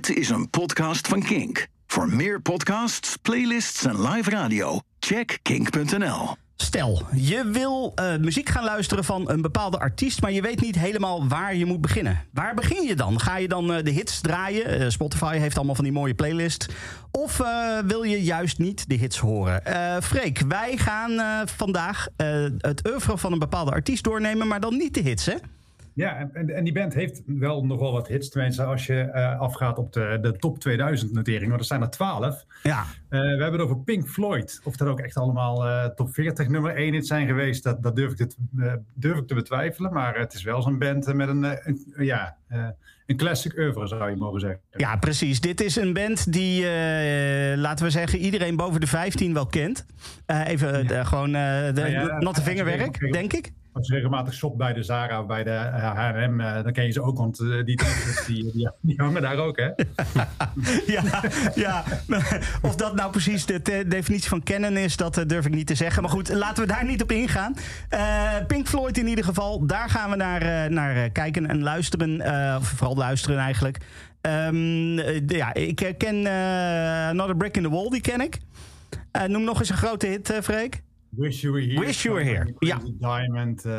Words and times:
Dit 0.00 0.16
is 0.16 0.28
een 0.28 0.50
podcast 0.50 1.08
van 1.08 1.22
Kink. 1.22 1.66
Voor 1.86 2.08
meer 2.08 2.40
podcasts, 2.40 3.16
playlists 3.16 3.84
en 3.84 4.08
live 4.08 4.30
radio, 4.30 4.80
check 4.98 5.38
kink.nl. 5.42 6.36
Stel, 6.56 7.02
je 7.12 7.50
wil 7.52 7.92
uh, 7.94 8.16
muziek 8.16 8.48
gaan 8.48 8.64
luisteren 8.64 9.04
van 9.04 9.30
een 9.30 9.42
bepaalde 9.42 9.78
artiest, 9.78 10.20
maar 10.20 10.32
je 10.32 10.42
weet 10.42 10.60
niet 10.60 10.78
helemaal 10.78 11.28
waar 11.28 11.54
je 11.54 11.64
moet 11.64 11.80
beginnen. 11.80 12.24
Waar 12.32 12.54
begin 12.54 12.86
je 12.86 12.96
dan? 12.96 13.20
Ga 13.20 13.36
je 13.36 13.48
dan 13.48 13.76
uh, 13.76 13.82
de 13.82 13.90
hits 13.90 14.20
draaien? 14.20 14.80
Uh, 14.80 14.88
Spotify 14.88 15.36
heeft 15.36 15.56
allemaal 15.56 15.74
van 15.74 15.84
die 15.84 15.92
mooie 15.92 16.14
playlists. 16.14 16.68
Of 17.10 17.36
wil 17.86 18.02
je 18.02 18.22
juist 18.22 18.58
niet 18.58 18.88
de 18.88 18.94
hits 18.94 19.18
horen? 19.18 19.62
Freek, 20.02 20.42
wij 20.48 20.76
gaan 20.76 21.46
vandaag 21.48 22.06
het 22.58 22.88
oeuvre 22.88 23.18
van 23.18 23.32
een 23.32 23.38
bepaalde 23.38 23.70
artiest 23.70 24.04
doornemen, 24.04 24.48
maar 24.48 24.60
dan 24.60 24.76
niet 24.76 24.94
de 24.94 25.00
hits, 25.00 25.26
hè? 25.26 25.34
Ja, 25.94 26.30
en, 26.32 26.50
en 26.50 26.64
die 26.64 26.72
band 26.72 26.94
heeft 26.94 27.22
wel 27.26 27.64
nogal 27.66 27.92
wat 27.92 28.08
hits. 28.08 28.28
Tenminste, 28.28 28.64
als 28.64 28.86
je 28.86 29.10
uh, 29.14 29.40
afgaat 29.40 29.78
op 29.78 29.92
de, 29.92 30.18
de 30.20 30.32
top 30.32 30.58
2000 30.58 31.12
notering. 31.12 31.50
Maar 31.50 31.58
er 31.58 31.64
zijn 31.64 31.82
er 31.82 31.90
12. 31.90 32.44
Ja. 32.62 32.80
Uh, 32.80 33.20
we 33.20 33.26
hebben 33.26 33.52
het 33.52 33.60
over 33.60 33.78
Pink 33.78 34.08
Floyd. 34.08 34.60
Of 34.64 34.76
dat 34.76 34.88
ook 34.88 35.00
echt 35.00 35.16
allemaal 35.16 35.66
uh, 35.66 35.84
top 35.84 36.14
40 36.14 36.48
nummer 36.48 36.74
1 36.74 36.92
hits 36.92 37.08
zijn 37.08 37.26
geweest. 37.26 37.62
Dat, 37.62 37.82
dat 37.82 37.96
durf, 37.96 38.10
ik 38.10 38.28
te, 38.28 38.80
durf 38.94 39.18
ik 39.18 39.26
te 39.26 39.34
betwijfelen. 39.34 39.92
Maar 39.92 40.18
het 40.18 40.32
is 40.32 40.42
wel 40.42 40.62
zo'n 40.62 40.78
band 40.78 41.14
met 41.14 41.28
een, 41.28 41.44
een 41.44 42.04
ja, 42.04 42.36
een 43.06 43.16
classic 43.16 43.58
oeuvre, 43.58 43.86
zou 43.86 44.10
je 44.10 44.16
mogen 44.16 44.40
zeggen. 44.40 44.60
Ja, 44.70 44.96
precies. 44.96 45.40
Dit 45.40 45.60
is 45.60 45.76
een 45.76 45.92
band 45.92 46.32
die, 46.32 46.64
laten 47.56 47.84
we 47.84 47.90
zeggen, 47.90 48.18
iedereen 48.18 48.56
boven 48.56 48.80
de 48.80 48.86
15 48.86 49.34
wel 49.34 49.46
kent. 49.46 49.86
even 50.26 50.88
ja. 50.88 51.04
gewoon 51.04 51.32
de 51.32 51.84
ja, 51.88 52.18
natte 52.18 52.42
vingerwerk, 52.42 53.12
denk 53.12 53.32
ik 53.32 53.52
als 53.72 53.86
je 53.86 53.94
regelmatig 53.94 54.34
shopt 54.34 54.56
bij 54.56 54.72
de 54.72 54.82
Zara 54.82 55.22
bij 55.22 55.44
de 55.44 55.50
H&M, 55.50 56.62
dan 56.62 56.72
ken 56.72 56.84
je 56.84 56.90
ze 56.92 57.02
ook, 57.02 57.18
want 57.18 57.40
uh, 57.40 57.64
die, 57.64 57.80
die, 58.26 58.52
die, 58.80 58.96
hangen 58.96 59.22
daar 59.22 59.36
ook, 59.36 59.56
hè? 59.56 59.70
ja, 60.94 61.02
ja, 61.54 61.84
of 62.62 62.76
dat 62.76 62.94
nou 62.94 63.10
precies 63.10 63.46
de 63.46 63.84
definitie 63.88 64.28
van 64.28 64.42
kennen 64.42 64.76
is, 64.76 64.96
dat 64.96 65.24
durf 65.26 65.46
ik 65.46 65.54
niet 65.54 65.66
te 65.66 65.74
zeggen. 65.74 66.02
Maar 66.02 66.10
goed, 66.10 66.28
laten 66.32 66.62
we 66.62 66.72
daar 66.72 66.84
niet 66.84 67.02
op 67.02 67.12
ingaan. 67.12 67.54
Pink 68.46 68.68
Floyd 68.68 68.98
in 68.98 69.08
ieder 69.08 69.24
geval, 69.24 69.66
daar 69.66 69.88
gaan 69.88 70.10
we 70.10 70.16
naar, 70.16 70.72
naar 70.72 71.10
kijken 71.10 71.46
en 71.46 71.62
luisteren. 71.62 72.20
of 72.56 72.68
vooral 72.68 72.96
luisteren 72.96 73.38
eigenlijk. 73.38 73.78
Um, 74.20 74.98
ja, 75.28 75.54
ik 75.54 75.94
ken 75.98 76.26
Another 77.08 77.36
Brick 77.36 77.56
in 77.56 77.62
the 77.62 77.70
Wall, 77.70 77.88
die 77.88 78.00
ken 78.00 78.20
ik. 78.20 78.38
noem 79.26 79.44
nog 79.44 79.58
eens 79.58 79.70
een 79.70 79.76
grote 79.76 80.06
hit, 80.06 80.38
Freek. 80.42 80.82
Wish 81.10 81.40
You 81.40 81.52
Were 81.52 81.66
Here. 81.66 81.86
Wish 81.86 82.02
You 82.02 82.14
Were 82.14 82.30
Here, 82.30 82.54
ja. 82.58 82.80
Diamond, 82.98 83.64
uh, 83.64 83.72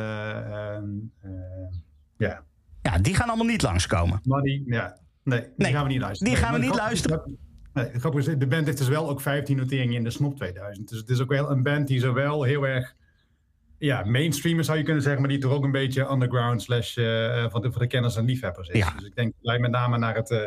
ja. 2.17 2.43
Ja, 2.81 2.97
die 2.97 3.15
gaan 3.15 3.27
allemaal 3.27 3.45
niet 3.45 3.61
langskomen. 3.61 4.19
Maar 4.23 4.41
die, 4.41 4.63
ja, 4.65 4.97
nee, 5.23 5.47
die 5.57 5.67
gaan 5.67 5.83
we 5.83 5.89
niet 5.89 6.01
luisteren. 6.01 6.33
Die 6.33 6.43
gaan 6.43 6.53
we 6.53 6.59
niet 6.59 6.75
luisteren. 6.75 7.37
Nee, 7.73 7.85
is, 7.91 8.25
de 8.25 8.47
band 8.47 8.65
heeft 8.65 8.77
dus 8.77 8.87
wel 8.87 9.09
ook 9.09 9.21
15 9.21 9.57
noteringen 9.57 9.95
in 9.95 10.03
de 10.03 10.09
Snop 10.09 10.35
2000. 10.35 10.89
Dus 10.89 10.97
het 10.97 11.09
is 11.09 11.21
ook 11.21 11.29
wel 11.29 11.51
een 11.51 11.63
band 11.63 11.87
die 11.87 11.99
zowel 11.99 12.43
heel 12.43 12.67
erg 12.67 12.95
ja, 13.77 14.03
mainstreamer 14.03 14.63
zou 14.63 14.77
je 14.77 14.83
kunnen 14.83 15.03
zeggen, 15.03 15.21
maar 15.21 15.29
die 15.29 15.39
toch 15.39 15.51
ook 15.51 15.63
een 15.63 15.71
beetje 15.71 16.11
underground 16.11 16.61
slash 16.61 16.97
uh, 16.97 17.49
voor, 17.49 17.61
de, 17.61 17.71
voor 17.71 17.81
de 17.81 17.87
kenners 17.87 18.15
en 18.15 18.25
liefhebbers 18.25 18.69
is. 18.69 18.77
Ja. 18.77 18.93
Dus 18.95 19.05
ik 19.05 19.15
denk 19.15 19.33
wij 19.41 19.59
met 19.59 19.71
name 19.71 19.97
naar 19.97 20.15
het, 20.15 20.31
uh, 20.31 20.39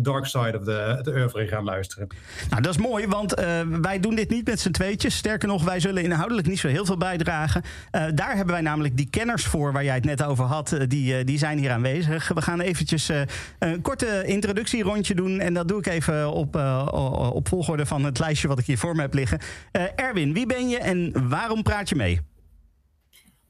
dark 0.00 0.26
side 0.26 0.58
of 0.58 0.64
the, 0.64 1.12
oeuvre 1.14 1.48
gaan 1.48 1.64
luisteren. 1.64 2.08
Nou, 2.50 2.62
dat 2.62 2.74
is 2.74 2.80
mooi, 2.80 3.06
want 3.06 3.38
uh, 3.40 3.60
wij 3.80 4.00
doen 4.00 4.14
dit 4.14 4.30
niet 4.30 4.46
met 4.46 4.60
z'n 4.60 4.70
tweetjes. 4.70 5.16
Sterker 5.16 5.48
nog, 5.48 5.64
wij 5.64 5.80
zullen 5.80 6.02
inhoudelijk 6.02 6.46
niet 6.46 6.58
zo 6.58 6.68
heel 6.68 6.84
veel 6.84 6.96
bijdragen. 6.96 7.62
Uh, 7.92 8.04
daar 8.14 8.36
hebben 8.36 8.54
wij 8.54 8.62
namelijk 8.62 8.96
die 8.96 9.10
kenners 9.10 9.44
voor 9.44 9.72
waar 9.72 9.84
jij 9.84 9.94
het 9.94 10.04
net 10.04 10.24
over 10.24 10.44
had. 10.44 10.76
die, 10.88 11.24
die 11.24 11.38
zijn 11.38 11.58
hier 11.58 11.70
aanwezig. 11.70 12.28
We 12.28 12.42
gaan 12.42 12.60
eventjes 12.60 13.10
een 13.58 13.82
korte 13.82 14.22
introductierondje 14.24 15.14
doen. 15.14 15.40
En 15.40 15.54
dat 15.54 15.68
doe 15.68 15.78
ik 15.78 15.86
even 15.86 16.32
op, 16.32 16.56
op 17.32 17.48
volgorde 17.48 17.86
van 17.86 18.04
het 18.04 18.18
lijstje 18.18 18.48
wat 18.48 18.58
ik 18.58 18.66
hier 18.66 18.78
voor 18.78 18.94
me 18.94 19.00
heb 19.00 19.14
liggen. 19.14 19.38
Erwin, 19.96 20.32
wie 20.32 20.46
ben 20.46 20.68
je 20.68 20.78
en 20.78 21.28
waarom 21.28 21.62
praat 21.62 21.88
je 21.88 21.94
mee? 21.94 22.20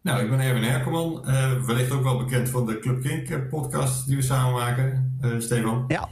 Nou, 0.03 0.23
ik 0.23 0.31
ben 0.31 0.41
Erwin 0.41 0.63
Herkelman. 0.63 1.23
Uh, 1.27 1.63
wellicht 1.63 1.91
ook 1.91 2.03
wel 2.03 2.19
bekend 2.19 2.49
van 2.49 2.67
de 2.67 2.79
Club 2.79 3.03
Kink 3.03 3.49
podcast 3.49 4.07
die 4.07 4.17
we 4.17 4.23
samen 4.23 4.53
maken, 4.53 5.19
uh, 5.25 5.41
Stefan. 5.41 5.85
Ja. 5.89 6.09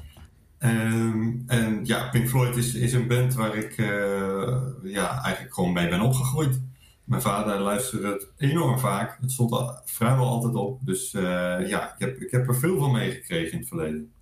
Um, 0.58 1.44
en 1.46 1.80
ja, 1.84 2.08
Pink 2.08 2.28
Floyd 2.28 2.56
is, 2.56 2.74
is 2.74 2.92
een 2.92 3.06
band 3.06 3.34
waar 3.34 3.56
ik 3.56 3.78
uh, 3.78 4.58
ja, 4.82 5.22
eigenlijk 5.22 5.54
gewoon 5.54 5.72
mee 5.72 5.88
ben 5.88 6.00
opgegroeid. 6.00 6.60
Mijn 7.04 7.22
vader 7.22 7.58
luisterde 7.58 8.06
het 8.06 8.32
enorm 8.36 8.78
vaak. 8.78 9.18
Het 9.20 9.32
stond 9.32 9.52
al, 9.52 9.80
vrijwel 9.84 10.26
altijd 10.26 10.54
op. 10.54 10.78
Dus 10.82 11.10
ja, 11.10 11.94
ik 11.94 11.98
heb, 11.98 12.16
ik 12.16 12.30
heb 12.30 12.48
er 12.48 12.56
veel 12.56 12.78
van 12.78 12.92
meegekregen 12.92 13.52
in 13.52 13.58
het 13.58 13.68
verleden. 13.68 14.12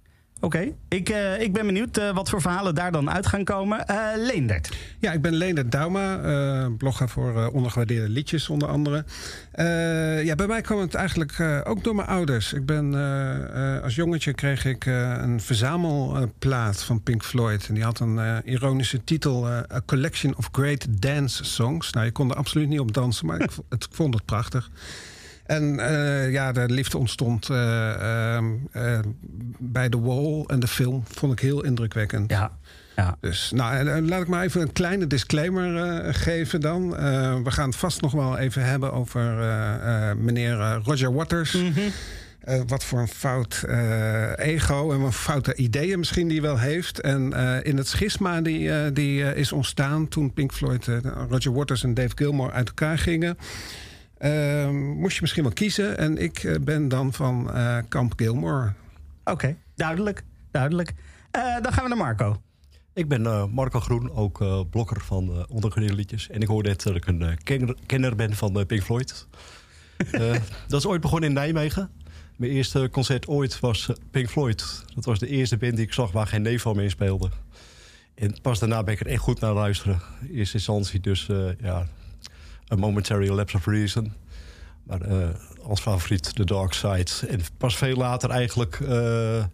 Oké, 0.41 0.73
ik, 0.89 1.11
uh, 1.11 1.41
ik 1.41 1.53
ben 1.53 1.67
benieuwd 1.67 1.99
uh, 1.99 2.15
wat 2.15 2.29
voor 2.31 2.41
verhalen 2.41 2.75
daar 2.75 2.93
dan 2.93 3.11
uit 3.11 3.27
gaan 3.27 3.45
komen. 3.45 3.85
Uh, 3.91 4.07
Leendert. 4.17 4.77
Ja, 4.99 5.13
ik 5.13 5.23
ben 5.23 5.35
Leendert 5.35 5.73
Dauma, 5.73 6.69
blogger 6.79 7.09
voor 7.09 7.51
ondergewaardeerde 7.53 8.09
liedjes 8.09 8.49
onder 8.49 8.69
andere. 8.69 9.05
ja, 10.25 10.35
bij 10.35 10.47
mij 10.47 10.61
kwam 10.61 10.81
het 10.81 10.95
eigenlijk 10.95 11.41
ook 11.65 11.85
door 11.85 11.95
mijn 11.95 12.09
ouders. 12.09 12.53
Ik 12.53 12.67
ben, 12.67 12.95
als 13.83 13.95
jongetje 13.95 14.33
kreeg 14.33 14.65
ik 14.65 14.87
een 14.87 15.41
verzamelplaat 15.41 16.83
van 16.83 17.03
Pink 17.03 17.25
Floyd. 17.25 17.69
En 17.69 17.75
die 17.75 17.85
had 17.85 18.01
een 18.01 18.43
ironische 18.45 19.05
titel, 19.05 19.47
A 19.49 19.83
Collection 19.87 20.37
of 20.37 20.49
Great 20.53 20.87
Dance 20.91 21.45
Songs. 21.45 21.93
Nou, 21.93 22.07
je 22.07 22.13
kon 22.13 22.31
er 22.31 22.37
absoluut 22.37 22.69
niet 22.69 22.81
op 22.81 22.95
dansen, 22.95 23.27
maar 23.27 23.39
het, 23.39 23.59
ik 23.69 23.87
vond 23.91 24.15
het 24.15 24.25
prachtig. 24.25 24.71
En 25.49 25.75
uh, 25.79 26.33
ja, 26.33 26.53
de 26.53 26.65
liefde 26.67 26.99
ontstond 26.99 27.49
uh, 27.49 28.39
uh, 28.77 28.99
bij 29.59 29.89
The 29.89 30.01
Wall 30.01 30.45
en 30.47 30.61
de 30.61 30.67
film. 30.67 31.03
Vond 31.07 31.33
ik 31.33 31.39
heel 31.39 31.65
indrukwekkend. 31.65 32.31
Ja. 32.31 32.51
Ja. 32.97 33.17
Dus 33.21 33.51
nou, 33.55 34.01
laat 34.01 34.21
ik 34.21 34.29
maar 34.29 34.45
even 34.45 34.61
een 34.61 34.73
kleine 34.73 35.07
disclaimer 35.07 36.15
geven 36.15 36.61
dan. 36.61 36.91
we 37.45 37.51
gaan 37.51 37.69
het 37.69 37.77
vast 37.77 38.01
nog 38.01 38.13
wel 38.13 38.39
even 38.39 38.65
hebben 38.65 38.93
over 38.93 39.23
meneer 40.17 40.81
Roger 40.85 41.13
Waters. 41.13 41.53
Mm 41.53 41.73
-hmm. 41.73 42.67
wat 42.67 42.85
voor 42.85 42.99
een 43.01 43.09
fout 43.09 43.65
ego 44.37 44.93
en 44.93 45.01
wat 45.01 45.15
foute 45.15 45.55
ideeën 45.55 45.99
misschien 45.99 46.29
die 46.29 46.41
wel 46.41 46.59
heeft. 46.59 47.01
En 47.01 47.33
in 47.63 47.77
het 47.77 47.89
schisma 47.89 48.41
die, 48.41 48.93
die 48.93 49.35
is 49.35 49.53
ontstaan 49.53 50.09
toen 50.09 50.33
Pink 50.33 50.53
Floyd, 50.53 50.89
Roger 51.29 51.53
Waters 51.53 51.83
en 51.83 51.95
Dave 51.95 52.13
Gilmore 52.15 52.53
uit 52.53 52.69
elkaar 52.69 52.99
gingen. 52.99 53.37
Uh, 54.21 54.71
moest 54.71 55.15
je 55.15 55.21
misschien 55.21 55.43
wel 55.43 55.53
kiezen. 55.53 55.99
En 55.99 56.19
ik 56.19 56.43
uh, 56.43 56.57
ben 56.61 56.89
dan 56.89 57.13
van 57.13 57.51
uh, 57.55 57.79
Kamp 57.89 58.13
Gilmore. 58.17 58.73
Oké, 59.21 59.31
okay, 59.31 59.57
duidelijk. 59.75 60.25
duidelijk. 60.51 60.95
Uh, 61.37 61.61
dan 61.63 61.73
gaan 61.73 61.83
we 61.83 61.89
naar 61.89 61.99
Marco. 61.99 62.43
Ik 62.95 63.09
ben 63.09 63.51
Marco 63.51 63.81
Groen, 63.81 64.13
ook 64.13 64.71
blogger 64.71 65.01
van 65.01 65.31
uh, 65.31 65.43
ondergedeelde 65.49 65.95
liedjes. 65.95 66.29
En 66.29 66.41
ik 66.41 66.49
hoor 66.49 66.63
net 66.63 66.83
dat 66.83 66.97
ik 66.97 67.07
een 67.07 67.39
kenner, 67.43 67.77
kenner 67.87 68.17
ben 68.17 68.35
van 68.35 68.67
Pink 68.67 68.83
Floyd. 68.83 69.27
dat 70.69 70.81
is 70.81 70.87
ooit 70.87 71.01
begonnen 71.01 71.29
in 71.29 71.35
Nijmegen. 71.35 71.91
Mijn 72.37 72.53
eerste 72.53 72.89
concert 72.93 73.27
ooit 73.27 73.61
was 73.61 73.91
Pink 74.11 74.29
Floyd. 74.29 74.85
Dat 74.95 75.05
was 75.05 75.19
de 75.19 75.29
eerste 75.29 75.57
band 75.57 75.77
die 75.77 75.85
ik 75.85 75.93
zag 75.93 76.13
waar 76.13 76.27
geen 76.27 76.43
neef 76.43 76.63
van 76.63 76.77
mee 76.77 76.89
speelde. 76.89 77.31
En 78.15 78.41
pas 78.43 78.59
daarna 78.59 78.83
ben 78.83 78.95
ik 78.95 79.01
er 79.01 79.07
echt 79.07 79.23
goed 79.23 79.41
naar 79.41 79.55
luisteren. 79.55 80.01
In 80.21 80.35
eerste 80.35 80.57
instantie 80.57 81.01
dus, 81.01 81.29
ja, 81.61 81.87
A 82.73 82.77
Momentary 82.77 83.29
Lapse 83.29 83.57
of 83.57 83.67
Reason. 83.67 84.13
Maar 84.83 85.09
uh, 85.09 85.29
als 85.63 85.81
favoriet 85.81 86.35
The 86.35 86.45
Dark 86.45 86.73
Side. 86.73 87.29
En 87.29 87.41
pas 87.57 87.77
veel 87.77 87.97
later 87.97 88.31
eigenlijk... 88.31 88.79
Uh, 88.79 89.45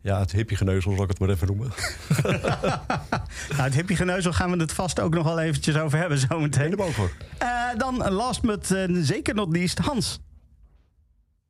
ja, 0.00 0.18
het 0.18 0.32
hippiegeneuzel 0.32 0.92
zal 0.92 1.02
ik 1.02 1.08
het 1.08 1.18
maar 1.18 1.28
even 1.28 1.46
noemen. 1.46 1.68
nou, 3.48 3.62
het 3.62 3.74
hippiegeneuzel 3.74 4.32
gaan 4.32 4.50
we 4.50 4.56
het 4.56 4.72
vast 4.72 5.00
ook 5.00 5.14
nog 5.14 5.24
wel 5.24 5.38
eventjes 5.38 5.76
over 5.76 5.98
hebben 5.98 6.18
zometeen. 6.18 6.62
Helemaal 6.62 6.90
voor. 6.90 7.12
Uh, 7.42 7.78
dan 7.78 8.12
last 8.12 8.42
but 8.42 8.70
uh, 8.70 8.84
zeker 8.90 9.34
not 9.34 9.56
least, 9.56 9.78
Hans. 9.78 10.20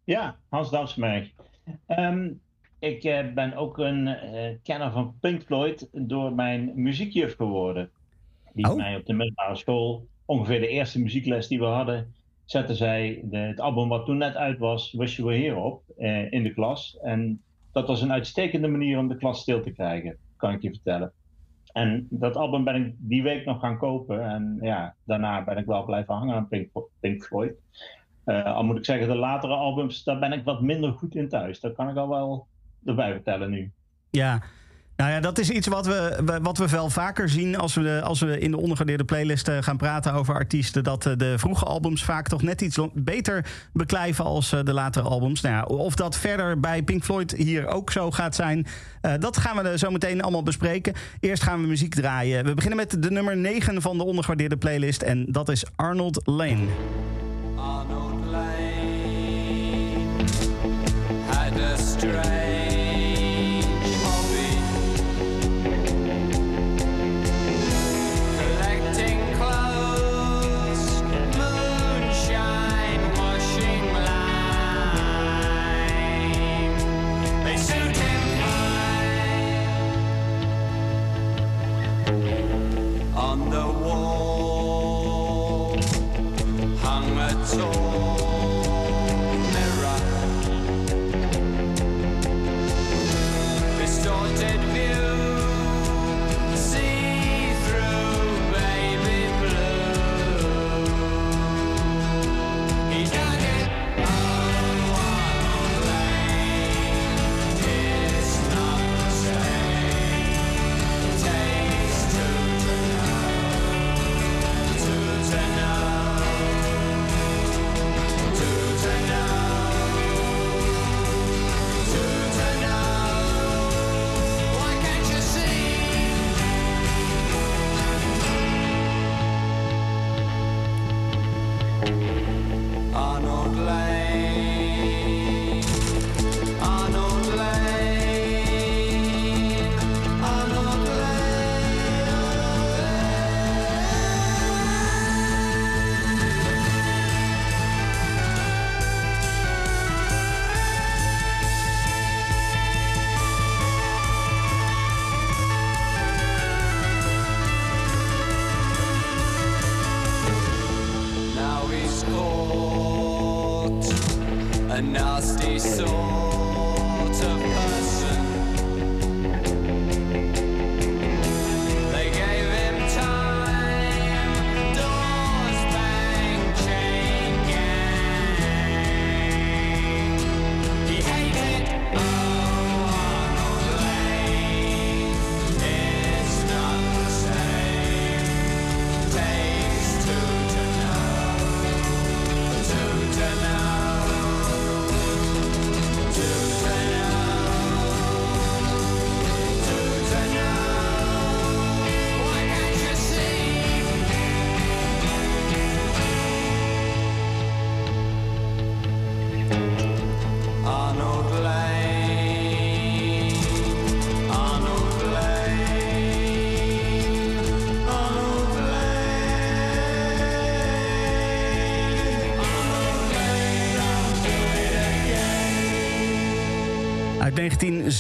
Ja, 0.05 0.37
Hans 0.49 0.71
Damsmerg. 0.71 1.31
Um, 1.89 2.41
ik 2.79 3.05
uh, 3.05 3.33
ben 3.35 3.57
ook 3.57 3.79
een 3.79 4.17
kenner 4.63 4.93
van 4.93 5.15
Pink 5.21 5.43
Floyd 5.43 5.89
door 5.93 6.33
mijn 6.33 6.73
muziekjuf 6.75 7.37
geworden. 7.37 7.91
Die 8.53 8.71
oh. 8.71 8.77
mij 8.77 8.97
op 8.97 9.07
de 9.07 9.13
middelbare 9.13 9.57
school 9.57 10.09
ongeveer 10.25 10.61
de 10.61 10.69
eerste 10.69 11.01
muziekles 11.01 11.49
die 11.49 11.59
we 11.59 11.65
hadden, 11.65 12.15
zetten 12.45 12.77
zij 12.77 13.21
de, 13.25 13.37
het 13.37 13.61
album 13.61 13.89
wat 13.89 14.07
toen 14.07 14.17
net 14.17 14.35
uit 14.35 14.59
was, 14.59 14.93
Was 14.93 15.17
You 15.17 15.29
Were 15.29 15.43
Here 15.43 15.61
op 15.61 15.83
eh, 15.97 16.33
in 16.33 16.43
de 16.43 16.55
klas. 16.55 16.99
En 17.03 17.43
dat 17.73 17.87
was 17.87 18.03
een 18.03 18.13
uitstekende 18.13 18.69
manier 18.69 18.99
om 18.99 19.09
de 19.09 19.17
klas 19.17 19.41
stil 19.41 19.63
te 19.63 19.71
krijgen, 19.71 20.17
kan 20.37 20.53
ik 20.53 20.63
je 20.63 20.71
vertellen. 20.71 21.13
En 21.73 22.07
dat 22.11 22.37
album 22.37 22.65
ben 22.65 22.87
ik 22.87 22.95
die 22.99 23.23
week 23.23 23.45
nog 23.45 23.61
gaan 23.61 23.79
kopen. 23.79 24.29
En 24.31 24.59
ja, 24.61 24.95
daarna 25.05 25.45
ben 25.45 25.57
ik 25.57 25.67
wel 25.67 25.85
blijven 25.85 26.15
hangen 26.15 26.35
aan 26.35 26.49
Pink, 27.01 27.25
Floyd. 27.25 27.53
Uh, 28.27 28.45
al 28.45 28.65
moet 28.65 28.79
ik 28.79 28.85
zeggen, 28.85 29.09
de 29.09 29.15
latere 29.15 29.55
albums, 29.55 30.05
daar 30.05 30.19
ben 30.19 30.33
ik 30.33 30.45
wat 30.45 30.63
minder 30.63 30.93
goed 30.93 31.15
in 31.15 31.29
thuis. 31.29 31.61
Dat 31.61 31.75
kan 31.75 31.89
ik 31.89 31.97
al 31.97 32.09
wel 32.09 32.47
erbij 32.85 33.13
vertellen 33.13 33.51
nu. 33.51 33.73
Ja, 34.11 34.43
Nou 34.97 35.11
ja, 35.11 35.21
dat 35.21 35.39
is 35.39 35.51
iets 35.51 35.67
wat 35.67 35.87
we, 35.87 36.23
wat 36.43 36.59
we 36.59 36.69
wel 36.69 36.91
vaker 36.91 37.29
zien 37.29 37.59
als 37.59 37.75
we, 37.75 38.01
als 38.05 38.21
we 38.21 38.39
in 38.39 38.51
de 38.51 38.57
ondergewaardeerde 38.57 39.05
playlist 39.05 39.49
eh, 39.49 39.57
gaan 39.61 39.77
praten 39.77 40.13
over 40.13 40.35
artiesten. 40.35 40.85
Dat 40.85 41.07
eh, 41.07 41.13
de 41.17 41.39
vroege 41.39 41.65
albums 41.65 42.05
vaak 42.05 42.29
toch 42.29 42.43
net 42.43 42.61
iets 42.61 42.79
beter 42.93 43.47
beklijven 43.73 44.25
als 44.25 44.53
eh, 44.53 44.61
de 44.65 44.73
latere 44.73 45.09
albums. 45.09 45.41
Nou 45.41 45.55
ja, 45.55 45.63
of 45.63 45.95
dat 45.95 46.17
verder 46.17 46.61
bij 46.61 46.83
Pink 46.83 47.05
Floyd 47.05 47.33
hier 47.33 47.67
ook 47.67 47.91
zo 47.91 48.11
gaat 48.11 48.35
zijn, 48.35 48.67
dat 49.19 49.37
gaan 49.37 49.63
we 49.63 49.79
zo 49.79 49.91
meteen 49.91 50.23
allemaal 50.23 50.43
bespreken. 50.43 50.95
Eerst 51.21 51.43
gaan 51.43 51.61
we 51.61 51.67
muziek 51.67 51.95
draaien. 51.95 52.45
We 52.45 52.55
beginnen 52.55 52.79
met 52.79 53.03
de 53.03 53.11
nummer 53.11 53.37
9 53.37 53.83
van 53.83 53.99
de 53.99 54.05
ondergewaardeerde 54.05 54.57
playlist 54.57 55.03
en 55.03 55.27
dat 55.29 55.49
is 55.49 55.65
Arnold 55.77 56.21
Lane. 56.25 56.67
Arnold 57.57 58.25
Lane 58.31 58.75
had 61.31 62.54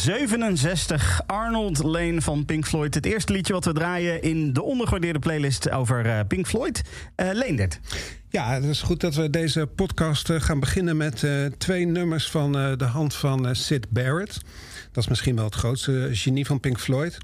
1967, 0.05 1.21
Arnold 1.27 1.83
Lane 1.83 2.23
van 2.23 2.45
Pink 2.45 2.67
Floyd. 2.67 2.95
Het 2.95 3.07
eerste 3.07 3.33
liedje 3.33 3.53
wat 3.53 3.65
we 3.65 3.73
draaien 3.73 4.23
in 4.23 4.53
de 4.53 4.63
ondergewaardeerde 4.63 5.19
playlist 5.19 5.71
over 5.71 6.07
uh, 6.07 6.21
Pink 6.29 6.47
Floyd. 6.47 6.83
Uh, 7.17 7.29
Leendert. 7.33 7.81
Ja, 8.29 8.53
het 8.53 8.65
is 8.65 8.83
goed 8.83 9.01
dat 9.01 9.15
we 9.15 9.31
deze 9.31 9.67
podcast 9.67 10.29
uh, 10.29 10.41
gaan 10.41 10.61
beginnen 10.61 10.97
met 10.97 11.27
twee 11.59 11.87
nummers 11.87 12.31
van 12.31 12.53
de 12.53 12.85
hand 12.85 13.15
van 13.15 13.55
Sid 13.57 13.91
Barrett. 13.91 14.41
Dat 14.93 15.03
is 15.03 15.09
misschien 15.09 15.37
wel 15.37 15.45
het 15.45 15.55
grootste 15.55 16.09
genie 16.13 16.47
van 16.47 16.61
Pink 16.61 16.81
Floyd. 16.81 17.19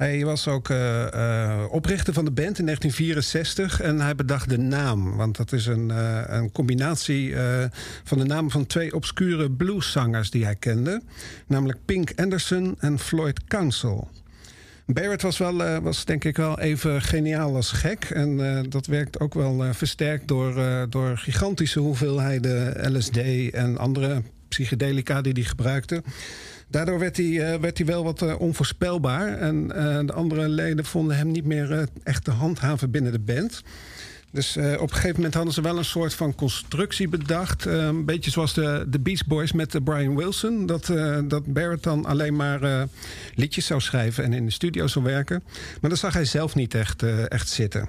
Hij 0.00 0.24
was 0.24 0.48
ook 0.48 0.68
uh, 0.68 1.06
uh, 1.14 1.64
oprichter 1.70 2.12
van 2.12 2.24
de 2.24 2.30
band 2.30 2.58
in 2.58 2.64
1964 2.64 3.80
en 3.80 4.00
hij 4.00 4.14
bedacht 4.14 4.48
de 4.48 4.58
naam. 4.58 5.16
Want 5.16 5.36
dat 5.36 5.52
is 5.52 5.66
een, 5.66 5.88
uh, 5.88 6.22
een 6.26 6.52
combinatie 6.52 7.34
van 8.04 8.18
de 8.18 8.24
naam 8.24 8.50
van 8.50 8.66
twee 8.66 8.94
obscure 8.94 9.50
blueszangers 9.50 10.30
die 10.30 10.44
hij 10.44 10.54
kende. 10.54 11.02
Namelijk 11.46 11.78
Pink 11.84 12.12
Anderson 12.16 12.76
en 12.78 12.98
Floyd 12.98 13.44
Council. 13.44 14.08
Barrett 14.86 15.22
was, 15.22 15.38
wel, 15.38 15.80
was 15.80 16.04
denk 16.04 16.24
ik 16.24 16.36
wel 16.36 16.58
even 16.58 17.02
geniaal 17.02 17.54
als 17.54 17.72
gek. 17.72 18.04
En 18.04 18.64
dat 18.68 18.86
werkt 18.86 19.20
ook 19.20 19.34
wel 19.34 19.74
versterkt 19.74 20.28
door, 20.28 20.54
door 20.88 21.18
gigantische 21.18 21.80
hoeveelheden 21.80 22.92
LSD 22.96 23.18
en 23.50 23.78
andere 23.78 24.22
psychedelica 24.48 25.20
die 25.20 25.32
hij 25.32 25.42
gebruikte. 25.42 26.02
Daardoor 26.70 26.98
werd 26.98 27.16
hij, 27.16 27.26
uh, 27.26 27.54
werd 27.54 27.78
hij 27.78 27.86
wel 27.86 28.04
wat 28.04 28.22
uh, 28.22 28.40
onvoorspelbaar. 28.40 29.38
En 29.38 29.72
uh, 29.76 29.98
de 30.06 30.12
andere 30.12 30.48
leden 30.48 30.84
vonden 30.84 31.16
hem 31.16 31.30
niet 31.30 31.44
meer 31.44 31.88
echt 32.02 32.24
te 32.24 32.30
handhaven 32.30 32.90
binnen 32.90 33.12
de 33.12 33.18
band. 33.18 33.62
Dus 34.32 34.56
op 34.56 34.62
een 34.64 34.92
gegeven 34.92 35.16
moment 35.16 35.34
hadden 35.34 35.52
ze 35.52 35.60
wel 35.60 35.78
een 35.78 35.84
soort 35.84 36.14
van 36.14 36.34
constructie 36.34 37.08
bedacht. 37.08 37.64
een 37.64 38.04
beetje 38.04 38.30
zoals 38.30 38.54
de, 38.54 38.86
de 38.88 38.98
Beach 38.98 39.26
Boys 39.26 39.52
met 39.52 39.84
Brian 39.84 40.16
Wilson. 40.16 40.66
Dat, 40.66 40.86
dat 41.24 41.52
Barrett 41.52 41.82
dan 41.82 42.04
alleen 42.04 42.36
maar 42.36 42.88
liedjes 43.34 43.66
zou 43.66 43.80
schrijven 43.80 44.24
en 44.24 44.32
in 44.32 44.44
de 44.44 44.52
studio 44.52 44.86
zou 44.86 45.04
werken. 45.04 45.42
Maar 45.80 45.90
dat 45.90 45.98
zag 45.98 46.12
hij 46.12 46.24
zelf 46.24 46.54
niet 46.54 46.74
echt, 46.74 47.02
echt 47.28 47.48
zitten. 47.48 47.88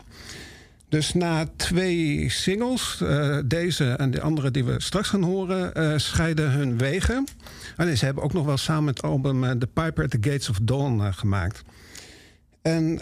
Dus 0.91 1.13
na 1.13 1.45
twee 1.55 2.29
singles, 2.29 2.99
uh, 3.03 3.37
deze 3.45 3.85
en 3.85 4.11
de 4.11 4.21
andere 4.21 4.51
die 4.51 4.63
we 4.63 4.81
straks 4.81 5.09
gaan 5.09 5.23
horen, 5.23 5.71
uh, 5.77 5.97
scheiden 5.97 6.51
hun 6.51 6.77
wegen. 6.77 7.27
En 7.77 7.97
ze 7.97 8.05
hebben 8.05 8.23
ook 8.23 8.33
nog 8.33 8.45
wel 8.45 8.57
samen 8.57 8.87
het 8.87 9.01
album 9.01 9.43
uh, 9.43 9.51
The 9.51 9.67
Piper 9.67 10.03
at 10.03 10.09
the 10.09 10.17
Gates 10.21 10.49
of 10.49 10.59
Dawn 10.61 11.11
gemaakt. 11.13 11.63
En 12.61 12.99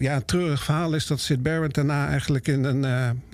ja, 0.00 0.14
het 0.14 0.26
treurig 0.26 0.64
verhaal 0.64 0.94
is 0.94 1.06
dat 1.06 1.20
Sid 1.20 1.42
Barrett 1.42 1.74
daarna 1.74 2.08
eigenlijk 2.08 2.48
in 2.48 2.64
een, 2.64 2.84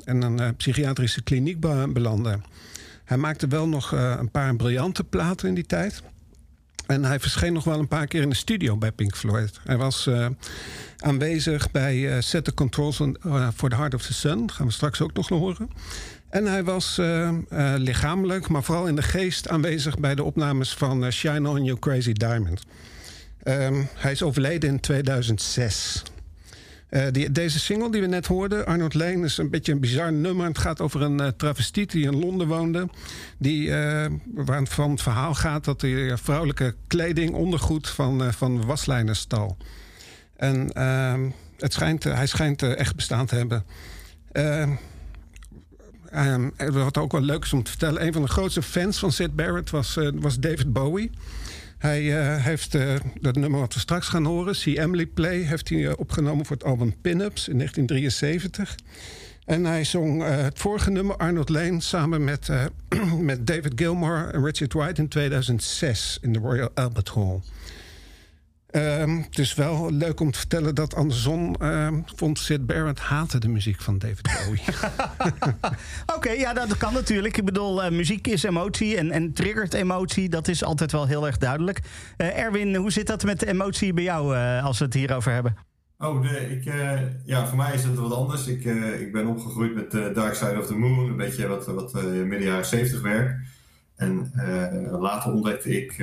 in 0.05 0.23
een 0.23 0.57
psychiatrische 0.57 1.23
kliniek 1.23 1.61
belandde. 1.93 2.39
Hij 3.05 3.17
maakte 3.17 3.47
wel 3.47 3.69
nog 3.69 3.93
een 3.93 4.31
paar 4.31 4.57
briljante 4.57 5.05
platen 5.05 5.49
in 5.49 5.55
die 5.55 5.67
tijd. 5.67 6.03
En 6.89 7.05
hij 7.05 7.21
verscheen 7.21 7.53
nog 7.53 7.65
wel 7.65 7.79
een 7.79 7.89
paar 7.89 8.07
keer 8.07 8.23
in 8.23 8.29
de 8.29 8.37
studio 8.37 8.77
bij 8.77 8.93
Pink 8.93 9.17
Floyd. 9.17 9.61
Hij 9.65 9.77
was 9.77 10.07
uh, 10.07 10.27
aanwezig 10.99 11.71
bij 11.71 11.97
uh, 11.97 12.17
Set 12.19 12.45
the 12.45 12.55
Controls 12.55 13.01
on, 13.01 13.17
uh, 13.27 13.49
for 13.55 13.69
the 13.69 13.77
Heart 13.77 13.95
of 13.95 14.03
the 14.03 14.15
Sun. 14.15 14.41
Dat 14.41 14.53
gaan 14.53 14.67
we 14.67 14.73
straks 14.73 15.01
ook 15.01 15.13
nog 15.15 15.29
horen. 15.29 15.71
En 16.29 16.47
hij 16.47 16.65
was 16.65 17.01
lichamelijk, 17.77 18.49
maar 18.49 18.63
vooral 18.63 18.87
in 18.87 18.97
de 18.97 19.03
geest 19.03 19.49
aanwezig 19.49 19.99
bij 19.99 20.15
de 20.15 20.23
opnames 20.23 20.75
van 20.75 21.13
Shine 21.13 21.49
On 21.49 21.65
You 21.65 21.79
Crazy 21.79 22.13
Diamond. 22.13 22.63
Ehm, 23.43 23.83
hij 23.95 24.13
is 24.13 24.23
overleden 24.23 24.71
in 24.71 24.81
2006. 24.81 26.03
Uh, 26.91 27.07
die, 27.11 27.33
deze 27.33 27.59
single 27.59 27.91
die 27.91 28.01
we 28.01 28.07
net 28.07 28.27
hoorden, 28.27 28.67
Arnold 28.67 28.95
Lane, 28.95 29.25
is 29.25 29.39
een 29.39 29.51
beetje 29.51 29.73
een 29.73 29.81
bizar 29.81 30.13
nummer. 30.13 30.47
Het 30.47 30.59
gaat 30.59 30.81
over 30.81 31.03
een 31.03 31.21
uh, 31.21 31.27
travestiet 31.27 31.91
die 31.91 32.05
in 32.05 32.19
Londen 32.19 32.47
woonde. 32.47 32.89
Die, 33.39 33.69
uh, 33.69 34.07
waarvan 34.35 34.91
het 34.91 35.03
verhaal 35.03 35.35
gaat 35.35 35.65
dat 35.65 35.81
hij 35.81 36.17
vrouwelijke 36.17 36.75
kleding, 36.87 37.35
ondergoed 37.35 37.89
van, 37.89 38.33
van 38.33 38.67
waslijnen 38.67 39.17
stal. 39.17 39.57
En 40.37 40.73
ehm, 40.73 41.31
het 41.59 41.73
schijnt, 41.73 42.05
hij 42.05 42.27
schijnt 42.27 42.63
echt 42.63 42.97
bestaan 42.97 43.27
te 43.27 43.35
hebben. 43.35 43.65
Um, 46.15 46.53
wat 46.73 46.99
ook 46.99 47.13
wel 47.13 47.21
leuk 47.21 47.45
is 47.45 47.53
om 47.53 47.63
te 47.63 47.71
vertellen, 47.71 48.07
een 48.07 48.13
van 48.13 48.23
de 48.23 48.29
grootste 48.29 48.63
fans 48.63 48.99
van 48.99 49.13
Sid 49.13 49.37
Barrett 49.37 49.71
was, 49.71 49.99
was 50.15 50.39
David 50.39 50.73
Bowie. 50.73 51.11
Hij 51.79 52.03
uh, 52.03 52.45
heeft 52.45 52.75
uh, 52.75 52.95
dat 53.21 53.37
nummer 53.37 53.61
wat 53.61 53.75
we 53.75 53.81
straks 53.81 54.09
gaan 54.09 54.25
horen, 54.25 54.57
See 54.57 54.81
Emily 54.81 55.07
Play, 55.07 55.39
heeft 55.39 55.69
hij 55.69 55.79
uh, 55.79 55.93
opgenomen 55.97 56.47
voor 56.47 56.57
het 56.57 56.65
album 56.65 56.95
Pin-Ups 57.01 57.49
in 57.49 57.57
1973. 57.57 58.77
En 59.45 59.65
hij 59.65 59.85
zong 59.85 60.23
het 60.23 60.59
vorige 60.59 60.91
nummer, 60.91 61.17
Arnold 61.17 61.49
Lane, 61.49 61.81
samen 61.81 62.25
met, 62.25 62.49
met 63.21 63.47
David 63.47 63.73
Gilmour 63.77 64.31
en 64.35 64.45
Richard 64.45 64.73
White 64.73 65.01
in 65.01 65.09
2006 65.09 66.19
in 66.21 66.33
de 66.33 66.39
Royal 66.39 66.71
Albert 66.75 67.09
Hall. 67.09 67.41
Um, 68.71 69.17
het 69.17 69.39
is 69.39 69.55
wel 69.55 69.93
leuk 69.93 70.21
om 70.21 70.31
te 70.31 70.39
vertellen 70.39 70.75
dat 70.75 70.95
andersom 70.95 71.55
um, 71.63 72.05
vond 72.15 72.39
Sid 72.39 72.67
Barrett 72.67 72.99
haatte 72.99 73.39
de 73.39 73.49
muziek 73.49 73.81
van 73.81 73.99
David 73.99 74.23
Bowie. 74.23 74.63
Oké, 75.47 76.15
okay, 76.17 76.39
ja, 76.39 76.53
dat 76.53 76.77
kan 76.77 76.93
natuurlijk. 76.93 77.37
Ik 77.37 77.45
bedoel, 77.45 77.85
uh, 77.85 77.91
muziek 77.91 78.27
is 78.27 78.43
emotie 78.43 78.97
en, 78.97 79.11
en 79.11 79.33
triggert 79.33 79.75
emotie. 79.75 80.29
Dat 80.29 80.49
is 80.49 80.65
altijd 80.65 80.93
wel 80.93 81.07
heel 81.07 81.27
erg 81.27 81.39
duidelijk. 81.39 81.81
Uh, 82.17 82.39
Erwin, 82.39 82.75
hoe 82.75 82.93
zit 82.93 83.07
dat 83.07 83.25
met 83.25 83.41
de 83.41 83.47
emotie 83.47 83.93
bij 83.93 84.05
jou 84.05 84.37
uh, 84.37 84.65
als 84.65 84.79
we 84.79 84.85
het 84.85 84.95
hierover 84.95 85.33
hebben? 85.33 85.57
Oh, 85.99 86.23
de, 86.23 86.51
ik, 86.51 86.65
ja, 87.25 87.47
voor 87.47 87.57
mij 87.57 87.75
is 87.75 87.85
het 87.85 87.95
wat 87.95 88.13
anders. 88.13 88.47
Ik, 88.47 88.65
ik 89.01 89.13
ben 89.13 89.27
opgegroeid 89.27 89.75
met 89.75 90.15
Dark 90.15 90.35
Side 90.35 90.59
of 90.59 90.67
the 90.67 90.77
Moon, 90.77 91.09
een 91.09 91.17
beetje 91.17 91.47
wat, 91.47 91.67
wat 91.67 91.93
midden 92.03 92.43
jaren 92.43 92.67
70 92.67 93.01
werk. 93.01 93.37
En 93.97 94.33
later 95.01 95.33
ontdekte 95.33 95.83
ik 95.83 95.97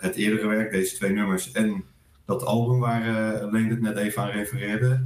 het 0.00 0.14
eerdere 0.14 0.46
werk, 0.46 0.70
deze 0.70 0.94
twee 0.94 1.12
nummers 1.12 1.52
en 1.52 1.84
dat 2.30 2.44
album 2.44 2.78
waar 2.78 3.06
uh, 3.06 3.50
Leen 3.52 3.68
het 3.68 3.80
net 3.80 3.96
even 3.96 4.22
aan 4.22 4.30
refereerde. 4.30 5.04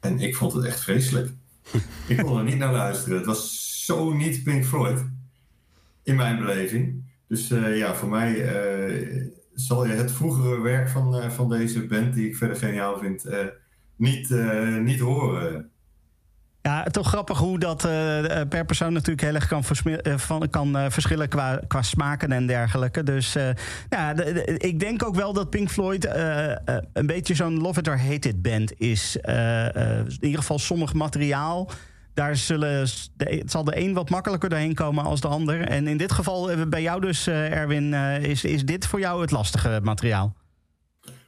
En 0.00 0.18
ik 0.18 0.36
vond 0.36 0.52
het 0.52 0.64
echt 0.64 0.80
vreselijk. 0.80 1.30
ik 2.08 2.16
kon 2.16 2.38
er 2.38 2.44
niet 2.44 2.58
naar 2.58 2.72
luisteren. 2.72 3.16
Het 3.16 3.26
was 3.26 3.84
zo 3.84 4.12
niet 4.12 4.42
Pink 4.42 4.64
Floyd. 4.64 5.04
In 6.02 6.16
mijn 6.16 6.38
beleving. 6.38 7.02
Dus 7.28 7.50
uh, 7.50 7.76
ja, 7.76 7.94
voor 7.94 8.08
mij 8.08 8.34
uh, 8.34 9.26
zal 9.54 9.86
je 9.86 9.92
het 9.92 10.12
vroegere 10.12 10.60
werk 10.60 10.88
van, 10.88 11.30
van 11.30 11.48
deze 11.48 11.86
band, 11.86 12.14
die 12.14 12.28
ik 12.28 12.36
verder 12.36 12.56
geniaal 12.56 12.98
vind, 12.98 13.24
niet, 13.96 14.30
niet 14.80 15.00
horen. 15.00 15.70
Ja, 16.62 16.82
toch 16.82 17.08
grappig 17.08 17.38
hoe 17.38 17.58
dat 17.58 17.84
uh, 17.84 17.90
per 18.48 18.64
persoon 18.64 18.92
natuurlijk 18.92 19.20
heel 19.20 19.34
erg 19.34 19.46
kan, 19.46 19.64
uh, 19.84 20.16
van, 20.16 20.50
kan 20.50 20.90
verschillen 20.90 21.28
qua, 21.28 21.60
qua 21.66 21.82
smaken 21.82 22.32
en 22.32 22.46
dergelijke. 22.46 23.02
Dus 23.02 23.32
ja, 23.88 24.14
de, 24.14 24.32
de, 24.32 24.56
ik 24.58 24.80
denk 24.80 25.04
ook 25.04 25.14
wel 25.14 25.32
dat 25.32 25.50
Pink 25.50 25.70
Floyd 25.70 26.08
een 26.92 27.06
beetje 27.06 27.34
zo'n 27.34 27.60
love 27.60 27.80
it 27.80 27.88
or 27.88 27.98
hate 27.98 28.28
it 28.28 28.42
band 28.42 28.80
is. 28.80 29.16
in 29.16 30.18
ieder 30.20 30.40
geval 30.40 30.58
sommig 30.58 30.92
materiaal. 30.92 31.70
Daar 32.14 32.36
zullen, 32.36 32.88
zal 33.46 33.64
de 33.64 33.80
een 33.80 33.94
wat 33.94 34.10
makkelijker 34.10 34.48
doorheen 34.48 34.74
komen 34.74 35.04
als 35.04 35.20
de 35.20 35.28
ander. 35.28 35.68
En 35.68 35.86
in 35.86 35.96
dit 35.96 36.12
geval 36.12 36.66
bij 36.68 36.82
jou 36.82 37.00
dus, 37.00 37.26
Erwin, 37.26 37.94
is, 38.22 38.44
is 38.44 38.64
dit 38.64 38.86
voor 38.86 39.00
jou 39.00 39.20
het 39.20 39.30
lastige 39.30 39.80
materiaal? 39.82 40.34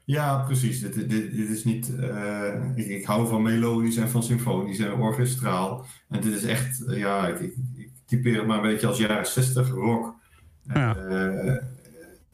Ja, 0.05 0.39
precies. 0.39 0.81
Dit, 0.81 0.95
dit, 0.95 1.09
dit 1.09 1.49
is 1.49 1.65
niet. 1.65 1.91
Uh, 2.01 2.77
ik, 2.77 2.87
ik, 2.87 3.05
hou 3.05 3.29
van 3.29 3.43
melodisch 3.43 3.97
en 3.97 4.11
van 4.11 4.23
symfonisch 4.23 4.79
en 4.79 4.93
orkestraal. 4.93 5.87
En 6.09 6.21
dit 6.21 6.33
is 6.33 6.45
echt. 6.45 6.83
Uh, 6.87 6.99
ja, 6.99 7.29
ik, 7.29 7.41
ik, 7.41 7.55
ik, 7.75 7.91
typeer 8.05 8.37
het 8.37 8.47
maar 8.47 8.57
een 8.57 8.71
beetje 8.71 8.87
als 8.87 8.99
jaren 8.99 9.27
60 9.27 9.71
rock. 9.71 10.15
Ja. 10.63 10.97
Uh, 10.97 11.57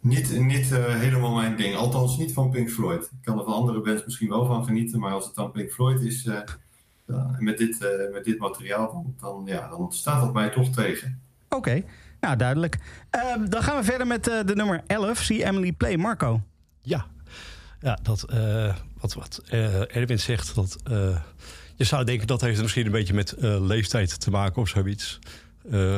niet 0.01 0.41
niet 0.41 0.75
helemaal 0.75 1.35
mijn 1.35 1.57
ding. 1.57 1.77
Althans, 1.77 2.19
niet 2.19 2.33
van 2.33 2.51
Pink 2.51 2.71
Floyd. 2.71 3.03
Ik 3.03 3.19
kan 3.23 3.39
er 3.39 3.45
van 3.45 3.53
andere 3.53 3.81
bands 3.81 4.05
misschien 4.05 4.29
wel 4.29 4.47
van 4.47 4.65
genieten. 4.65 5.01
Maar 5.01 5.13
als 5.13 5.27
het 5.27 5.35
dan 5.35 5.51
Pink 5.51 5.71
Floyd 5.71 6.01
is. 6.01 6.29
met, 7.39 7.59
dit, 7.59 7.79
met 8.13 8.25
dit 8.25 8.39
materiaal. 8.39 8.93
Dan, 8.93 9.15
dan, 9.21 9.43
ja, 9.45 9.69
dan 9.69 9.93
staat 9.93 10.21
dat 10.21 10.33
mij 10.33 10.51
toch 10.51 10.69
tegen. 10.69 11.21
Oké, 11.45 11.57
okay. 11.57 11.85
nou 12.21 12.37
duidelijk. 12.37 12.79
Ehm, 13.11 13.49
dan 13.49 13.63
gaan 13.63 13.77
we 13.77 13.85
verder 13.85 14.07
met 14.07 14.25
de 14.25 14.53
nummer 14.55 14.83
11. 14.87 15.19
See 15.19 15.45
Emily 15.45 15.73
Play. 15.73 15.97
Marco. 15.97 16.41
Ja, 16.83 17.07
ja, 17.81 17.99
dat, 18.03 18.27
uh, 18.35 18.75
wat, 19.01 19.15
wat 19.15 19.43
uh, 19.53 19.97
Erwin 19.97 20.19
zegt, 20.19 20.55
dat, 20.55 20.77
uh, 20.91 21.21
je 21.77 21.85
zou 21.85 22.05
denken 22.05 22.27
dat 22.27 22.41
heeft 22.41 22.63
misschien 22.63 22.87
een 22.87 22.93
beetje 22.93 23.15
met 23.15 23.35
leeftijd 23.41 24.21
te 24.21 24.31
maken 24.31 24.63
of 24.63 24.69
zoiets. 24.69 25.19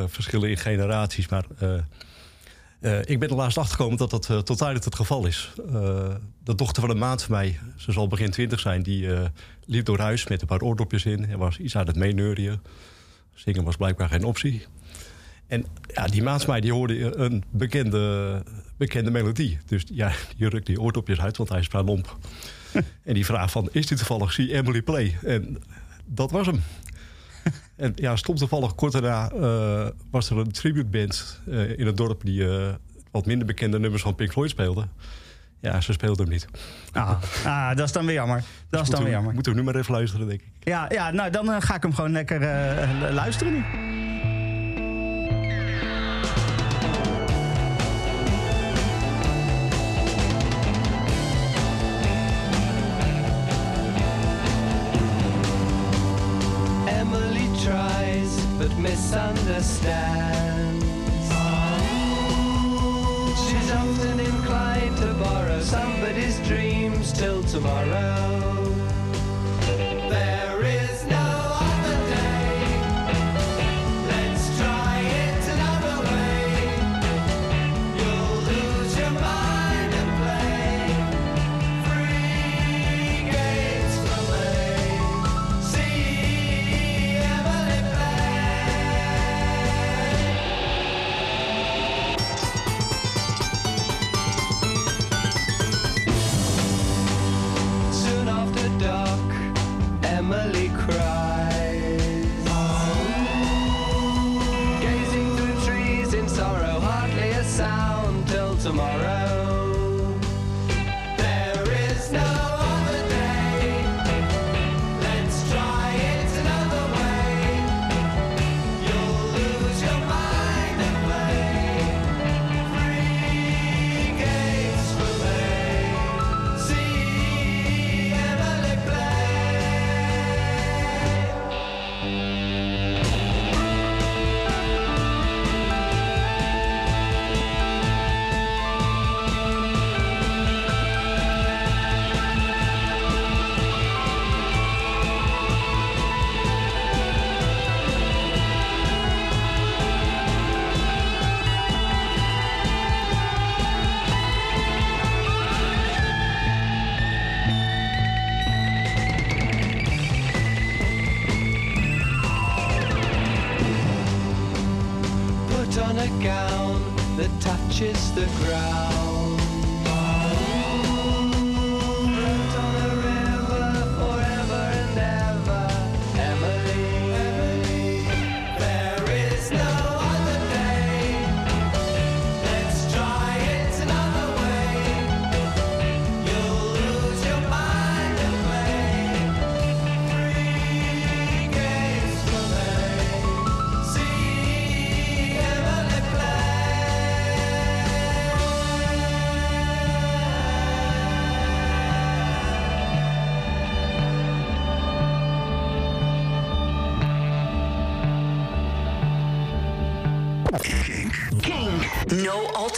verschillen 0.07 0.49
in 0.49 0.57
generaties, 0.57 1.27
maar 1.27 1.45
ik 3.05 3.19
ben 3.19 3.29
er 3.29 3.35
laatst 3.35 3.57
achtergekomen 3.57 3.97
dat 3.97 4.09
dat 4.09 4.45
totaal 4.45 4.73
niet 4.73 4.85
het 4.85 4.95
geval 4.95 5.25
is. 5.25 5.51
de 6.43 6.55
dochter 6.55 6.81
van 6.81 6.91
een 6.91 6.97
maand 6.97 7.23
van 7.23 7.31
mij, 7.31 7.59
ze 7.77 7.91
zal 7.91 8.07
begin 8.07 8.31
twintig 8.31 8.59
zijn, 8.59 8.83
die 8.83 9.09
liep 9.65 9.85
door 9.85 9.99
huis 9.99 10.27
met 10.27 10.41
een 10.41 10.47
paar 10.47 10.61
oordopjes 10.61 11.05
in 11.05 11.25
en 11.25 11.37
was 11.37 11.57
iets 11.57 11.75
aan 11.75 11.87
het 11.87 11.95
meeneurien. 11.95 12.61
Zingen 13.33 13.63
was 13.63 13.75
blijkbaar 13.75 14.09
geen 14.09 14.23
optie. 14.23 14.65
En 15.47 15.65
ja, 15.87 16.07
die 16.07 16.23
maat 16.23 16.47
mij 16.47 16.61
die 16.61 16.73
hoorde 16.73 17.15
een 17.15 17.43
bekende, 17.49 18.43
bekende 18.77 19.11
melodie. 19.11 19.59
Dus 19.65 19.83
ja, 19.91 20.11
die 20.37 20.49
rukt 20.49 20.65
die 20.65 20.81
oordopjes 20.81 21.19
uit, 21.19 21.37
want 21.37 21.49
hij 21.49 21.59
is 21.59 21.67
vrij 21.67 21.83
lomp. 21.83 22.17
en 23.03 23.13
die 23.13 23.25
vraagt 23.25 23.51
van, 23.51 23.69
is 23.71 23.87
dit 23.87 23.97
toevallig 23.97 24.33
See 24.33 24.53
Emily 24.53 24.81
Play? 24.81 25.17
En 25.23 25.57
dat 26.05 26.31
was 26.31 26.45
hem. 26.45 26.61
en 27.75 27.91
ja, 27.95 28.15
stond 28.15 28.37
toevallig 28.37 28.75
kort 28.75 28.91
daarna 28.91 29.31
uh, 29.33 29.87
was 30.11 30.29
er 30.29 30.37
een 30.37 30.51
tributeband 30.51 31.39
uh, 31.47 31.79
in 31.79 31.85
het 31.85 31.97
dorp... 31.97 32.23
die 32.23 32.41
uh, 32.41 32.67
wat 33.11 33.25
minder 33.25 33.47
bekende 33.47 33.79
nummers 33.79 34.01
van 34.01 34.15
Pink 34.15 34.31
Floyd 34.31 34.49
speelde. 34.49 34.87
Ja, 35.59 35.81
ze 35.81 35.93
speelde 35.93 36.21
hem 36.21 36.31
niet. 36.31 36.47
Ah, 36.91 37.21
ah 37.45 37.75
dat 37.75 37.85
is 37.85 37.91
dan 37.91 38.05
weer 38.05 38.15
jammer. 38.15 38.37
Dat 38.37 38.45
dus 38.69 38.81
is 38.81 38.89
dan 38.89 39.03
weer 39.03 39.11
jammer. 39.11 39.33
Moeten 39.33 39.51
we 39.51 39.59
nu 39.59 39.65
maar 39.65 39.75
even 39.75 39.93
luisteren, 39.93 40.27
denk 40.27 40.41
ik. 40.41 40.47
Ja, 40.59 40.85
ja 40.89 41.11
nou 41.11 41.29
dan 41.29 41.61
ga 41.61 41.75
ik 41.75 41.81
hem 41.81 41.93
gewoon 41.93 42.11
lekker 42.11 42.39
luisteren 43.11 43.53
nu. 43.53 43.63
Tomorrow. 67.63 68.02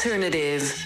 Alternative. 0.05 0.84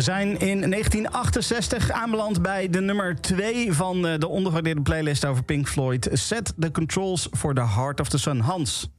We 0.00 0.06
zijn 0.06 0.28
in 0.28 0.70
1968 0.70 1.90
aanbeland 1.90 2.42
bij 2.42 2.68
de 2.68 2.80
nummer 2.80 3.20
2 3.20 3.72
van 3.72 4.06
eh, 4.06 4.18
de 4.18 4.28
ondergewaardeerde 4.28 4.82
playlist 4.82 5.24
over 5.24 5.44
Pink 5.44 5.68
Floyd. 5.68 6.08
Set 6.12 6.54
the 6.58 6.70
Controls 6.70 7.28
for 7.32 7.54
the 7.54 7.66
Heart 7.66 8.00
of 8.00 8.08
the 8.08 8.18
Sun. 8.18 8.38
Hans. 8.38 8.90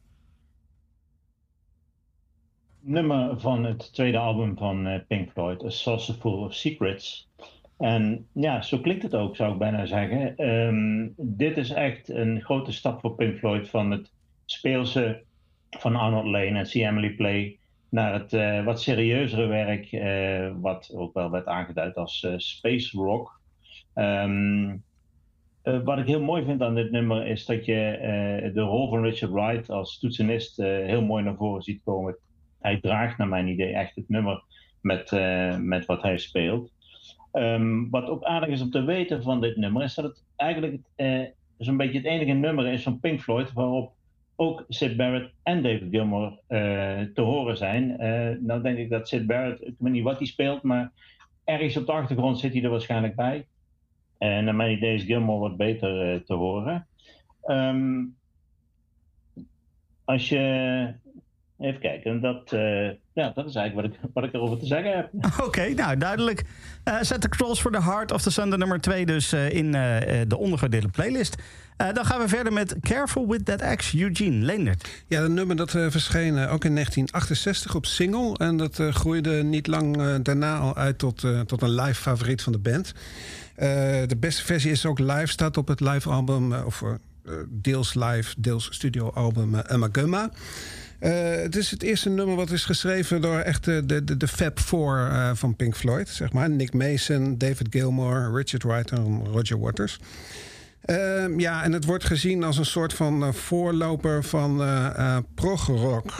nummer 2.79 3.39
van 3.39 3.63
het 3.63 3.93
tweede 3.93 4.17
album 4.17 4.57
van 4.57 4.87
eh, 4.87 4.99
Pink 5.07 5.31
Floyd, 5.31 5.63
A 5.65 5.69
Saucer 5.69 6.13
Full 6.13 6.43
of 6.43 6.53
Secrets. 6.53 7.29
En 7.77 8.27
ja, 8.31 8.61
zo 8.61 8.79
klinkt 8.79 9.03
het 9.03 9.15
ook, 9.15 9.35
zou 9.35 9.51
ik 9.51 9.57
bijna 9.57 9.85
zeggen. 9.85 10.37
Ehm, 10.37 11.07
dit 11.17 11.57
is 11.57 11.69
echt 11.69 12.09
een 12.09 12.41
grote 12.41 12.71
stap 12.71 12.99
voor 12.99 13.15
Pink 13.15 13.37
Floyd 13.37 13.69
van 13.69 13.91
het 13.91 14.11
speelse 14.45 15.23
van 15.69 15.95
Arnold 15.95 16.25
Lane 16.25 16.59
en 16.59 16.65
See 16.65 16.87
Emily 16.87 17.09
Play 17.09 17.59
naar 17.91 18.13
het 18.13 18.33
eh, 18.33 18.63
wat 18.63 18.81
serieuzere 18.81 19.47
werk, 19.47 19.91
eh, 19.91 20.51
wat 20.61 20.91
ook 20.95 21.13
wel 21.13 21.31
werd 21.31 21.45
aangeduid 21.45 21.95
als 21.95 22.23
eh, 22.23 22.33
space 22.37 22.97
rock. 22.97 23.39
Ehm, 23.93 24.75
eh, 25.61 25.83
wat 25.83 25.97
ik 25.97 26.05
heel 26.05 26.21
mooi 26.21 26.45
vind 26.45 26.61
aan 26.61 26.75
dit 26.75 26.91
nummer 26.91 27.25
is 27.27 27.45
dat 27.45 27.65
je 27.65 28.51
de 28.53 28.61
rol 28.61 28.89
van 28.89 29.03
Richard 29.03 29.31
Wright 29.31 29.69
als 29.69 29.99
toetsenist 29.99 30.57
heel 30.57 31.01
mooi 31.01 31.23
naar 31.23 31.35
voren 31.35 31.61
ziet 31.61 31.83
komen. 31.83 32.17
Hij 32.59 32.79
draagt 32.79 33.17
naar 33.17 33.27
mijn 33.27 33.47
idee 33.47 33.73
echt 33.73 33.95
het 33.95 34.09
nummer 34.09 34.43
met, 34.81 35.11
met 35.59 35.85
wat 35.85 36.01
hij 36.01 36.17
speelt. 36.17 36.71
Ehm, 37.31 37.89
wat 37.89 38.09
ook 38.09 38.23
aardig 38.23 38.49
is 38.49 38.61
om 38.61 38.69
te 38.69 38.83
weten 38.83 39.23
van 39.23 39.41
dit 39.41 39.55
nummer 39.55 39.83
is 39.83 39.93
dat 39.93 40.05
het 40.05 40.23
eigenlijk 40.35 40.81
zo'n 41.57 41.77
beetje 41.77 41.97
het 41.97 42.07
enige 42.07 42.31
nummer 42.31 42.67
is 42.67 42.83
van 42.83 42.99
Pink 42.99 43.21
Floyd 43.21 43.53
waarop 43.53 43.93
ook 44.41 44.65
Sid 44.69 44.97
Barrett 44.97 45.33
en 45.43 45.61
David 45.61 45.87
Gilmour 45.89 46.39
eh, 46.47 47.01
te 47.13 47.21
horen 47.21 47.57
zijn. 47.57 47.99
Eh, 47.99 48.37
nou 48.39 48.61
denk 48.61 48.77
ik 48.77 48.89
dat 48.89 49.07
Sid 49.07 49.27
Barrett, 49.27 49.61
ik 49.61 49.75
weet 49.77 49.91
niet 49.91 50.03
wat 50.03 50.17
hij 50.17 50.27
speelt, 50.27 50.63
maar 50.63 50.91
ergens 51.43 51.77
op 51.77 51.85
de 51.85 51.91
achtergrond 51.91 52.39
zit 52.39 52.53
hij 52.53 52.63
er 52.63 52.69
waarschijnlijk 52.69 53.15
bij. 53.15 53.47
En 54.17 54.43
naar 54.43 54.55
mijn 54.55 54.77
idee 54.77 54.95
is 54.95 55.03
Gilmour 55.03 55.39
wat 55.39 55.57
beter 55.57 56.13
eh, 56.13 56.19
te 56.19 56.33
horen. 56.33 56.87
Ehm, 57.41 58.03
als 60.05 60.29
je. 60.29 60.93
Even 61.61 61.79
kijken, 61.79 62.21
dat, 62.21 62.51
eh, 62.51 62.87
ja, 63.13 63.31
dat 63.33 63.45
is 63.45 63.55
eigenlijk 63.55 63.73
wat 63.73 63.85
ik, 63.85 63.99
wat 64.13 64.23
ik 64.23 64.33
erover 64.33 64.57
te 64.57 64.65
zeggen 64.65 64.95
heb. 64.95 65.09
Oké, 65.47 65.73
nou 65.73 65.97
duidelijk. 65.97 66.43
Eh 66.83 66.97
Set 67.01 67.21
the 67.21 67.29
Controls 67.29 67.61
for 67.61 67.71
the 67.71 67.81
Heart 67.81 68.11
of 68.11 68.21
the 68.21 68.31
Sun, 68.31 68.49
de 68.49 68.57
nummer 68.57 68.81
2 68.81 69.05
dus 69.05 69.33
eh, 69.33 69.49
in 69.51 69.71
de 70.27 70.37
ondergewaardeerde 70.37 70.89
playlist. 70.89 71.37
Eh, 71.81 71.93
dan 71.93 72.05
gaan 72.05 72.19
we 72.19 72.27
verder 72.27 72.53
met 72.53 72.75
Careful 72.81 73.27
With 73.27 73.45
That 73.45 73.61
Axe, 73.61 74.01
Eugene 74.01 74.45
Leendert. 74.45 75.03
Ja, 75.07 75.21
dat 75.21 75.29
nummer 75.29 75.55
dat 75.55 75.75
eh, 75.75 75.89
verscheen 75.89 76.33
ook 76.33 76.65
in 76.65 76.73
1968 76.73 77.75
op 77.75 77.85
single. 77.85 78.37
En 78.37 78.57
dat 78.57 78.79
eh, 78.79 78.87
groeide 78.87 79.43
niet 79.43 79.67
lang 79.67 80.17
daarna 80.21 80.57
al 80.57 80.75
uit 80.75 80.97
tot, 80.97 81.23
eh, 81.23 81.39
tot 81.39 81.61
een 81.61 81.75
live 81.75 82.01
favoriet 82.01 82.41
van 82.41 82.51
de 82.51 82.59
band. 82.59 82.93
Eh, 83.55 83.67
de 84.07 84.17
beste 84.19 84.43
versie 84.43 84.71
is 84.71 84.85
ook 84.85 84.99
live, 84.99 85.27
staat 85.27 85.57
op 85.57 85.67
het 85.67 85.79
live 85.79 86.09
album, 86.09 86.53
of 86.53 86.83
eh, 87.25 87.33
deels 87.49 87.93
live, 87.93 88.33
deels 88.37 88.67
studio 88.71 89.09
album 89.09 89.53
uh, 89.53 89.59
Amaguma. 89.59 90.31
Eh, 91.01 91.35
het 91.35 91.55
is 91.55 91.71
het 91.71 91.83
eerste 91.83 92.09
nummer 92.09 92.35
wat 92.35 92.51
is 92.51 92.65
geschreven 92.65 93.21
door 93.21 93.39
echt 93.39 93.63
de, 93.63 93.85
de, 93.85 94.17
de, 94.17 94.27
Fab 94.27 94.59
Four 94.59 94.97
eh, 94.97 95.31
van 95.33 95.55
Pink 95.55 95.75
Floyd. 95.75 96.09
Zeg 96.09 96.33
maar. 96.33 96.49
Nick 96.49 96.73
Mason, 96.73 97.37
David 97.37 97.67
Gilmour, 97.69 98.31
Richard 98.33 98.63
Wright 98.63 98.91
en 98.91 99.25
Roger 99.25 99.59
Waters. 99.59 99.99
Ehm, 100.81 101.39
ja, 101.39 101.63
en 101.63 101.71
het 101.71 101.85
wordt 101.85 102.03
gezien 102.03 102.43
als 102.43 102.57
een 102.57 102.65
soort 102.65 102.93
van 102.93 103.23
eh, 103.23 103.33
voorloper 103.33 104.23
van 104.23 104.61
eh, 104.61 105.17
prog-rock. 105.35 106.13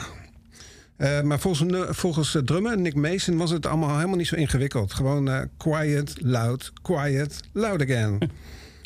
Maar 1.22 1.38
volgens, 1.40 1.96
volgens 1.98 2.32
de 2.32 2.44
drummer 2.44 2.78
Nick 2.78 2.94
Mason 2.94 3.36
was 3.36 3.50
het 3.50 3.66
allemaal 3.66 3.96
helemaal 3.96 4.16
niet 4.16 4.26
zo 4.26 4.36
ingewikkeld. 4.36 4.94
Gewoon 4.94 5.48
quiet, 5.56 6.14
loud, 6.20 6.72
quiet, 6.82 7.40
loud 7.52 7.82
again. 7.82 8.18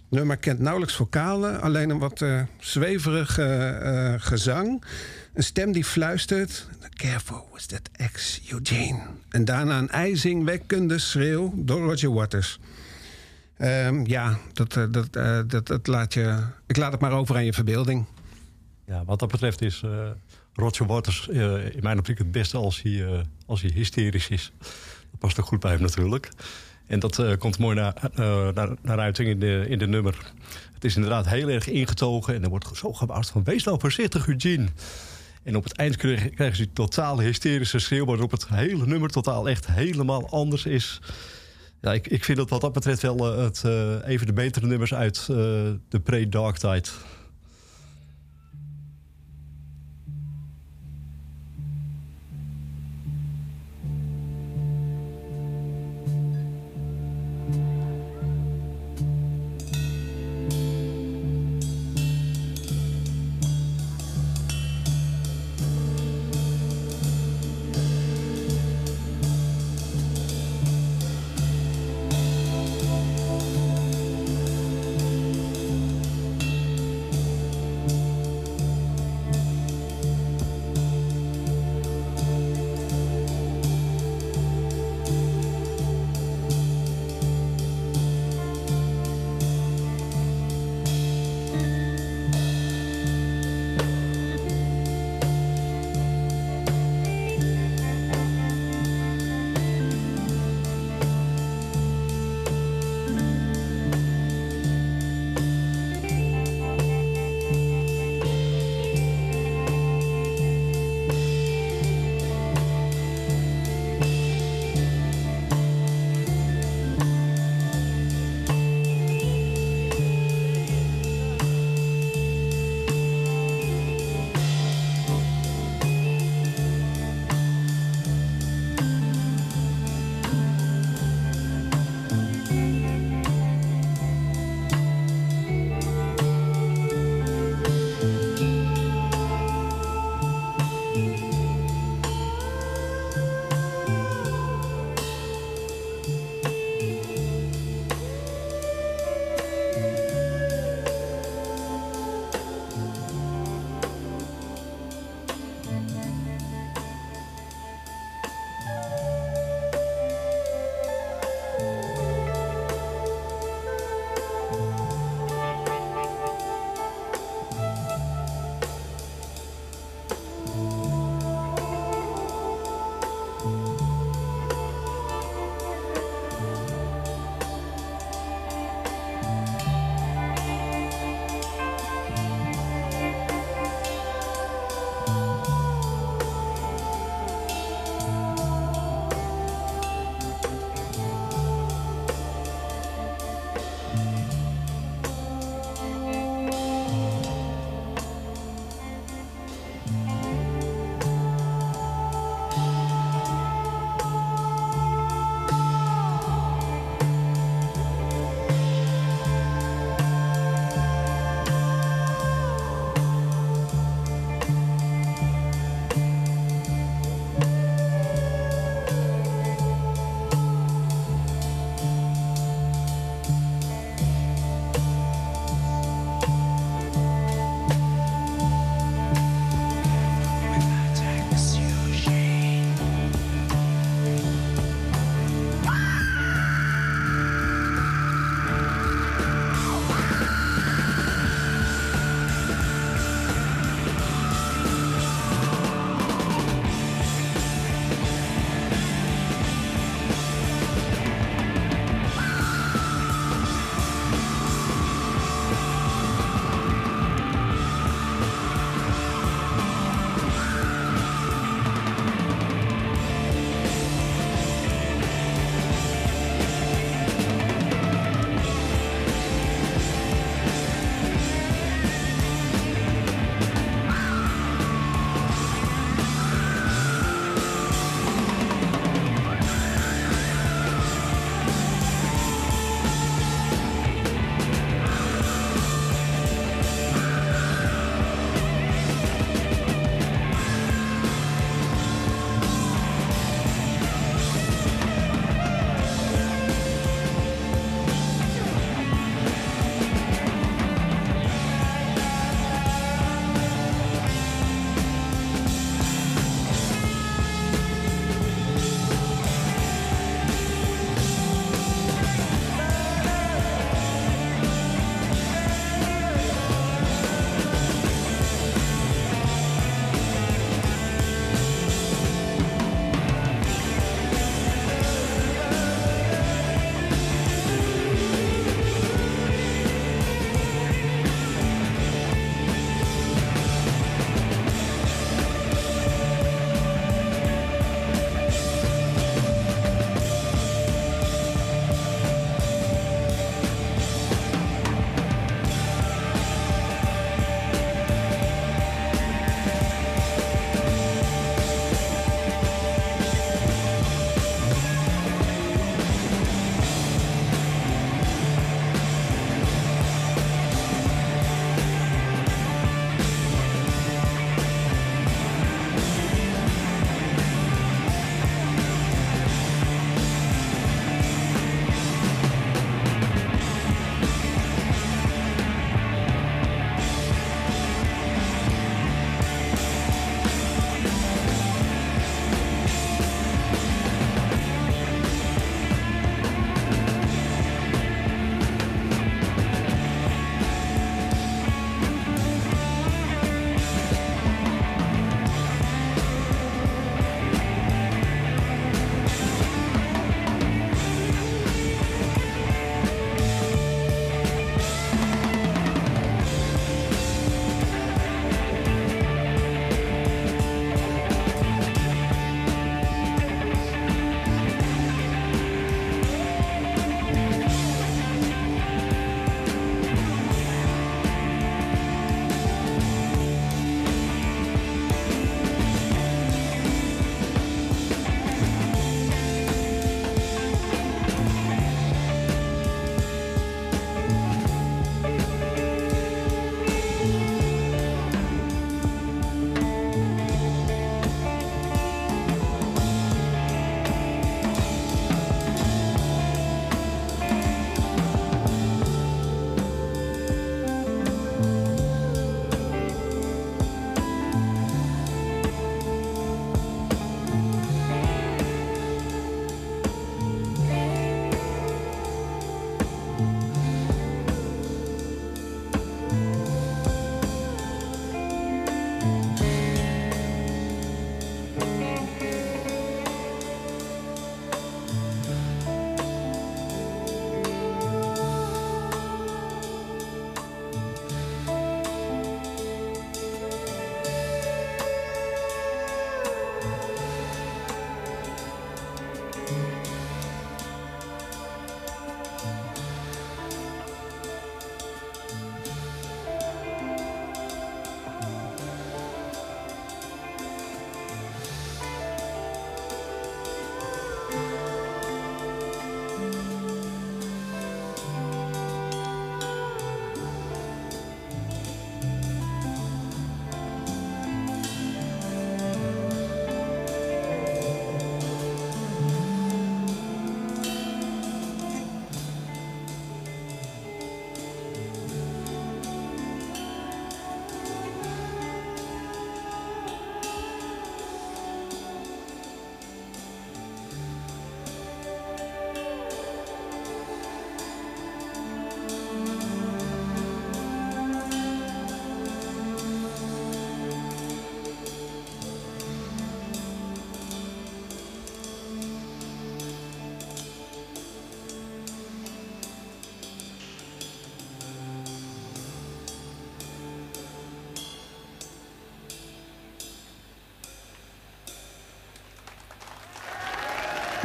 nummer 0.09 0.37
kent 0.37 0.59
nauwelijks 0.59 0.95
vocalen, 0.95 1.61
alleen 1.61 1.91
een 1.91 1.99
wat 1.99 2.25
zweverig 2.59 3.39
gezang. 4.23 4.85
Een 5.37 5.43
stem 5.43 5.73
die 5.73 5.85
fluistert. 5.85 6.69
Careful 6.91 7.49
with 7.53 7.69
that 7.69 7.89
ex, 7.93 8.41
Eugene. 8.51 9.01
En 9.29 9.45
daarna 9.45 9.79
een 9.79 9.89
ijzingwekkende 9.89 10.99
schreeuw 10.99 11.53
door 11.57 11.81
Roger 11.81 12.13
Waters. 12.13 12.59
Ehm, 13.57 14.07
ja, 14.07 14.39
dat, 14.53 14.77
eh, 14.77 14.85
dat, 14.91 15.17
eh, 15.17 15.41
dat, 15.47 15.67
dat 15.67 15.87
laat 15.87 16.15
je. 16.15 16.43
Ik 16.67 16.77
laat 16.77 16.93
het 16.93 17.01
maar 17.01 17.13
over 17.13 17.35
aan 17.35 17.45
je 17.45 17.53
verbeelding. 17.53 18.05
Ja, 18.87 19.05
wat 19.05 19.19
dat 19.19 19.31
betreft 19.31 19.63
is 19.63 19.83
eh, 19.85 19.91
Roger 20.55 20.87
Waters 20.87 21.29
eh, 21.29 21.75
in 21.75 21.83
mijn 21.83 21.99
optiek 21.99 22.19
het 22.19 22.33
beste 22.33 22.57
als 22.57 22.83
hij, 22.83 23.25
als 23.47 23.63
hij 23.63 23.71
hysterisch 23.75 24.29
is. 24.29 24.53
Dat 25.11 25.19
past 25.19 25.41
ook 25.41 25.47
goed 25.47 25.61
bij 25.61 25.73
hem 25.73 25.81
natuurlijk. 25.81 26.29
En 26.87 26.99
dat 26.99 27.39
komt 27.39 27.59
mooi 27.59 27.77
naar, 27.77 28.11
naar, 28.55 28.75
naar 28.83 28.99
uiting 28.99 29.29
in 29.29 29.41
de, 29.41 29.67
in 29.69 29.79
de 29.79 29.87
nummer. 29.87 30.33
Het 30.75 30.85
is 30.85 30.97
inderdaad 30.97 31.29
heel 31.29 31.49
erg 31.49 31.69
ingetogen 31.69 32.35
en 32.35 32.43
er 32.43 32.49
wordt 32.49 32.77
zo 32.77 32.93
gebouwd 32.93 33.31
van... 33.31 33.45
wees 33.45 33.65
nou 33.65 33.81
voorzichtig, 33.81 34.27
Eugene. 34.27 34.69
En 35.47 35.57
op 35.57 35.65
het 35.65 35.73
eind 35.73 35.97
krijgen 35.97 36.57
ze 36.57 36.73
totale 36.73 37.23
hysterische 37.23 37.79
schreeuw... 37.79 38.05
waarop 38.05 38.31
het 38.31 38.49
hele 38.49 38.87
nummer 38.87 39.11
totaal 39.11 39.49
echt 39.49 39.67
helemaal 39.67 40.29
anders 40.29 40.67
is. 40.67 41.01
Ja, 41.81 41.93
ik, 41.93 42.07
ik 42.07 42.25
vind 42.25 42.39
dat 42.39 42.51
wat 42.51 42.61
dat 42.61 42.73
betreft 42.73 43.03
wel 43.03 43.33
eh, 43.33 43.43
het, 43.43 43.63
eh, 43.65 44.09
even 44.09 44.27
de 44.27 44.33
betere 44.33 44.67
nummers 44.67 44.95
uit 44.95 45.19
eh, 45.19 45.37
de 45.89 46.01
pre-Dark 46.03 46.57
Tide. 46.57 46.89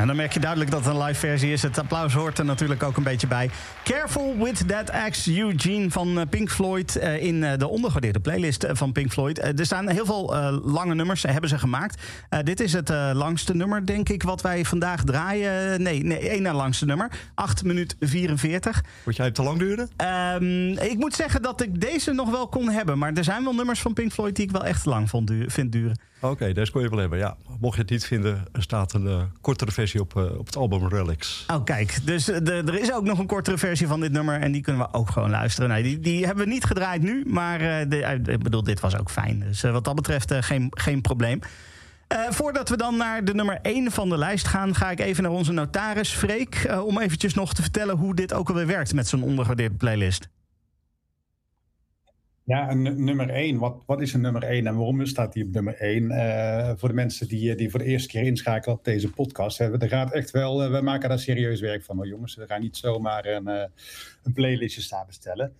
En 0.02 0.08
dan 0.08 0.16
merk 0.16 0.34
je 0.34 0.40
duidelijk 0.40 0.72
dat 0.72 0.86
het 0.86 0.94
een 0.96 1.04
live 1.04 1.20
versie 1.20 1.52
is. 1.52 1.62
Het 1.62 1.78
applaus 1.80 2.14
hoort 2.14 2.38
er 2.40 2.46
natuurlijk 2.46 2.84
ook 2.84 2.98
een 2.98 3.04
beetje 3.04 3.28
bij. 3.28 3.50
Careful 3.84 4.36
with 4.38 4.68
that 4.68 4.92
axe, 4.92 5.40
Eugene 5.40 5.92
van 5.92 6.20
eh, 6.20 6.28
Pink 6.30 6.50
Floyd. 6.52 6.96
eh, 6.96 7.24
in 7.24 7.44
eh, 7.44 7.58
de 7.58 7.68
ondergewaardeerde 7.68 8.20
playlist 8.20 8.64
eh, 8.64 8.76
van 8.76 8.92
Pink 8.92 9.12
Floyd. 9.12 9.40
Eh, 9.40 9.60
er 9.60 9.66
staan 9.66 9.90
heel 9.90 10.06
veel 10.06 10.36
eh, 10.36 10.58
lange 10.64 10.96
nummers, 10.96 11.24
hebben 11.24 11.50
ze 11.50 11.60
gemaakt. 11.60 12.02
Eh, 12.30 12.40
dit 12.44 12.60
is 12.60 12.74
het 12.74 12.90
eh, 12.90 13.10
langste 13.14 13.56
nummer, 13.56 13.86
denk 13.86 14.10
ik, 14.10 14.24
wat 14.24 14.42
wij 14.42 14.66
vandaag 14.66 15.04
draaien. 15.04 15.82
Nee, 15.82 16.04
nee 16.04 16.30
één 16.30 16.42
na 16.42 16.54
langste 16.54 16.86
nummer. 16.86 17.12
8 17.36 17.64
minuut 17.64 17.96
44. 18.00 18.84
Moet 19.06 19.16
jij 19.16 19.26
het 19.26 19.36
te 19.36 19.44
lang 19.44 19.60
duren? 19.60 19.90
Ehm, 19.98 20.70
ik 20.92 20.98
moet 20.98 21.14
zeggen 21.14 21.42
dat 21.42 21.62
ik 21.62 21.82
deze 21.82 22.12
nog 22.12 22.30
wel 22.30 22.48
kon 22.48 22.70
hebben. 22.70 22.98
Maar 22.98 23.14
er 23.14 23.24
zijn 23.24 23.44
wel 23.44 23.54
nummers 23.56 23.82
van 23.82 23.94
Pink 23.94 24.12
Floyd 24.12 24.36
die 24.36 24.46
ik 24.46 24.52
wel 24.52 24.66
echt 24.66 24.86
lang 24.86 25.10
vond 25.10 25.32
vind 25.48 25.72
duren. 25.72 26.00
Oké, 26.22 26.52
deze 26.54 26.72
kon 26.72 26.82
je 26.82 26.90
wel 26.90 27.00
hebben. 27.00 27.20
Ja, 27.20 27.36
mocht 27.60 27.76
je 27.76 27.82
het 27.82 27.90
niet 27.92 28.06
vinden, 28.06 28.46
er 28.52 28.62
staat 28.62 28.94
een 28.94 29.08
eh, 29.08 29.22
kortere 29.42 29.72
versie 29.72 30.00
op, 30.02 30.18
eh, 30.18 30.38
op 30.38 30.46
het 30.46 30.56
album 30.56 30.88
Relics. 30.88 31.46
Oh, 31.48 31.64
kijk. 31.64 31.98
Dus 32.06 32.30
eh, 32.30 32.38
de- 32.44 32.64
er 32.66 32.80
is 32.80 32.94
ook 32.94 33.04
nog 33.04 33.20
een 33.20 33.26
kortere 33.28 33.58
versie 33.58 33.88
van 33.88 34.00
dit 34.00 34.12
nummer. 34.12 34.40
En 34.42 34.52
die 34.52 34.62
kunnen 34.62 34.82
we 34.82 34.94
ook 34.98 35.10
gewoon 35.10 35.30
luisteren. 35.30 35.70
Nee, 35.70 35.84
die, 35.84 36.00
die 36.00 36.26
hebben 36.26 36.46
we 36.46 36.52
niet 36.52 36.64
gedraaid 36.66 37.02
nu. 37.02 37.24
Maar 37.28 37.60
de, 37.90 38.22
ik 38.26 38.44
bedoel, 38.44 38.64
dit 38.64 38.80
was 38.80 38.98
ook 38.98 39.10
fijn. 39.10 39.40
Dus 39.40 39.62
wat 39.62 39.84
dat 39.84 39.96
betreft 39.96 40.34
geen, 40.34 40.68
geen 40.70 41.02
probleem. 41.02 41.40
Voordat 42.30 42.70
we 42.70 42.78
dan 42.78 42.98
naar 42.98 43.26
de 43.26 43.34
nummer 43.34 43.60
1 43.62 43.92
van 43.92 44.10
de 44.10 44.18
lijst 44.18 44.48
gaan, 44.48 44.76
ga 44.76 44.92
ik 44.92 45.00
even 45.00 45.24
naar 45.24 45.32
onze 45.32 45.52
notaris 45.52 46.10
Freek. 46.10 46.72
om 46.86 47.00
eventjes 47.00 47.34
nog 47.34 47.54
te 47.54 47.62
vertellen 47.62 47.98
hoe 47.98 48.16
dit 48.16 48.34
ook 48.34 48.50
alweer 48.50 48.68
werkt 48.68 48.94
met 48.94 49.08
zo'n 49.08 49.24
ondergewaardeerde 49.24 49.76
playlist. 49.76 50.28
Ja, 52.44 52.74
nu- 52.74 52.96
nummer 52.96 53.30
1. 53.30 53.58
Wat, 53.58 53.84
wat 53.86 54.02
is 54.02 54.14
een 54.14 54.22
nummer 54.22 54.44
1 54.44 54.68
en 54.68 54.76
waarom 54.76 55.06
staat 55.06 55.34
die 55.34 55.46
op 55.46 55.52
nummer 55.52 55.76
1? 55.76 56.12
Eh, 56.12 56.72
voor 56.76 56.90
de 56.90 56.96
mensen 56.96 57.28
die, 57.28 57.56
die 57.56 57.70
voor 57.70 57.80
de 57.80 57.86
eerste 57.86 58.08
keer 58.08 58.24
inschakelen 58.24 58.76
op 58.78 58.84
deze 58.84 59.10
podcast. 59.10 59.58
Hè, 59.58 59.80
er 59.82 59.88
gaat 59.88 60.14
echt 60.14 60.32
wel, 60.32 60.64
eh, 60.64 60.72
we 60.72 60.82
maken 60.82 61.10
daar 61.10 61.20
serieus 61.20 61.60
werk 61.60 61.84
van. 61.84 62.08
jongens, 62.08 62.36
we 62.36 62.46
gaan 62.48 62.62
niet 62.62 62.78
zomaar 62.78 63.26
een, 63.26 63.48
eh, 63.48 63.64
een 64.24 64.34
playlistje 64.34 64.82
samenstellen. 64.82 65.54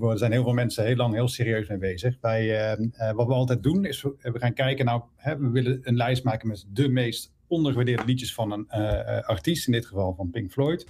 Er 0.00 0.18
zijn 0.18 0.32
heel 0.32 0.42
veel 0.42 0.52
mensen 0.52 0.84
heel 0.84 0.96
lang 0.96 1.14
heel 1.14 1.28
serieus 1.28 1.68
mee 1.68 1.78
bezig. 1.78 2.16
Wij, 2.20 2.40
eh, 2.50 2.72
eh, 2.72 3.14
wat 3.14 3.26
we 3.26 3.32
altijd 3.32 3.62
doen 3.62 3.84
is, 3.84 4.02
we, 4.02 4.38
gaan 4.38 4.52
kijken, 4.54 4.84
nou, 4.84 5.02
hè, 5.16 5.38
we 5.38 5.50
willen 5.50 5.80
een 5.82 5.96
lijst 5.96 6.24
maken 6.24 6.48
met 6.48 6.66
de 6.72 6.88
meest 6.88 7.32
ondergewaardeerde 7.46 8.04
liedjes 8.04 8.34
van 8.34 8.52
een 8.52 8.64
eh, 8.68 9.16
eh, 9.18 9.24
artiest, 9.24 9.66
in 9.66 9.72
dit 9.72 9.86
geval 9.86 10.14
van 10.14 10.30
Pink 10.30 10.50
Floyd. 10.50 10.86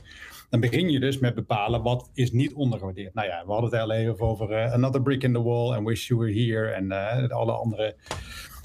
Dan 0.51 0.61
begin 0.61 0.91
je 0.91 1.01
dus 1.01 1.19
met 1.19 1.35
bepalen 1.35 1.83
wat 1.83 2.11
is 2.15 2.33
niet 2.33 2.53
ondergewaardeerd. 2.53 3.15
Nou 3.15 3.29
ja, 3.29 3.43
we 3.47 3.53
hadden 3.53 3.71
het 3.71 3.81
al 3.81 3.93
even 3.93 4.21
over 4.21 4.53
eh, 4.53 4.73
Another 4.73 5.03
Brick 5.03 5.23
in 5.23 5.33
the 5.33 5.43
Wall 5.43 5.73
en 5.73 5.85
Wish 5.85 6.09
You 6.09 6.21
Were 6.21 6.33
Here 6.33 6.71
en 6.71 6.93
eh, 6.93 7.29
alle 7.29 7.53
andere 7.53 7.97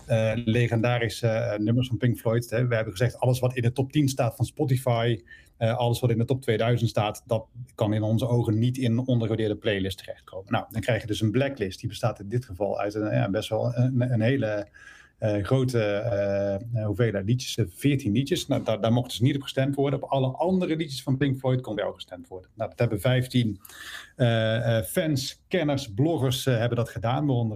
eh, 0.08 0.32
legendarische 0.36 1.58
nummers 1.60 1.88
van 1.88 1.98
Pink 1.98 2.17
Floyd. 2.17 2.50
Hè. 2.50 2.67
We 2.67 2.76
hebben 2.76 2.93
gezegd, 2.93 3.19
alles 3.19 3.39
wat 3.39 3.56
in 3.56 3.62
de 3.62 3.71
top 3.71 3.91
10 3.91 4.08
staat 4.10 4.36
van 4.36 4.45
Spotify, 4.45 5.21
alles 5.58 6.00
wat 6.00 6.10
in 6.10 6.18
de 6.18 6.26
top 6.26 6.41
2000 6.41 6.89
staat, 6.89 7.24
dat 7.26 7.45
kan 7.76 7.93
in 7.93 8.01
onze 8.01 8.28
ogen 8.28 8.60
niet 8.60 8.78
in 8.78 8.91
een 8.91 9.07
ondergewaardeerde 9.07 9.55
playlist 9.55 9.97
terechtkomen. 9.97 10.51
Nou, 10.51 10.66
dan 10.70 10.82
krijg 10.82 11.01
je 11.01 11.07
dus 11.07 11.22
een 11.22 11.32
blacklist. 11.32 11.80
Die 11.80 11.89
bestaat 11.89 12.20
in 12.20 12.30
dit 12.30 12.45
geval 12.45 12.80
uit 12.80 12.93
een, 12.93 13.14
ja, 13.14 13.30
best 13.30 13.49
wel 13.49 13.76
een, 13.76 14.14
een 14.14 14.22
hele 14.22 14.68
eh, 15.26 15.43
grote 15.43 15.80
eh, 15.80 16.86
hoeveelheid 16.86 17.26
liedjes, 17.26 17.57
eh, 17.57 17.65
14 17.69 18.11
liedjes. 18.11 18.47
Nou, 18.47 18.63
daar, 18.63 18.82
daar 18.82 18.91
mocht 18.91 19.09
dus 19.09 19.19
niet 19.19 19.36
op 19.36 19.41
gestemd 19.41 19.76
worden. 19.76 20.03
Op 20.03 20.09
alle 20.09 20.28
andere 20.28 20.76
liedjes 20.76 21.03
van 21.03 21.17
Pink 21.17 21.39
Floyd 21.39 21.61
kon 21.61 21.76
wel 21.76 21.93
gestemd 21.93 22.28
worden. 22.28 22.49
Nou, 22.53 22.69
dat 22.69 22.80
hebben 22.80 22.99
15 22.99 23.59
eh, 24.15 24.78
eh, 24.78 24.86
fans, 24.86 25.43
kenners, 25.47 25.93
bloggers 25.93 26.45
hebben 26.45 26.78
dat 26.78 26.89
gedaan. 26.89 27.26
Waaronder 27.26 27.55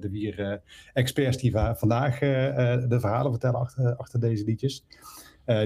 de 0.00 0.08
vier 0.10 0.62
experts 0.92 1.36
die 1.36 1.50
va- 1.50 1.76
vandaag 1.76 2.18
de 2.18 2.96
verhalen 3.00 3.30
vertellen 3.30 3.60
achter, 3.60 3.96
achter 3.96 4.20
deze 4.20 4.44
liedjes. 4.44 4.84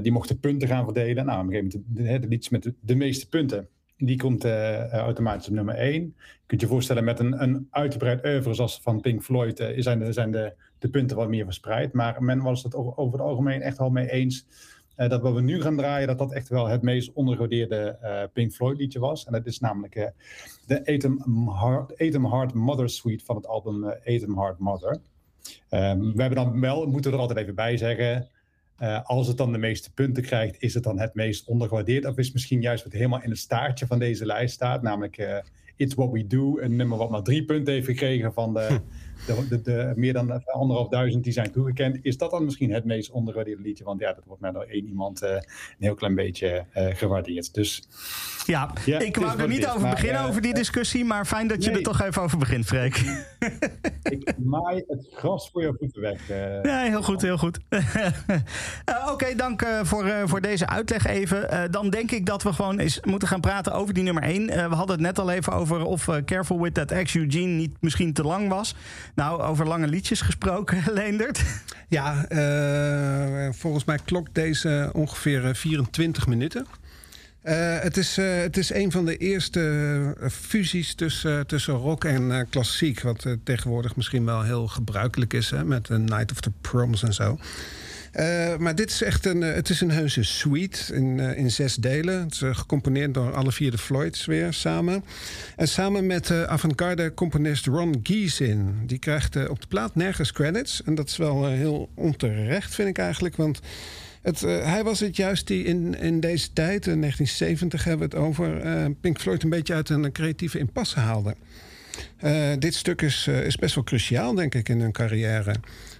Die 0.03 0.13
mochten 0.13 0.41
punten 0.41 0.69
gaan 0.69 0.85
verdelen. 0.85 1.27
Nou, 1.27 1.41
op 1.41 1.47
een 1.47 1.53
gegeven 1.53 1.85
moment 1.95 2.23
de, 2.23 2.29
liedjes 2.29 2.49
met 2.49 2.73
de, 2.81 2.95
meeste 2.95 3.29
punten. 3.29 3.69
Die 3.97 4.17
komt 4.17 4.45
automatisch 4.91 5.49
op 5.49 5.55
nummer 5.55 5.75
1. 5.75 6.03
Je 6.03 6.13
kunt 6.47 6.61
je 6.61 6.67
voorstellen 6.67 7.05
met 7.05 7.19
een, 7.19 7.43
een 7.43 7.67
uitgebreid 7.71 8.25
oeuvre 8.25 8.55
zoals 8.55 8.81
van 8.81 9.01
Pink 9.01 9.23
Floyd 9.23 9.73
zijn, 9.77 10.13
zijn 10.13 10.31
de, 10.31 10.55
de 10.85 10.91
punten 10.91 11.17
wat 11.17 11.29
meer 11.29 11.45
verspreid. 11.45 11.93
Maar 11.93 12.23
men 12.23 12.43
was 12.43 12.63
het 12.63 12.75
over, 12.75 13.13
het 13.13 13.21
algemeen 13.21 13.63
echt 13.63 13.79
wel 13.79 13.91
mee 13.91 14.11
eens 14.11 14.47
eh, 14.95 15.09
dat 15.09 15.23
wat 15.23 15.35
we 15.35 15.41
nu 15.41 15.61
gaan 15.61 15.77
draaien, 15.77 16.07
dat 16.07 16.19
dat 16.19 16.33
echt 16.33 16.49
wel 16.49 16.67
het 16.67 16.83
meest 16.83 17.13
ondergewaardeerde 17.13 17.99
eh, 18.01 18.23
Pink 18.33 18.53
Floyd 18.53 18.79
liedje 18.79 18.99
was. 18.99 19.25
En 19.25 19.33
dat 19.33 19.47
is 19.47 19.61
namelijk 19.61 19.95
eh, 19.95 20.07
de 20.67 20.87
Atom 21.97 22.31
Heart, 22.31 22.55
Mother 22.55 22.89
Suite 22.89 23.25
van 23.25 23.37
het 23.37 23.47
album 23.47 23.85
Atom 23.85 24.39
Heart 24.39 24.59
Mother. 24.59 25.01
Ehm, 25.69 26.01
we 26.01 26.23
hebben 26.23 26.45
dan 26.45 26.61
wel, 26.61 26.87
moeten 26.87 27.11
we 27.11 27.17
er 27.17 27.23
altijd 27.23 27.39
even 27.39 27.55
bij 27.55 27.77
zeggen, 27.77 28.29
als 29.03 29.27
het 29.27 29.37
dan 29.37 29.53
de 29.53 29.59
meeste 29.59 29.93
punten 29.93 30.23
krijgt, 30.23 30.63
is 30.63 30.75
het 30.75 30.83
dan 30.83 30.99
het 30.99 31.15
meest 31.15 31.47
ondergewaardeerd? 31.47 32.07
Of 32.07 32.17
is 32.17 32.33
misschien 32.33 32.61
juist 32.61 32.85
wat 32.85 32.93
helemaal 32.93 33.23
in 33.23 33.31
het 33.31 33.39
staartje 33.39 33.87
van 33.87 33.99
deze 33.99 34.27
lijst 34.27 34.55
staat, 34.55 34.83
namelijk 34.83 35.43
It's 35.77 35.95
What 35.95 36.11
We 36.11 36.27
Do, 36.27 36.59
een 36.59 36.77
nummer 36.77 36.99
wat 36.99 37.11
maar 37.11 37.23
drie 37.23 37.45
punten 37.45 37.73
heeft 37.73 37.87
gekregen 37.87 38.33
van 38.33 38.55
de, 38.55 38.81
de, 39.27 39.47
de, 39.49 39.63
de 39.63 39.93
meer 39.97 40.13
dan 40.13 40.45
anderhalf 40.45 40.89
duizend 40.89 41.25
die 41.25 41.33
zijn 41.33 41.51
toegekend. 41.51 41.99
Is 42.03 42.19
dat 42.19 42.31
dan 42.31 42.45
misschien 42.45 42.73
het 42.73 42.85
meest 42.85 43.11
ondergewaardeerde 43.11 43.63
liedje? 43.63 43.85
Want 43.85 44.01
ja, 44.01 44.13
dat 44.13 44.25
wordt 44.25 44.41
maar 44.41 44.53
door 44.53 44.63
één 44.63 44.87
iemand 44.87 45.23
eh, 45.23 45.31
een 45.31 45.43
heel 45.79 45.95
klein 45.95 46.15
beetje 46.15 46.65
eh, 46.73 46.95
gewaardeerd. 46.95 47.55
Dus 47.55 47.89
Ja, 48.47 48.71
Ja, 48.85 48.99
ik 48.99 49.17
wou 49.17 49.41
er 49.41 49.49
niet 49.49 49.59
is, 49.59 49.69
over 49.69 49.81
maar, 49.81 49.91
beginnen, 49.91 50.21
eh, 50.21 50.29
over 50.29 50.43
die 50.43 50.55
discussie. 50.55 51.05
Maar 51.05 51.27
fijn 51.27 51.49
dat 51.49 51.65
je 51.65 51.71
er 51.71 51.83
toch 51.83 52.03
even 52.03 52.23
over 52.23 52.39
begint, 52.39 52.65
Freek. 52.65 52.97
ik 54.03 54.33
maai 54.39 54.85
het 54.87 55.09
gras 55.13 55.51
voor 55.51 55.63
je 55.63 55.75
voeten 55.79 56.01
weg. 56.01 56.29
Ja, 56.63 56.83
heel 56.83 57.03
goed, 57.03 57.23
heel 57.23 57.39
goed. 57.39 57.59
Oké, 59.13 59.35
dank 59.37 59.67
voor, 59.83 60.13
voor 60.25 60.41
deze 60.41 60.67
uitleg 60.67 61.07
even. 61.07 61.71
Dan 61.71 61.91
denk 61.91 62.11
ik 62.11 62.27
dat 62.27 62.43
we 62.43 62.53
gewoon 62.53 62.79
eens 62.79 63.01
moeten 63.03 63.29
gaan 63.29 63.41
praten 63.41 63.73
over 63.73 63.95
die 63.95 64.03
nummer 64.03 64.23
1. 64.23 64.47
we 64.47 64.75
hadden 64.75 64.97
het 64.97 65.01
net 65.01 65.19
al 65.19 65.31
even 65.31 65.53
over 65.53 65.85
of 65.85 66.09
Careful 66.25 66.61
With 66.61 66.75
That 66.75 66.91
Ex 66.91 67.15
Eugene 67.15 67.47
niet 67.47 67.77
misschien 67.81 68.13
te 68.13 68.23
lang 68.23 68.49
was. 68.49 68.75
Nou, 69.15 69.41
over 69.43 69.67
lange 69.67 69.87
liedjes 69.89 70.21
gesproken, 70.21 70.83
Leendert. 70.93 71.43
Ja, 71.89 72.27
eh, 72.29 73.53
volgens 73.53 73.85
mij 73.85 73.99
klokt 74.05 74.35
deze 74.35 74.91
ongeveer 74.93 75.45
eh, 75.49 75.55
24 75.55 76.27
minuten. 76.27 76.67
Eh, 77.43 77.79
het, 77.81 77.97
is, 77.97 78.19
eh, 78.19 78.37
het 78.37 78.57
is 78.57 78.73
een 78.73 78.91
van 78.91 79.05
de 79.05 79.17
eerste 79.17 79.61
eh, 80.21 80.29
fusies 80.29 80.95
tussen, 80.95 81.47
tussen 81.47 81.75
rock 81.75 82.05
en 82.05 82.33
eh, 82.39 82.41
klassiek. 82.51 83.01
Wat 83.01 83.25
eh, 83.25 83.33
tegenwoordig 83.45 83.97
misschien 83.97 84.25
wel 84.25 84.43
heel 84.43 84.69
gebruikelijk 84.69 85.33
is 85.33 85.51
hè, 85.51 85.65
met 85.65 85.89
Night 85.89 86.31
of 86.33 86.41
the 86.41 86.53
Proms 86.61 87.03
en 87.03 87.15
zo. 87.15 87.39
Eh, 88.15 88.57
maar 88.57 88.75
dit 88.75 88.91
is 88.91 89.03
echt 89.03 89.27
een, 89.27 89.43
eh, 89.43 89.55
het 89.55 89.69
is 89.69 89.81
een 89.81 89.91
heuse 89.91 90.23
suite 90.23 90.95
in, 90.95 91.21
eh, 91.21 91.39
in 91.39 91.51
zes 91.51 91.75
delen. 91.75 92.21
Het 92.21 92.33
is 92.33 92.43
gecomponeerd 92.53 93.15
door 93.15 93.35
alle 93.35 93.53
vier 93.53 93.71
de 93.71 93.79
Floyds 93.79 94.25
weer 94.25 94.53
samen. 94.53 95.05
En 95.57 95.69
samen 95.69 96.07
met 96.07 96.27
de 96.27 96.47
avant-garde 96.49 97.15
componist 97.15 97.67
Ron 97.67 98.01
Giesin. 98.03 98.75
Die 98.87 98.99
krijgt 98.99 99.49
op 99.49 99.61
de 99.61 99.67
plaat 99.67 99.95
nergens 99.95 100.33
credits. 100.33 100.83
En 100.83 100.95
dat 100.95 101.09
is 101.09 101.17
wel 101.17 101.47
heel 101.47 101.89
onterecht, 101.95 102.75
vind 102.75 102.89
ik 102.89 102.99
eigenlijk. 102.99 103.37
Want 103.37 103.61
het, 104.23 104.41
hij 104.41 104.85
was 104.85 105.01
het 105.01 105.17
juist 105.17 105.47
die 105.47 105.65
in, 105.65 105.99
in 105.99 106.21
deze 106.21 106.53
tijd, 106.53 106.87
in 106.87 107.01
1970 107.01 107.85
hebben 107.85 108.11
we 108.11 108.17
het 108.17 108.25
over... 108.25 108.61
Pink 109.01 109.21
Floyd 109.21 109.43
een 109.43 109.51
beetje 109.51 109.75
uit 109.75 109.89
een 109.89 110.13
creatieve 110.13 110.59
impasse 110.59 110.99
haalde. 110.99 111.35
Eh, 112.17 112.53
dit 112.59 112.75
stuk 112.75 113.03
is, 113.03 113.27
eh, 113.27 113.47
is 113.47 113.57
best 113.57 113.75
wel 113.75 113.85
cruciaal, 113.85 114.35
denk 114.35 114.55
ik, 114.55 114.69
in 114.69 114.81
hun 114.81 114.93
carrière. 114.93 115.55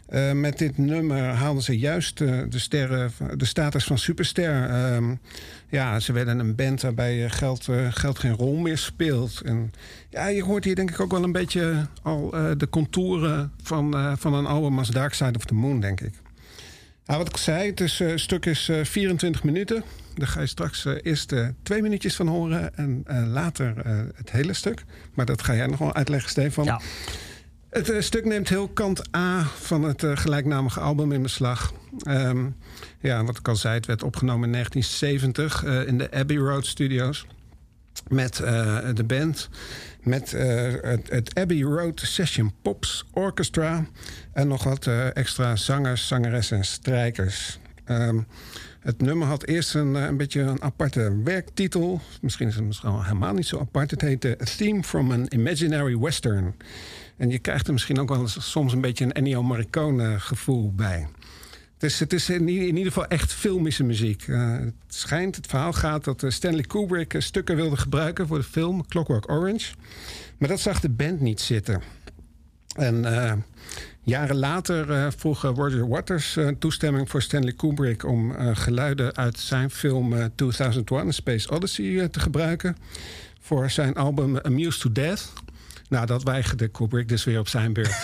Eh, 0.09 0.33
met 0.33 0.59
dit 0.59 0.79
nummer 0.79 1.23
haalden 1.23 1.63
ze 1.63 1.79
juist 1.79 2.19
de, 2.19 2.47
sterren, 2.49 3.13
de 3.37 3.45
status 3.45 3.85
van 3.85 3.99
superster. 3.99 4.69
Ehm, 4.69 5.15
ja, 5.69 6.01
ze 6.01 6.13
werden 6.13 6.39
een 6.39 6.55
band 6.55 6.83
waarbij 6.83 7.31
geld, 7.31 7.69
geld 7.91 8.19
geen 8.19 8.33
rol 8.33 8.57
meer 8.57 8.79
speelt. 8.79 9.41
En 9.45 9.73
ja, 10.11 10.27
je 10.27 10.43
hoort 10.43 10.65
hier 10.65 10.75
denk 10.75 10.91
ik 10.91 11.01
ook 11.01 11.11
wel 11.11 11.23
een 11.23 11.33
beetje 11.33 11.87
al 12.03 12.31
de 12.31 12.69
contouren 12.71 13.53
van, 13.63 14.17
van 14.19 14.35
een 14.35 14.47
album 14.47 14.79
als 14.79 14.91
Dark 14.91 15.15
Side 15.15 15.37
of 15.37 15.45
the 15.45 15.55
Moon, 15.55 15.81
denk 15.81 16.01
ik. 16.01 16.24
Ja, 17.07 17.17
wat 17.17 17.29
ik 17.29 17.37
zei, 17.37 17.71
het 17.71 17.81
is, 17.81 18.01
eh, 18.01 18.13
stuk 18.17 18.47
is 18.47 18.69
eh, 18.69 18.85
24 18.85 19.45
minuten. 19.45 19.85
Daar 20.15 20.29
ga 20.29 20.41
je 20.41 20.47
straks 20.47 20.85
eh, 20.85 20.95
eerst 21.03 21.33
eh, 21.33 21.49
twee 21.63 21.83
minuutjes 21.83 22.17
van 22.17 22.29
horen 22.29 22.77
en 22.77 23.03
eh, 23.07 23.23
later 23.27 23.75
eh, 23.85 23.99
het 24.15 24.31
hele 24.31 24.53
stuk. 24.53 24.85
Maar 25.15 25.27
dat 25.27 25.43
ga 25.43 25.55
jij 25.55 25.67
nog 25.67 25.79
wel 25.79 25.95
uitleggen, 25.95 26.31
Stefan. 26.31 26.65
Ja. 26.65 26.81
Het 27.71 27.91
eh, 27.91 28.01
stuk 28.01 28.25
neemt 28.25 28.49
heel 28.49 28.69
kant 28.69 29.17
A 29.17 29.43
van 29.45 29.83
het 29.83 30.03
eh, 30.03 30.17
gelijknamige 30.17 30.81
album 30.81 31.13
in 31.13 31.23
beslag. 31.23 31.73
Ehm, 32.03 32.47
ja, 33.01 33.25
wat 33.25 33.39
ik 33.39 33.49
al 33.49 33.57
zei, 33.57 33.75
het 33.75 33.87
werd 33.87 34.03
opgenomen 34.03 34.45
in 34.45 34.53
1970 34.53 35.65
eh, 35.65 35.87
in 35.89 35.99
de 35.99 36.11
Abbey 36.11 36.37
Road 36.37 36.67
Studios. 36.67 37.27
Met 38.09 38.41
eh, 38.41 38.89
de 38.95 39.05
band, 39.05 39.49
met 40.03 40.33
eh, 40.33 40.73
het, 41.09 41.35
Abbey 41.35 41.63
Road 41.63 42.01
Session 42.01 42.53
Pops 42.63 43.05
Orchestra... 43.13 43.87
en 44.33 44.49
nog 44.49 44.65
wat 44.65 44.87
eh, 44.87 45.17
extra 45.17 45.57
zangers, 45.57 46.07
zangeressen 46.07 46.57
en 46.57 46.65
strijkers. 46.65 47.59
Ehm, 47.85 48.21
het 48.81 49.01
nummer 49.01 49.27
had 49.27 49.45
eerst 49.45 49.75
een, 49.75 49.95
een 49.95 50.17
beetje 50.17 50.41
een 50.41 50.63
aparte 50.63 51.23
werktitel. 51.25 52.01
Misschien 52.21 52.49
is 52.49 52.55
het 52.55 52.65
misschien 52.65 53.03
helemaal 53.03 53.35
niet 53.35 53.47
zo 53.47 53.59
apart. 53.59 53.91
Het 53.91 54.01
heette 54.01 54.39
A 54.41 54.45
Theme 54.57 54.83
from 54.83 55.13
an 55.13 55.27
Imaginary 55.29 55.99
Western. 55.99 56.55
En 57.17 57.31
je 57.31 57.39
krijgt 57.39 57.67
er 57.67 57.73
misschien 57.73 57.99
ook 57.99 58.09
wel 58.09 58.29
soms 58.29 58.73
een 58.73 58.81
beetje 58.81 59.05
een 59.05 59.13
Ennio 59.13 59.43
Morricone 59.43 60.21
gevoel 60.21 60.73
bij. 60.75 61.09
Het 61.85 61.99
Het 61.99 62.13
is, 62.13 62.31
in, 62.31 62.49
in 62.49 62.77
ieder 62.77 62.93
geval 62.93 63.07
echt 63.07 63.33
filmische 63.33 63.85
muziek. 63.85 64.29
Eh, 64.29 64.53
het 64.59 64.75
schijnt, 64.87 65.37
het 65.37 65.47
verhaal 65.47 65.73
gaat 65.73 66.05
dat 66.05 66.23
eh, 66.23 66.31
Stanley 66.31 66.63
Kubrick 66.63 67.15
eh, 67.15 67.21
stukken 67.21 67.57
wilde 67.57 67.77
gebruiken 67.77 68.27
voor 68.27 68.39
de 68.39 68.45
film 68.45 68.87
Clockwork 68.87 69.31
Orange. 69.31 69.75
Maar 70.39 70.49
dat 70.49 70.61
zag 70.61 70.81
de 70.81 70.89
band 70.89 71.21
niet 71.21 71.41
zitten. 71.41 71.83
En 72.77 73.05
jaren 74.03 74.37
later 74.37 75.13
vroeg 75.13 75.43
Roger 75.43 75.89
Waters 75.89 76.39
toestemming 76.59 77.11
voor 77.11 77.23
Stanley 77.23 77.53
Kubrick 77.53 78.05
om 78.05 78.35
geluiden 78.55 79.17
uit 79.17 79.39
zijn 79.39 79.71
film 79.71 80.13
eh, 80.13 80.25
2001: 80.35 81.07
A 81.07 81.11
Space 81.11 81.51
Odyssey 81.51 82.09
te 82.09 82.21
gebruiken 82.21 82.77
voor 83.41 83.71
zijn 83.71 83.95
album 83.95 84.39
Amused 84.39 84.81
to 84.81 84.93
Death. 84.93 85.33
Nou, 85.89 86.07
dat 86.07 86.23
weigerde 86.23 86.69
Kubrick 86.69 87.09
dus 87.09 87.25
weer 87.25 87.39
op 87.39 87.49
zijn 87.49 87.73
beurt. 87.73 87.95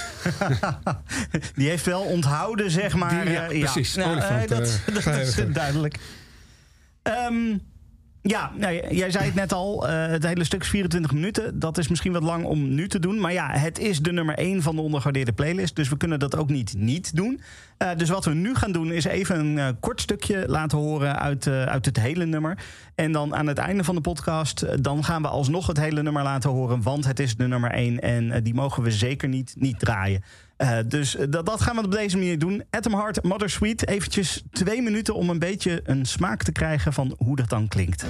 Die 1.55 1.69
heeft 1.69 1.87
wel 1.87 2.03
onthouden, 2.03 2.71
zeg 2.71 2.95
maar. 2.95 3.25
Die- 3.25 3.33
ja, 3.33 3.49
eh, 3.49 3.59
precies. 3.59 3.95
Nou, 3.95 4.19
eh, 4.19 4.47
dat, 4.47 4.81
eh, 4.87 4.95
dat 5.05 5.17
is 5.17 5.35
duidelijk. 5.53 5.99
Ehm, 7.03 7.57
ja, 8.23 8.53
nou, 8.57 8.95
jij 8.95 9.11
zei 9.11 9.25
het 9.25 9.35
net 9.35 9.53
al. 9.53 9.89
eh, 9.89 10.07
het 10.07 10.27
hele 10.27 10.45
stuk 10.45 10.61
is 10.63 10.69
24 10.69 11.13
minuten. 11.13 11.59
Dat 11.59 11.79
is 11.79 11.89
misschien 11.89 12.13
wat 12.13 12.23
lang 12.23 12.45
om 12.45 12.75
nu 12.75 12.89
te 12.89 12.99
doen. 12.99 13.21
Maar 13.21 13.33
ja, 13.33 13.51
het 13.51 13.79
is 13.79 14.01
de 14.01 14.13
nummer 14.13 14.39
1 14.39 14.63
van 14.63 14.77
de 14.77 14.83
ondergewaardeerde 14.83 15.33
playlist. 15.33 15.77
Dus 15.77 15.89
we 15.89 15.97
kunnen 15.97 16.19
dat 16.19 16.37
ook 16.37 16.49
niet 16.49 16.75
niet 16.77 17.17
doen. 17.17 17.41
Eh, 17.77 17.89
dus 17.97 18.09
wat 18.09 18.25
we 18.25 18.35
nu 18.35 18.55
gaan 18.55 18.73
doen 18.73 18.93
is 18.93 19.05
even 19.05 19.39
een 19.39 19.59
eh, 19.59 19.69
kort 19.81 20.01
stukje 20.01 20.45
laten 20.49 20.79
horen 20.79 21.19
uit, 21.19 21.47
uit 21.47 21.87
het 21.87 22.01
hele 22.01 22.27
nummer. 22.27 22.59
En 22.95 23.13
dan 23.13 23.35
aan 23.35 23.47
het 23.47 23.59
einde 23.59 23.85
van 23.85 23.95
de 23.95 24.01
podcast, 24.01 24.85
dan 24.85 25.05
gaan 25.05 25.23
we 25.23 25.29
alsnog 25.29 25.67
het 25.67 25.81
hele 25.81 26.03
nummer 26.03 26.23
laten 26.23 26.51
horen. 26.51 26.83
Want 26.83 27.05
het 27.07 27.21
is 27.21 27.37
de 27.37 27.47
nummer 27.49 27.71
1 27.71 28.01
en 28.01 28.43
die 28.43 28.55
mogen 28.55 28.83
we 28.83 28.91
zeker 28.91 29.29
niet, 29.29 29.55
niet 29.59 29.79
draaien. 29.79 30.23
Eh, 30.61 30.79
dus 30.87 31.17
eh, 31.17 31.27
dat, 31.31 31.47
dat 31.47 31.61
gaan 31.61 31.77
we 31.77 31.83
op 31.85 31.93
deze 31.93 32.17
manier 32.17 32.39
doen. 32.39 32.63
Atom 32.71 32.95
Heart, 32.95 33.23
Mother 33.23 33.51
Sweet. 33.51 33.89
Eventjes 33.89 34.43
twee 34.51 34.83
minuten 34.83 35.15
om 35.15 35.31
een 35.31 35.39
beetje 35.39 35.81
een 35.85 36.07
smaak 36.07 36.43
te 36.43 36.53
krijgen 36.53 36.93
van 36.93 37.15
hoe 37.19 37.37
dat 37.37 37.49
dan 37.49 37.69
klinkt. 37.69 38.05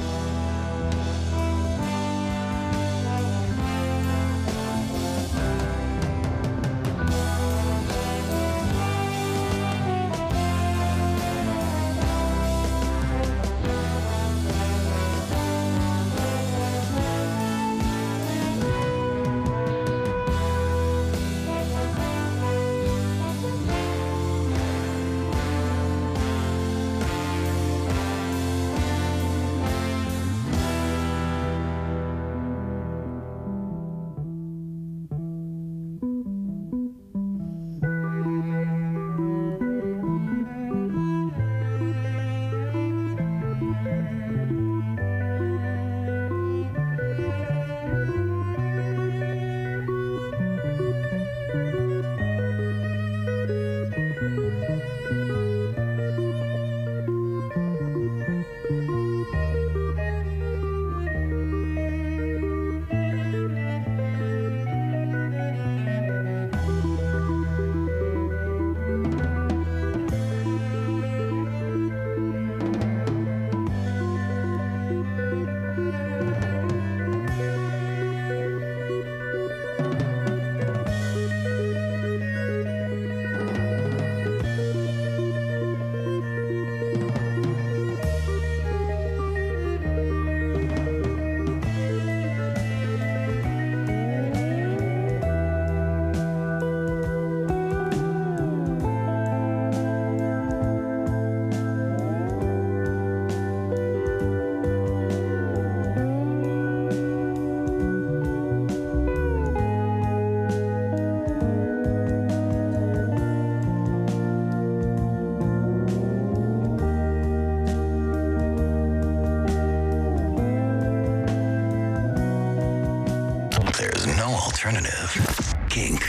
Alternative. 124.71 125.55
Kink, 125.69 126.01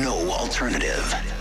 no 0.00 0.30
alternative. 0.30 1.35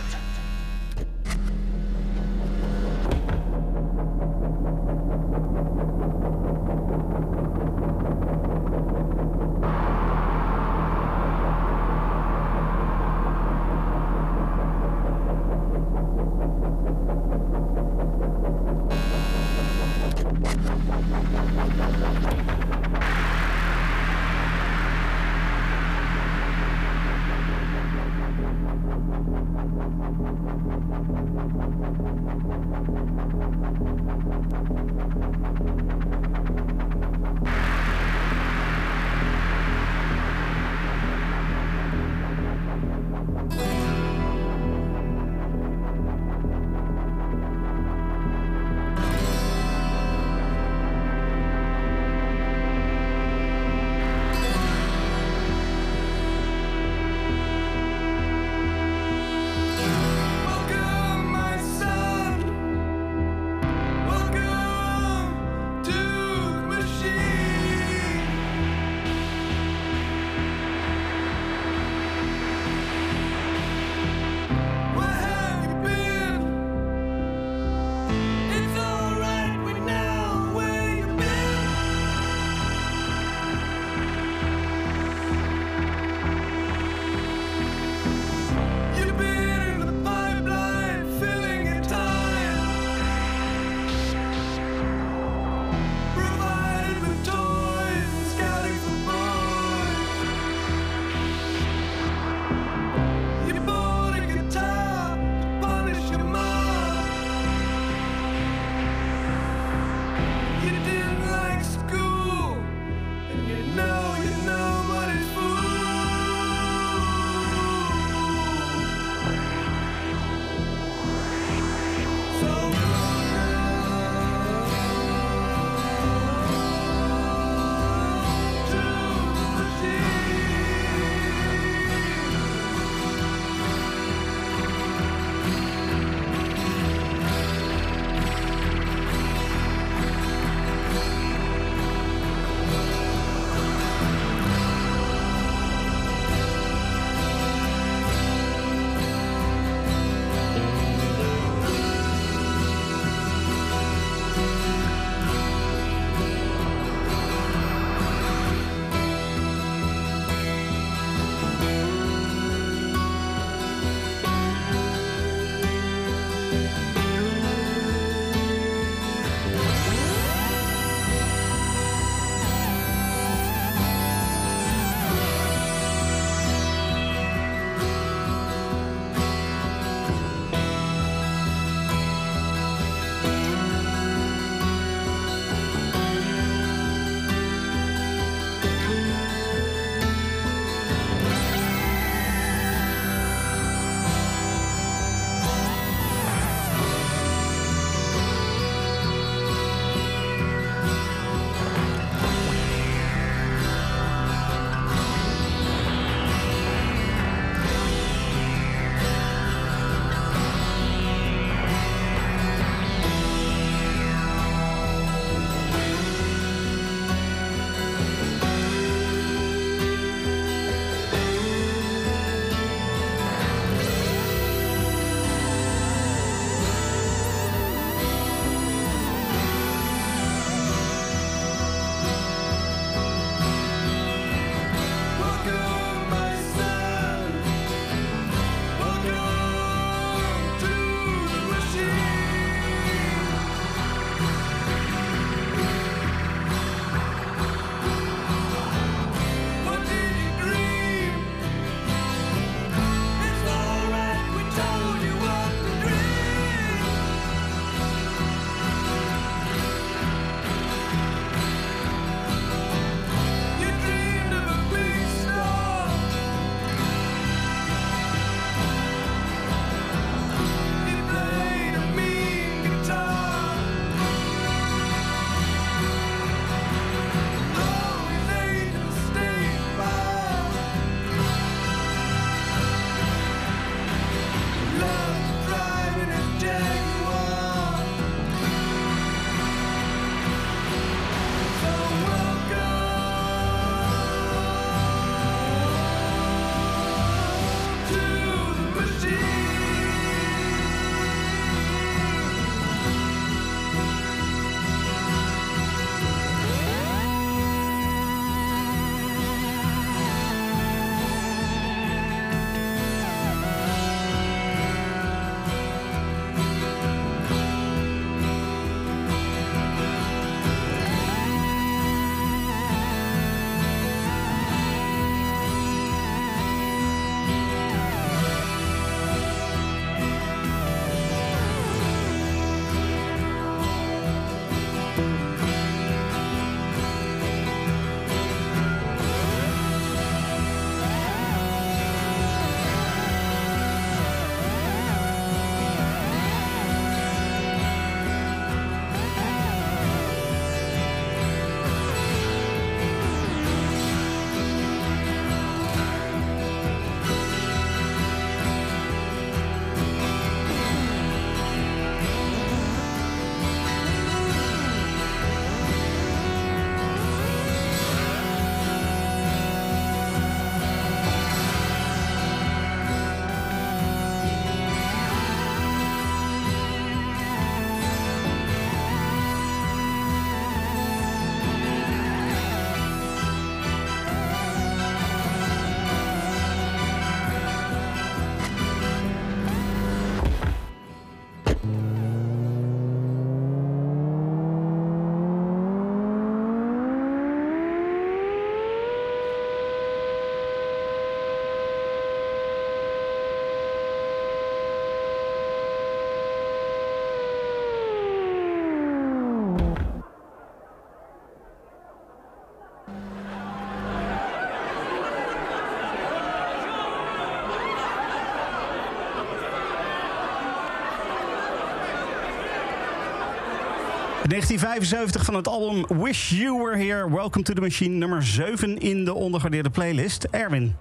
1975 424.29 425.25
van 425.25 425.35
het 425.35 425.47
album 425.47 426.01
Wish 426.01 426.29
You 426.29 426.57
Were 426.63 426.77
Here. 426.77 427.09
Welcome 427.09 427.43
to 427.43 427.53
the 427.53 427.61
Machine, 427.61 427.95
nummer 427.95 428.23
7 428.23 428.77
in 428.77 429.05
de 429.05 429.13
ondergewaardeerde 429.13 429.69
playlist. 429.69 430.23
Erwin. 430.23 430.75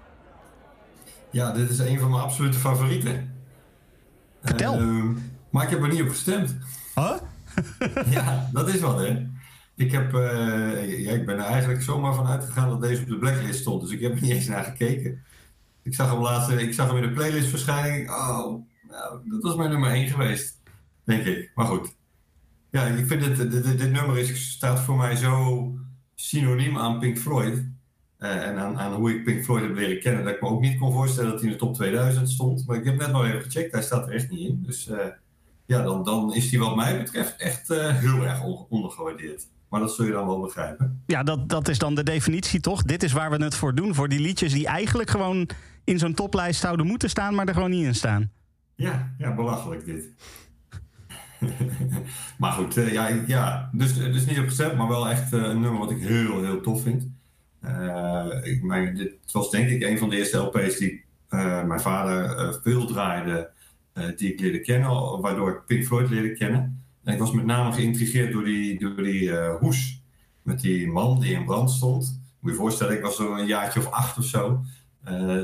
Ja, 1.30 1.52
dit 1.52 1.70
is 1.70 1.78
een 1.78 1.98
van 1.98 2.10
mijn 2.10 2.22
absolute 2.22 2.58
favorieten. 2.58 3.34
Vertel. 4.42 4.74
Ehm, 4.74 5.12
maar 5.50 5.64
ik 5.64 5.70
heb 5.70 5.82
er 5.82 5.88
niet 5.88 6.02
op 6.02 6.08
gestemd. 6.08 6.56
Huh? 6.94 7.16
ja, 8.16 8.50
dat 8.52 8.68
is 8.68 8.80
wat, 8.80 8.98
hè. 8.98 9.26
Ik, 9.76 9.92
heb, 9.92 10.14
eh, 10.14 11.04
ja, 11.04 11.12
ik 11.12 11.26
ben 11.26 11.38
er 11.38 11.44
eigenlijk 11.44 11.82
zomaar 11.82 12.14
van 12.14 12.26
uitgegaan 12.26 12.68
dat 12.68 12.82
deze 12.82 13.02
op 13.02 13.08
de 13.08 13.18
blacklist 13.18 13.60
stond. 13.60 13.82
Dus 13.82 13.90
ik 13.90 14.00
heb 14.00 14.14
er 14.14 14.22
niet 14.22 14.32
eens 14.32 14.46
naar 14.46 14.64
gekeken. 14.64 15.24
Ik 15.82 15.94
zag 15.94 16.10
hem 16.10 16.20
laatst, 16.20 16.50
ik 16.50 16.74
zag 16.74 16.86
hem 16.86 16.96
in 16.96 17.08
de 17.08 17.14
playlist 17.14 17.48
verschijnen. 17.48 18.08
Oh, 18.08 18.66
nou, 18.88 19.20
dat 19.24 19.42
was 19.42 19.56
mijn 19.56 19.70
nummer 19.70 19.90
1 19.90 20.08
geweest. 20.08 20.60
Denk 21.04 21.24
ik. 21.24 21.50
Maar 21.54 21.66
goed. 21.66 21.94
Ja, 22.74 22.84
ik 22.86 23.06
vind 23.06 23.36
dit, 23.36 23.62
dit, 23.78 23.92
nummer 23.92 24.18
is, 24.18 24.50
staat 24.50 24.80
voor 24.80 24.96
mij 24.96 25.16
zo 25.16 25.68
synoniem 26.14 26.78
aan 26.78 26.98
Pink 26.98 27.18
Floyd. 27.18 27.64
eh, 28.18 28.46
en 28.46 28.58
aan, 28.58 28.78
aan 28.78 28.92
hoe 28.94 29.10
ik 29.14 29.24
Pink 29.24 29.44
Floyd 29.44 29.62
heb 29.62 29.74
leren 29.74 30.00
kennen. 30.00 30.24
Dat 30.24 30.34
ik 30.34 30.40
me 30.40 30.48
ook 30.48 30.60
niet 30.60 30.78
kon 30.78 30.92
voorstellen 30.92 31.30
dat 31.30 31.40
hij 31.40 31.48
in 31.48 31.54
de 31.54 31.60
top 31.64 31.74
2000 31.74 32.30
stond. 32.30 32.66
Maar 32.66 32.76
ik 32.76 32.84
heb 32.84 32.96
net 32.98 33.10
nog 33.12 33.24
even 33.24 33.42
gecheckt. 33.42 33.72
Hij 33.72 33.82
staat 33.82 34.06
er 34.06 34.14
echt 34.14 34.30
niet 34.30 34.48
in. 34.48 34.62
Dus 34.66 34.88
eh, 34.88 35.06
ja, 35.66 35.82
dan, 35.82 36.04
dan 36.04 36.34
is 36.34 36.50
hij 36.50 36.60
wat 36.60 36.76
mij 36.76 36.98
betreft 37.02 37.36
echt 37.36 37.70
eh, 37.70 37.96
heel 37.96 38.22
erg 38.26 38.42
on- 38.42 38.66
ondergewaardeerd. 38.68 39.46
Maar 39.68 39.80
dat 39.80 39.94
zul 39.94 40.04
je 40.04 40.12
dan 40.12 40.26
wel 40.26 40.40
begrijpen. 40.40 41.02
Ja, 41.06 41.22
dat, 41.22 41.48
dat 41.48 41.68
is 41.68 41.78
dan 41.78 41.94
de 41.94 42.02
definitie, 42.02 42.60
toch? 42.60 42.82
Dit 42.82 43.02
is 43.02 43.12
waar 43.12 43.30
we 43.30 43.44
het 43.44 43.54
voor 43.54 43.74
doen. 43.74 43.94
Voor 43.94 44.08
die 44.08 44.20
liedjes 44.20 44.52
die 44.52 44.66
eigenlijk 44.66 45.10
gewoon 45.10 45.48
in 45.84 45.98
zo'n 45.98 46.14
toplijst 46.14 46.60
zouden 46.60 46.86
moeten 46.86 47.10
staan, 47.10 47.34
maar 47.34 47.48
er 47.48 47.54
gewoon 47.54 47.70
niet 47.70 47.84
in 47.84 47.94
staan. 47.94 48.30
Ja, 48.74 49.14
ja 49.18 49.34
belachelijk 49.34 49.84
dit. 49.84 50.04
maar 52.38 52.52
goed, 52.52 52.76
eh, 52.76 52.92
ja, 52.92 53.08
ja 53.26 53.70
dus, 53.72 53.94
dus 53.94 54.26
niet 54.26 54.38
op 54.38 54.44
gestemd, 54.44 54.76
maar 54.76 54.88
wel 54.88 55.08
echt 55.08 55.32
eh, 55.32 55.42
een 55.42 55.60
nummer 55.60 55.80
wat 55.80 55.90
ik 55.90 55.98
heel, 55.98 56.42
heel 56.42 56.60
tof 56.60 56.82
vind. 56.82 57.06
Eh, 57.60 58.26
ik, 58.42 58.62
mijn, 58.62 58.94
dit 58.94 59.32
was 59.32 59.50
denk 59.50 59.68
ik 59.68 59.82
een 59.82 59.98
van 59.98 60.10
de 60.10 60.16
eerste 60.16 60.38
LP's 60.38 60.78
die 60.78 61.04
mijn 61.66 61.80
vader 61.80 62.60
veel 62.62 62.86
draaide, 62.86 63.50
die 64.16 64.32
ik 64.32 64.40
leerde 64.40 64.60
kennen, 64.60 65.20
waardoor 65.20 65.50
ik 65.50 65.66
Pink 65.66 65.84
Floyd 65.84 66.10
leerde 66.10 66.32
kennen. 66.32 66.82
En 67.04 67.12
ik 67.12 67.18
was 67.18 67.32
met 67.32 67.44
name 67.44 67.72
geïntrigeerd 67.72 68.32
door 68.32 68.44
die, 68.44 68.78
door 68.78 69.02
die 69.02 69.36
hoes 69.36 70.02
met 70.42 70.60
die 70.60 70.88
man 70.88 71.20
die 71.20 71.34
in 71.34 71.44
brand 71.44 71.70
stond. 71.70 72.20
Moet 72.40 72.50
je 72.50 72.58
voorstellen, 72.58 72.96
ik 72.96 73.02
was 73.02 73.16
zo 73.16 73.34
een 73.34 73.46
jaartje 73.46 73.80
of 73.80 73.90
acht 73.90 74.18
of 74.18 74.24
zo. 74.24 74.64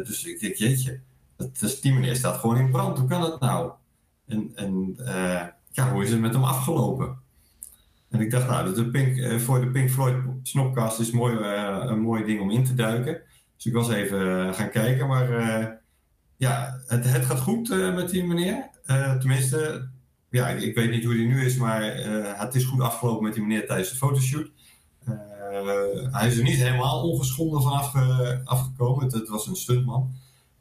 Dus 0.05 0.25
ik 0.25 0.41
denk, 0.41 0.55
jeetje, 0.55 1.01
dat, 1.37 1.59
dus 1.59 1.81
die 1.81 1.93
meneer 1.93 2.17
staat 2.17 2.37
gewoon 2.37 2.59
in 2.59 2.71
brand. 2.71 2.99
Hoe 2.99 3.09
kan 3.09 3.21
dat 3.21 3.41
nou? 3.41 3.73
En, 4.27 4.53
en 4.55 4.97
ja, 5.73 5.93
hoe 5.93 6.03
is 6.03 6.11
het 6.11 6.21
met 6.21 6.33
hem 6.33 6.45
afgelopen? 6.45 7.19
En 8.11 8.21
ik 8.21 8.31
dacht, 8.31 8.49
nou, 8.49 8.75
de 8.75 8.91
Pink, 8.91 9.17
eh, 9.17 9.39
voor 9.39 9.61
de 9.61 9.71
Pink 9.71 9.91
Floyd 9.91 10.17
Snopcast 10.43 11.01
is 11.01 11.11
mooi, 11.11 11.37
eh, 11.37 11.83
een 11.83 12.01
mooi 12.01 12.25
ding 12.25 12.41
om 12.41 12.51
in 12.51 12.65
te 12.65 12.75
duiken. 12.75 13.21
Dus 13.57 13.67
ik 13.67 13.73
was 13.73 13.91
even 13.91 14.47
eh, 14.49 14.55
gaan 14.55 14.71
kijken, 14.71 15.07
maar 15.07 15.29
ja, 16.37 16.81
het, 16.87 17.13
het 17.13 17.25
gaat 17.25 17.41
goed 17.41 17.69
met 17.69 18.11
die 18.11 18.25
meneer. 18.25 18.69
Tenminste, 19.19 19.89
ja, 20.31 20.49
ik, 20.49 20.75
weet 20.75 20.91
niet 20.91 21.05
hoe 21.05 21.15
die 21.15 21.27
nu 21.27 21.45
is, 21.45 21.57
maar 21.57 21.83
het 22.39 22.55
is 22.55 22.65
goed 22.65 22.81
afgelopen 22.81 23.25
met 23.25 23.35
die 23.35 23.43
meneer 23.43 23.67
tijdens 23.67 23.91
de 23.91 23.97
fotoshoot. 23.97 24.51
Hij 26.11 26.27
is 26.27 26.37
er 26.37 26.43
niet 26.43 26.57
helemaal 26.57 27.03
ongeschonden 27.03 27.63
van 27.63 27.73
afge- 27.73 28.41
afgekomen. 28.45 29.05
Het, 29.05 29.29
was 29.29 29.47
een 29.47 29.57
stuntman. 29.57 30.15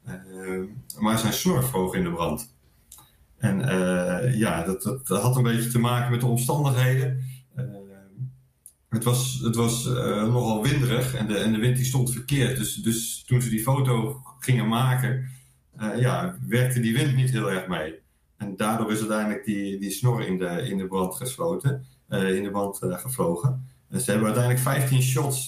Eh, 0.04 0.98
maar 0.98 1.18
zijn 1.18 1.32
snor 1.32 1.64
vloog 1.64 1.94
in 1.94 2.04
de 2.04 2.12
brand. 2.12 2.52
En 3.40 3.68
eh, 3.68 4.38
ja, 4.38 4.62
dat, 4.62 4.82
dat, 4.82 5.22
had 5.22 5.36
een 5.36 5.42
beetje 5.42 5.70
te 5.70 5.78
maken 5.78 6.10
met 6.10 6.20
de 6.20 6.26
omstandigheden. 6.26 7.24
Eh, 7.54 7.64
het 8.88 9.04
was, 9.04 9.40
het 9.42 9.56
was 9.56 9.86
eh, 9.86 10.32
nogal 10.32 10.62
winderig 10.62 11.14
en 11.14 11.26
de, 11.26 11.38
en 11.38 11.52
de 11.52 11.58
wind 11.58 11.76
die 11.76 11.84
stond 11.84 12.12
verkeerd. 12.12 12.56
Dus, 12.56 12.74
dus 12.74 13.24
toen 13.26 13.42
ze 13.42 13.48
die 13.48 13.62
foto 13.62 14.20
gingen 14.38 14.68
maken, 14.68 15.28
ja, 15.96 16.38
werkte 16.46 16.80
die 16.80 16.94
wind 16.94 17.16
niet 17.16 17.30
heel 17.30 17.50
erg 17.50 17.68
mee. 17.68 17.94
En 18.36 18.56
daardoor 18.56 18.92
is 18.92 18.98
uiteindelijk 18.98 19.44
die, 19.44 19.78
die 19.78 19.90
snor 19.90 20.26
in 20.26 20.38
de, 20.38 20.68
in 20.68 20.78
de 20.78 20.86
brand 20.86 21.14
gesloten, 21.14 21.86
in 22.08 22.42
de 22.42 22.50
brand 22.50 22.78
gevlogen. 22.82 23.68
En 23.88 24.00
ze 24.00 24.10
hebben 24.10 24.34
uiteindelijk 24.34 24.64
15 24.64 25.02
shots 25.02 25.46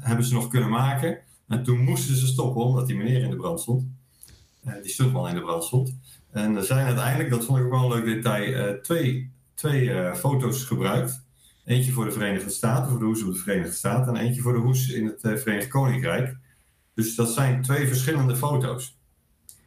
hebben 0.00 0.24
ze 0.24 0.34
nog 0.34 0.48
kunnen 0.48 0.70
maken. 0.70 1.18
En 1.48 1.62
toen 1.62 1.80
moesten 1.80 2.16
ze 2.16 2.26
stoppen 2.26 2.62
omdat 2.62 2.86
die 2.86 2.96
meneer 2.96 3.22
in 3.22 3.30
de 3.30 3.36
brand 3.36 3.60
stond. 3.60 3.86
Die 4.82 4.90
stuntman 4.90 5.28
in 5.28 5.34
de 5.34 5.40
brand 5.40 5.64
stond. 5.64 5.94
En 6.32 6.56
er 6.56 6.64
zijn 6.64 6.86
uiteindelijk, 6.86 7.30
dat 7.30 7.44
vond 7.44 7.58
ik 7.58 7.64
ook 7.64 7.70
wel 7.70 7.82
een 7.82 8.04
leuk 8.04 8.14
detail, 8.14 8.54
eh, 8.54 8.80
twee, 8.80 9.32
twee 9.54 9.90
eh, 9.90 10.14
foto's 10.14 10.64
gebruikt. 10.64 11.24
Eentje 11.64 11.92
voor 11.92 12.04
de 12.04 12.12
Verenigde 12.12 12.50
Staten, 12.50 12.90
voor 12.90 12.98
de 12.98 13.04
hoes 13.04 13.22
op 13.22 13.32
de 13.32 13.38
Verenigde 13.38 13.72
Staten. 13.72 14.16
En 14.16 14.22
eentje 14.22 14.42
voor 14.42 14.52
de 14.52 14.58
hoes 14.58 14.88
in 14.88 15.06
het 15.06 15.22
eh, 15.22 15.36
Verenigd 15.36 15.68
Koninkrijk. 15.68 16.36
Dus 16.94 17.14
dat 17.14 17.28
zijn 17.28 17.62
twee 17.62 17.86
verschillende 17.86 18.36
foto's. 18.36 18.98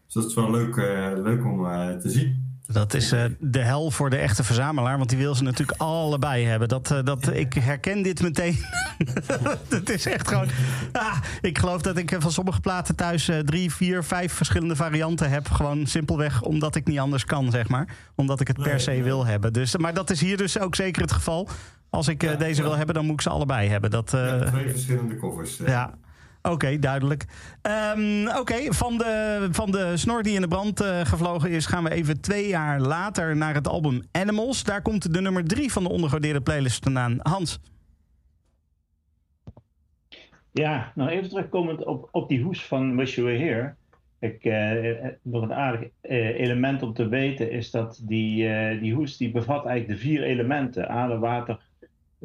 Dus 0.06 0.14
dat 0.14 0.26
is 0.26 0.34
wel 0.34 0.52
leuk, 0.52 0.76
leuk 1.24 1.46
om 1.46 1.64
te 2.00 2.10
zien. 2.10 2.45
Dat 2.68 2.94
is 2.94 3.12
eh, 3.12 3.24
de 3.40 3.60
hel 3.60 3.92
voor 3.92 4.10
de 4.10 4.16
echte 4.18 4.44
verzamelaar, 4.44 4.98
want 4.98 5.10
die 5.10 5.18
wil 5.18 5.36
ze 5.36 5.44
natuurlijk 5.44 5.82
allebei 5.82 6.46
hebben. 6.46 6.68
Dat, 6.68 6.92
eh, 6.92 7.00
dat, 7.04 7.34
ik 7.34 7.54
herken 7.54 8.02
dit 8.02 8.22
meteen. 8.22 8.58
Het 9.70 9.90
is 9.90 10.06
echt 10.06 10.28
gewoon. 10.28 10.48
Ah, 10.92 11.18
ik 11.42 11.58
geloof 11.58 11.82
dat 11.82 11.98
ik 11.98 12.16
van 12.20 12.32
sommige 12.32 12.60
platen 12.60 12.96
thuis 12.96 13.28
eh, 13.28 13.40
drie, 13.40 13.72
vier, 13.74 14.04
vijf 14.04 14.34
verschillende 14.34 14.76
varianten 14.76 15.30
heb. 15.30 15.50
Gewoon 15.50 15.86
simpelweg 15.88 16.42
omdat 16.42 16.76
ik 16.76 16.88
niet 16.88 17.00
anders 17.00 17.26
kan, 17.26 17.52
zeg 17.52 17.68
maar. 17.68 17.88
Omdat 18.16 18.40
ik 18.40 18.48
het 18.48 18.62
per 18.64 18.80
se 18.80 19.02
wil 19.02 19.26
hebben. 19.26 19.54
Dus, 19.54 19.78
maar 19.78 19.94
dat 19.94 20.10
is 20.10 20.22
hier 20.22 20.38
dus 20.38 20.60
ook 20.60 20.76
zeker 20.76 21.02
het 21.02 21.12
geval. 21.12 21.50
Als 21.90 22.08
ik 22.08 22.24
eh, 22.24 22.30
Ja, 22.32 22.36
deze 22.36 22.62
ja. 22.62 22.68
wil 22.68 22.78
hebben, 22.78 22.96
dan 22.96 23.06
moet 23.06 23.14
ik 23.14 23.22
ze 23.22 23.30
allebei 23.30 23.70
hebben. 23.70 23.90
Dat, 23.92 24.14
eh, 24.14 24.26
Ja, 24.28 24.44
twee 24.46 24.70
verschillende 24.70 25.18
covers. 25.18 25.60
eh. 25.60 25.68
ja, 25.68 25.94
oké, 26.52 26.80
duidelijk. 26.80 27.26
Ehm, 27.62 28.28
oké, 28.38 28.74
van, 28.74 28.98
de, 28.98 29.48
van 29.52 29.72
de 29.72 29.98
snor 29.98 30.24
die 30.24 30.36
in 30.36 30.42
de 30.42 30.48
brand 30.48 30.82
eh, 30.82 31.06
gevlogen 31.06 31.50
is, 31.50 31.66
gaan 31.66 31.84
we 31.84 31.92
even 31.92 32.22
twee 32.22 32.48
jaar 32.48 32.80
later 32.80 33.36
naar 33.36 33.54
het 33.54 33.68
album 33.68 34.02
Animals. 34.12 34.64
Daar 34.64 34.82
komt 34.82 35.14
de 35.14 35.22
nummer 35.22 35.44
drie 35.44 35.72
van 35.72 35.84
de 35.84 35.90
ondergewaardeerde 35.90 36.42
playlist 36.42 36.84
vandaan. 36.84 37.18
Hans. 37.22 37.60
Ja, 40.52 40.92
nou 40.96 41.10
even 41.10 41.30
terugkomend 41.30 41.84
op, 41.84 42.10
op 42.12 42.30
die 42.30 42.44
hoes 42.44 42.66
van 42.66 42.96
Wish 42.96 43.16
You 43.16 43.38
Here. 43.38 43.76
Ik, 44.20 44.44
eh, 44.44 45.10
nog 45.22 45.42
een 45.42 45.54
aardig 45.54 45.90
eh, 46.02 46.40
element 46.40 46.82
om 46.82 46.94
te 46.94 47.08
weten 47.08 47.52
is 47.52 47.72
dat 47.72 48.02
die, 48.04 48.48
eh, 48.48 48.82
die 48.82 48.94
hoes 48.94 49.18
die 49.18 49.32
bevat 49.32 49.66
eigenlijk 49.66 50.00
de 50.00 50.08
vier 50.08 50.24
elementen. 50.24 50.90
Aarde, 50.90 51.18
water, 51.18 51.60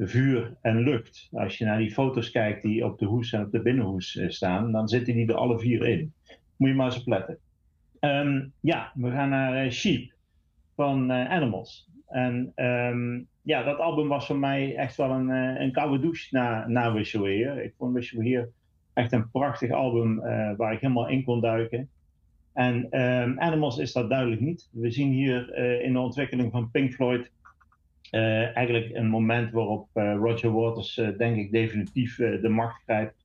vuur 0.07 0.57
en 0.61 0.81
lucht. 0.83 1.29
Als 1.33 1.59
je 1.59 1.65
naar 1.65 1.79
die 1.79 1.91
foto's 1.91 2.31
kijkt 2.31 2.63
die 2.63 2.85
op 2.85 2.99
de 2.99 3.05
hoes 3.05 3.33
en 3.33 3.45
op 3.45 3.53
de 3.53 3.63
binnenhoes 3.63 4.17
eh, 4.17 4.29
staan, 4.29 4.73
dan 4.73 4.89
zitten 4.89 5.15
die 5.15 5.29
er 5.29 5.35
alle 5.35 5.59
vier 5.59 5.87
in. 5.87 6.13
Moet 6.57 6.69
je 6.69 6.75
maar 6.75 6.87
eens 6.87 7.01
op 7.01 7.07
letten. 7.07 7.39
Ehm, 8.01 8.47
ja, 8.61 8.93
we 8.95 9.11
gaan 9.11 9.29
naar 9.29 9.65
eh, 9.65 9.71
Sheep 9.71 10.13
van 10.77 11.11
eh, 11.11 11.31
Animals. 11.31 11.89
En 12.07 12.53
ehm, 12.55 13.21
ja, 13.43 13.63
dat 13.63 13.79
album 13.79 14.09
was 14.09 14.27
voor 14.27 14.39
mij 14.39 14.77
echt 14.77 14.97
wel 14.97 15.11
een, 15.11 15.29
een 15.63 15.73
koude 15.73 16.01
douche 16.01 16.29
na, 16.31 16.69
na 16.69 16.93
Were 16.93 17.45
Here. 17.45 17.65
Ik 17.65 17.75
vond 17.79 18.11
Were 18.11 18.29
Here 18.29 18.51
echt 18.93 19.13
een 19.13 19.31
prachtig 19.31 19.71
album 19.71 20.17
waar 20.57 20.73
ik 20.73 20.81
helemaal 20.81 21.09
in 21.09 21.25
kon 21.25 21.41
duiken. 21.41 21.89
En 22.53 22.91
ehm, 22.91 23.39
Animals 23.39 23.79
is 23.79 23.93
dat 23.93 24.09
duidelijk 24.09 24.41
niet. 24.41 24.69
We 24.73 24.91
zien 24.91 25.13
hier 25.13 25.55
in 25.83 25.93
de 25.93 25.99
ontwikkeling 25.99 26.53
van 26.53 26.71
Pink 26.71 26.93
Floyd 26.93 27.31
eh, 28.11 28.57
eigenlijk 28.57 28.91
een 28.95 29.09
moment 29.09 29.53
waarop 29.53 29.89
eh, 29.93 30.15
Roger 30.15 30.53
Waters, 30.53 30.99
eh, 30.99 31.09
denk 31.17 31.37
ik, 31.37 31.53
definitief 31.53 32.17
de 32.17 32.49
macht 32.49 32.83
grijpt. 32.83 33.25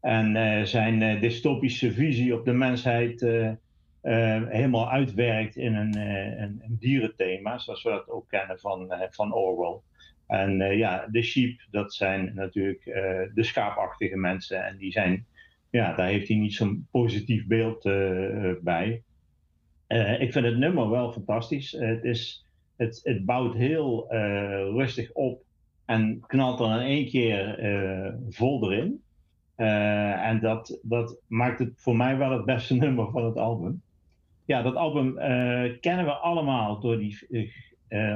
En 0.00 0.66
zijn 0.66 1.20
dystopische 1.20 1.92
visie 1.92 2.34
op 2.34 2.44
de 2.44 2.52
mensheid 2.52 3.20
helemaal 4.48 4.90
uitwerkt 4.90 5.56
in 5.56 5.74
een, 5.74 5.98
een, 6.42 6.62
een 6.64 6.76
dierenthema, 6.78 7.58
zoals 7.58 7.82
we 7.82 7.90
dat 7.90 8.08
ook 8.08 8.28
kennen 8.28 8.58
van, 8.58 8.92
van 9.10 9.34
Orwell. 9.34 9.80
En 10.26 10.76
ja, 10.76 11.06
de 11.10 11.22
sheep, 11.22 11.60
dat 11.70 11.94
zijn 11.94 12.32
natuurlijk 12.34 12.84
de 13.34 13.42
schaapachtige 13.42 14.16
mensen. 14.16 14.64
En 14.64 14.76
die 14.76 14.92
zijn, 14.92 15.26
ja, 15.70 15.94
daar 15.94 16.08
heeft 16.08 16.28
hij 16.28 16.36
niet 16.36 16.54
zo'n 16.54 16.86
positief 16.90 17.46
beeld 17.46 17.82
bij. 18.62 19.02
Ik 20.18 20.32
vind 20.32 20.44
het 20.44 20.58
nummer 20.58 20.90
wel 20.90 21.12
fantastisch. 21.12 21.72
Het, 21.72 22.04
is, 22.04 22.45
het, 22.76 23.24
bouwt 23.24 23.54
heel 23.54 24.10
eh, 24.10 24.60
rustig 24.60 25.12
op 25.12 25.44
en 25.84 26.20
knalt 26.26 26.58
dan 26.58 26.72
in 26.72 26.86
één 26.86 27.08
keer 27.08 27.58
eh, 27.58 28.12
vol 28.28 28.72
erin. 28.72 29.02
Eh, 29.54 30.26
en 30.26 30.40
dat, 30.40 30.78
dat 30.82 31.18
maakt 31.26 31.58
het 31.58 31.72
voor 31.76 31.96
mij 31.96 32.16
wel 32.16 32.30
het 32.30 32.44
beste 32.44 32.74
nummer 32.84 33.10
van 33.10 33.24
het 33.24 33.36
album. 33.36 33.82
Ja, 34.44 34.62
dat 34.62 34.74
album 34.74 35.14
kennen 35.80 36.04
we 36.04 36.12
allemaal 36.12 36.80
door 36.80 36.98
die 36.98 37.18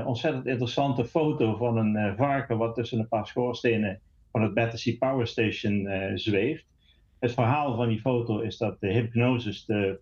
ontzettend 0.05 0.47
interessante 0.47 1.05
foto 1.05 1.57
van 1.57 1.77
een 1.77 1.97
eh, 1.97 2.17
varken 2.17 2.59
wat 2.59 2.75
tussen 2.75 2.99
een 2.99 3.09
paar 3.09 3.27
schoorstenen 3.27 4.01
van 4.33 4.43
het 4.43 4.55
Battersea 4.55 4.97
Power 4.99 5.27
Station 5.27 5.89
zweeft. 6.15 6.65
Het 7.19 7.33
verhaal 7.33 7.77
van 7.77 7.89
die 7.89 8.01
foto 8.01 8.39
is 8.41 8.57
dat 8.57 8.81
de 8.81 8.93
Hypnosis, 8.93 9.65
de, 9.65 10.01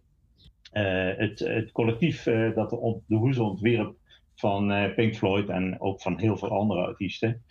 het, 1.17 1.39
het 1.39 1.73
collectief 1.73 2.23
dat 2.55 2.71
de, 2.71 2.77
ont- 2.77 3.03
de 3.07 3.43
ontwierp, 3.43 3.95
van 4.39 4.73
eh, 4.73 4.95
Pink 4.95 5.17
Floyd 5.17 5.49
en 5.49 5.81
ook 5.81 6.01
van 6.01 6.19
heel 6.19 6.37
veel 6.37 6.51
andere 6.51 6.87
artiesten. 6.87 7.43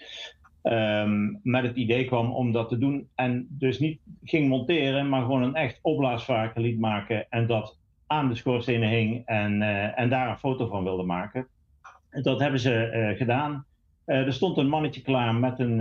Ehm, 0.62 1.36
met 1.44 1.64
het 1.64 1.76
idee 1.76 2.06
kwam 2.06 2.32
om 2.32 2.52
dat 2.52 2.70
te 2.70 2.78
doen 2.78 3.10
en 3.16 3.48
dus 3.50 3.80
niet 3.80 4.00
ging 4.24 4.50
monteren, 4.50 5.10
maar 5.10 5.22
gewoon 5.22 5.42
een 5.42 5.56
echt 5.56 5.80
opblaasvarken 5.82 6.62
liet 6.62 6.80
maken 6.80 7.30
en 7.30 7.48
dat 7.48 7.80
aan 8.08 8.30
de 8.30 8.36
schoorstenen 8.36 8.90
hing 8.90 9.26
en, 9.26 9.62
eh, 9.62 10.00
en 10.00 10.10
daar 10.10 10.30
een 10.30 10.38
foto 10.38 10.68
van 10.68 10.84
wilde 10.84 11.04
maken. 11.04 11.48
Dat 12.10 12.40
hebben 12.40 12.60
ze 12.60 12.74
eh, 12.74 13.18
gedaan. 13.18 13.66
Er 14.06 14.34
stond 14.34 14.58
een 14.58 14.70
mannetje 14.70 15.02
klaar 15.02 15.36
met 15.36 15.60
een, 15.60 15.80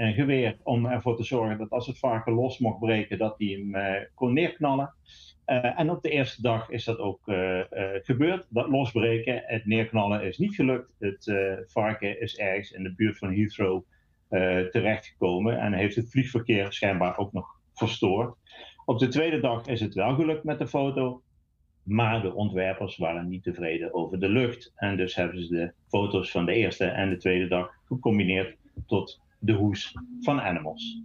een 0.00 0.14
geweer 0.14 0.56
om 0.62 0.86
ervoor 0.86 1.16
te 1.16 1.24
zorgen 1.24 1.58
dat 1.58 1.70
als 1.70 1.86
het 1.86 1.98
varken 1.98 2.32
los 2.32 2.58
mocht 2.58 2.78
breken, 2.78 3.18
dat 3.18 3.34
hij 3.38 3.46
hem 3.46 3.76
kon 4.14 4.32
neerknallen. 4.32 4.94
Eh, 5.48 5.80
en 5.80 5.90
op 5.90 6.02
de 6.02 6.10
eerste 6.10 6.42
dag 6.42 6.70
is 6.70 6.84
dat 6.84 6.98
ook 6.98 7.28
eh, 7.28 7.60
eh, 7.60 8.04
gebeurd. 8.04 8.46
Dat 8.50 8.68
losbreken, 8.68 9.42
het 9.46 9.66
neerknallen 9.66 10.22
is 10.22 10.38
niet 10.38 10.54
gelukt. 10.54 10.94
Het 10.98 11.32
varken 11.66 12.20
is 12.20 12.36
ergens 12.36 12.70
in 12.70 12.82
de 12.82 12.94
buurt 12.94 13.18
van 13.18 13.34
Heathrow 13.34 13.82
terechtgekomen 14.70 15.60
en 15.60 15.72
heeft 15.72 15.96
het 15.96 16.10
vliegverkeer 16.10 16.72
schijnbaar 16.72 17.18
ook 17.18 17.32
nog 17.32 17.60
verstoord. 17.74 18.36
Op 18.84 18.98
de 18.98 19.08
tweede 19.08 19.40
dag 19.40 19.66
is 19.66 19.80
het 19.80 19.94
wel 19.94 20.14
gelukt 20.14 20.44
met 20.44 20.58
de 20.58 20.66
foto. 20.66 21.22
Maar 21.82 22.22
de 22.22 22.34
ontwerpers 22.34 22.96
waren 22.96 23.28
niet 23.28 23.42
tevreden 23.42 23.94
over 23.94 24.20
de 24.20 24.28
lucht. 24.28 24.72
En 24.76 24.96
dus 24.96 25.14
hebben 25.14 25.44
ze 25.44 25.54
de 25.54 25.72
foto's 25.86 26.30
van 26.30 26.46
de 26.46 26.54
eerste 26.54 26.84
en 26.84 27.10
de 27.10 27.16
tweede 27.16 27.48
dag 27.48 27.70
gecombineerd 27.84 28.56
tot 28.86 29.20
de 29.38 29.52
hoes 29.52 29.94
van 30.20 30.40
Animals. 30.40 31.02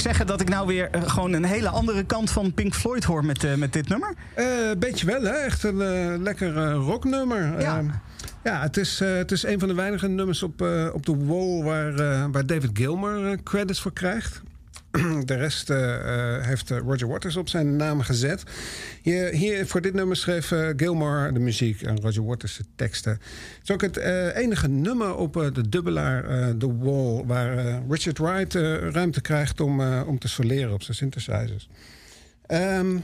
Zeggen 0.00 0.26
dat 0.26 0.40
ik 0.40 0.48
nou 0.48 0.66
weer 0.66 0.90
eh, 0.90 1.02
gewoon 1.10 1.32
een 1.32 1.44
hele 1.44 1.68
andere 1.68 2.04
kant 2.04 2.30
van 2.30 2.54
Pink 2.54 2.74
Floyd 2.74 3.04
hoor 3.04 3.24
met, 3.24 3.44
eh, 3.44 3.54
met 3.54 3.72
dit 3.72 3.88
nummer? 3.88 4.14
Eh 4.34 4.46
beetje 4.78 5.06
wel, 5.06 5.22
hè? 5.22 5.30
Echt 5.30 5.62
een 5.62 6.22
lekker 6.22 6.72
rocknummer. 6.72 7.60
Ja. 7.60 7.78
Ehm, 7.78 7.88
ja, 8.44 8.60
het 8.60 8.76
is, 8.76 8.98
het 8.98 9.32
is 9.32 9.42
een 9.42 9.58
van 9.58 9.68
de 9.68 9.74
weinige 9.74 10.08
nummers 10.08 10.42
op, 10.42 10.60
op 10.92 11.06
de 11.06 11.16
wall 11.16 11.62
waar, 11.62 12.30
waar 12.30 12.46
David 12.46 12.70
Gilmour 12.72 13.30
eh, 13.30 13.38
credits 13.44 13.80
voor 13.80 13.92
krijgt. 13.92 14.40
De 15.24 15.34
rest 15.34 15.68
heeft 16.46 16.70
Roger 16.70 17.08
Waters 17.08 17.36
op 17.36 17.48
zijn 17.48 17.76
naam 17.76 18.00
gezet. 18.00 18.42
Hier, 19.02 19.32
hier, 19.32 19.66
voor 19.66 19.80
dit 19.80 19.94
nummer 19.94 20.16
schreef 20.16 20.52
eh, 20.52 20.68
Gilmour 20.76 21.32
de 21.32 21.38
muziek 21.38 21.82
en 21.82 22.00
Roger 22.00 22.24
Waters 22.24 22.56
de 22.56 22.64
teksten. 22.76 23.12
Het 23.12 23.60
is 23.62 23.70
ook 23.70 23.80
het 23.80 23.96
eh, 23.96 24.36
enige 24.36 24.68
nummer 24.68 25.16
op 25.16 25.36
eh, 25.36 25.46
de 25.52 25.68
dubbelaar 25.68 26.22
The 26.58 26.76
Wall... 26.76 27.24
waar 27.26 27.82
Richard 27.88 28.18
Wright 28.18 28.54
ruimte 28.94 29.20
krijgt 29.20 29.60
om, 29.60 29.80
om 29.82 30.18
te 30.18 30.28
soleren 30.28 30.72
op 30.72 30.82
zijn 30.82 30.96
synthesizers. 30.96 31.68
Ehm, 32.46 32.96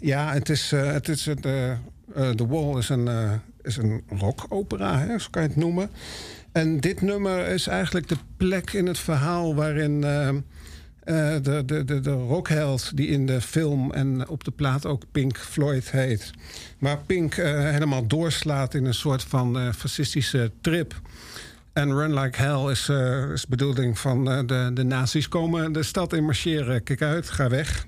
ja, 0.00 0.32
het 0.32 0.48
is, 0.48 0.70
het 0.70 1.08
is 1.08 1.22
The 1.22 2.46
Wall 2.48 2.78
is 2.78 2.88
een, 2.88 3.08
is 3.62 3.76
een 3.76 4.02
rockopera, 4.08 4.98
hè, 4.98 5.18
zo 5.18 5.28
kan 5.30 5.42
je 5.42 5.48
het 5.48 5.56
noemen. 5.56 5.90
En 6.52 6.80
dit 6.80 7.00
nummer 7.00 7.46
is 7.46 7.66
eigenlijk 7.66 8.08
de 8.08 8.16
plek 8.36 8.72
in 8.72 8.86
het 8.86 8.98
verhaal 8.98 9.54
waarin 9.54 10.04
eh, 11.00 11.34
de, 11.42 11.62
de, 11.64 12.00
de, 12.00 12.10
rockheld 12.10 12.96
die 12.96 13.08
in 13.08 13.26
de 13.26 13.40
film 13.40 13.92
en 13.92 14.28
op 14.28 14.44
de 14.44 14.50
plaat 14.50 14.86
ook 14.86 15.02
Pink 15.12 15.38
Floyd 15.38 15.90
heet. 15.90 16.30
Waar 16.78 16.98
Pink 17.06 17.34
eh, 17.34 17.70
helemaal 17.70 18.06
doorslaat 18.06 18.74
in 18.74 18.84
een 18.84 18.94
soort 18.94 19.22
van 19.22 19.58
eh, 19.58 19.72
fascistische 19.72 20.50
trip. 20.60 21.00
En 21.72 21.94
Run 21.94 22.14
Like 22.14 22.42
Hell 22.42 22.70
is, 22.70 22.88
is 23.32 23.46
bedoeling 23.46 23.98
van 23.98 24.24
de, 24.24 24.70
de 24.74 24.82
nazi's 24.84 25.28
komen 25.28 25.72
de 25.72 25.82
stad 25.82 26.12
in 26.12 26.24
marcheren. 26.24 26.82
Kijk 26.82 27.02
uit, 27.02 27.30
ga 27.30 27.48
weg. 27.48 27.86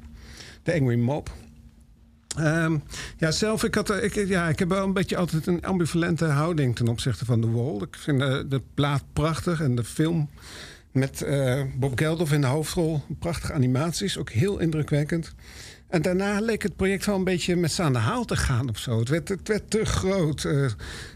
De 0.62 0.72
Angry 0.72 0.98
Mob. 0.98 1.30
Ehm, 2.36 2.76
ja, 3.16 3.30
zelf, 3.30 3.64
ik, 3.64 3.74
had, 3.74 4.02
ik, 4.02 4.14
ja, 4.14 4.48
ik 4.48 4.59
heb 4.59 4.68
wel 4.68 4.84
een 4.84 4.93
beetje 4.93 5.16
altijd 5.16 5.47
een 5.47 5.64
ambivalente 5.64 6.24
houding 6.24 6.76
ten 6.76 6.89
opzichte 6.89 7.24
van 7.24 7.40
The 7.40 7.51
Wall. 7.51 7.76
Ik 7.76 7.97
vind 7.98 8.20
de 8.51 8.62
plaat 8.74 9.02
prachtig 9.12 9.60
en 9.60 9.74
de 9.74 9.84
film 9.84 10.28
met 10.93 11.23
eh, 11.23 11.62
Bob 11.77 11.98
Geldof 11.98 12.32
in 12.32 12.40
de 12.40 12.47
hoofdrol. 12.47 13.02
Prachtige 13.19 13.52
animaties, 13.52 14.19
ook 14.19 14.31
heel 14.31 14.59
indrukwekkend. 14.59 15.35
En 15.89 16.02
daarna 16.02 16.40
leek 16.40 16.62
het 16.62 16.77
project 16.77 17.06
wel 17.06 17.16
een 17.16 17.24
beetje 17.24 17.56
met 17.56 17.73
z'n 17.73 17.82
aan 17.82 17.93
de 17.93 17.98
haal 17.98 18.24
te 18.24 18.36
gaan 18.36 18.69
of 18.69 18.78
zo. 18.78 18.98
Het 18.98 19.09
werd, 19.09 19.28
het 19.28 19.48
werd 19.48 19.70
te 19.70 19.85
groot. 19.85 20.44
Eh, 20.44 20.66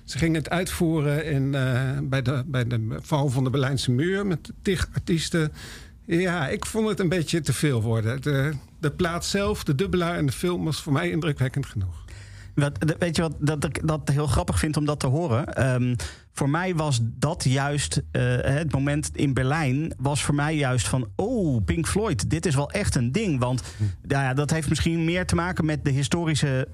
ze 0.04 0.18
gingen 0.18 0.34
het 0.34 0.50
uitvoeren 0.50 1.24
in, 1.24 1.54
eh, 1.54 1.98
bij, 2.02 2.22
de, 2.22 2.42
bij 2.46 2.66
de 2.66 2.96
val 3.00 3.28
van 3.28 3.44
de 3.44 3.50
Berlijnse 3.50 3.90
muur 3.90 4.26
met 4.26 4.50
tig 4.62 4.88
artiesten. 4.94 5.52
Ja, 6.04 6.48
ik 6.48 6.66
vond 6.66 6.88
het 6.88 7.00
een 7.00 7.08
beetje 7.08 7.40
te 7.40 7.52
veel 7.52 7.82
worden. 7.82 8.22
De, 8.22 8.52
de 8.80 8.90
plaat 8.90 9.24
zelf, 9.24 9.64
de 9.64 9.74
dubbelaar 9.74 10.16
en 10.16 10.26
de 10.26 10.32
film 10.32 10.64
was 10.64 10.82
voor 10.82 10.92
mij 10.92 11.10
indrukwekkend 11.10 11.66
genoeg. 11.66 12.04
Weet 12.98 13.16
je 13.16 13.22
wat 13.22 13.34
dat 13.38 13.64
ik 13.64 13.86
dat 13.86 14.08
heel 14.12 14.26
grappig 14.26 14.58
vind 14.58 14.76
om 14.76 14.84
dat 14.84 15.00
te 15.00 15.06
horen? 15.06 15.54
Ehm, 15.54 15.94
voor 16.38 16.50
mij 16.50 16.74
was 16.74 17.00
dat 17.02 17.44
juist 17.44 18.02
eh, 18.10 18.22
het 18.40 18.72
moment 18.72 19.10
in 19.16 19.34
Berlijn. 19.34 19.92
Was 19.96 20.22
voor 20.22 20.34
mij 20.34 20.56
juist 20.56 20.88
van. 20.88 21.08
Oh, 21.16 21.64
Pink 21.64 21.86
Floyd, 21.86 22.30
dit 22.30 22.46
is 22.46 22.54
wel 22.54 22.70
echt 22.70 22.94
een 22.94 23.12
ding. 23.12 23.40
Want 23.40 23.62
nou 24.02 24.22
ja, 24.22 24.34
dat 24.34 24.50
heeft 24.50 24.68
misschien 24.68 25.04
meer 25.04 25.26
te 25.26 25.34
maken 25.34 25.64
met 25.64 25.84
de 25.84 25.90
historische. 25.90 26.68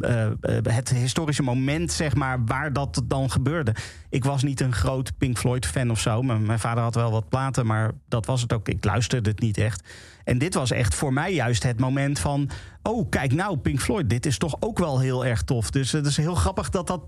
eh, 0.00 0.26
eh, 0.26 0.32
het 0.62 0.88
historische 0.88 1.42
moment, 1.42 1.92
zeg 1.92 2.14
maar, 2.14 2.44
waar 2.44 2.72
dat 2.72 3.02
dan 3.04 3.30
gebeurde. 3.30 3.74
Ik 4.08 4.24
was 4.24 4.42
niet 4.42 4.60
een 4.60 4.72
groot 4.72 5.18
Pink 5.18 5.38
Floyd 5.38 5.66
fan 5.66 5.90
of 5.90 6.00
zo. 6.00 6.22
Mijn, 6.22 6.46
mijn 6.46 6.58
vader 6.58 6.82
had 6.82 6.94
wel 6.94 7.10
wat 7.10 7.28
platen, 7.28 7.66
maar 7.66 7.92
dat 8.08 8.26
was 8.26 8.42
het 8.42 8.52
ook. 8.52 8.68
Ik 8.68 8.84
luisterde 8.84 9.30
het 9.30 9.40
niet 9.40 9.58
echt. 9.58 9.88
En 10.24 10.38
dit 10.38 10.54
was 10.54 10.70
echt 10.70 10.94
voor 10.94 11.12
mij 11.12 11.34
juist 11.34 11.62
het 11.62 11.80
moment 11.80 12.18
van... 12.18 12.50
oh, 12.82 13.08
kijk 13.08 13.32
nou, 13.32 13.56
Pink 13.56 13.80
Floyd, 13.80 14.10
dit 14.10 14.26
is 14.26 14.38
toch 14.38 14.56
ook 14.60 14.78
wel 14.78 15.00
heel 15.00 15.26
erg 15.26 15.42
tof. 15.42 15.70
Dus 15.70 15.92
het 15.92 16.06
is 16.06 16.16
heel 16.16 16.34
grappig 16.34 16.70
dat 16.70 16.86
dat 16.86 17.02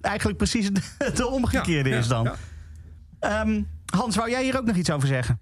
eigenlijk 0.00 0.38
precies 0.38 0.70
de, 0.72 1.10
de 1.14 1.26
omgekeerde 1.26 1.88
Ja, 1.88 1.98
is 1.98 2.08
dan. 2.08 2.24
ja. 2.24 2.34
Ehm, 3.20 3.62
Hans, 3.94 4.16
wou 4.16 4.30
jij 4.30 4.42
hier 4.44 4.58
ook 4.58 4.66
nog 4.66 4.76
iets 4.76 4.90
over 4.90 5.08
zeggen? 5.08 5.40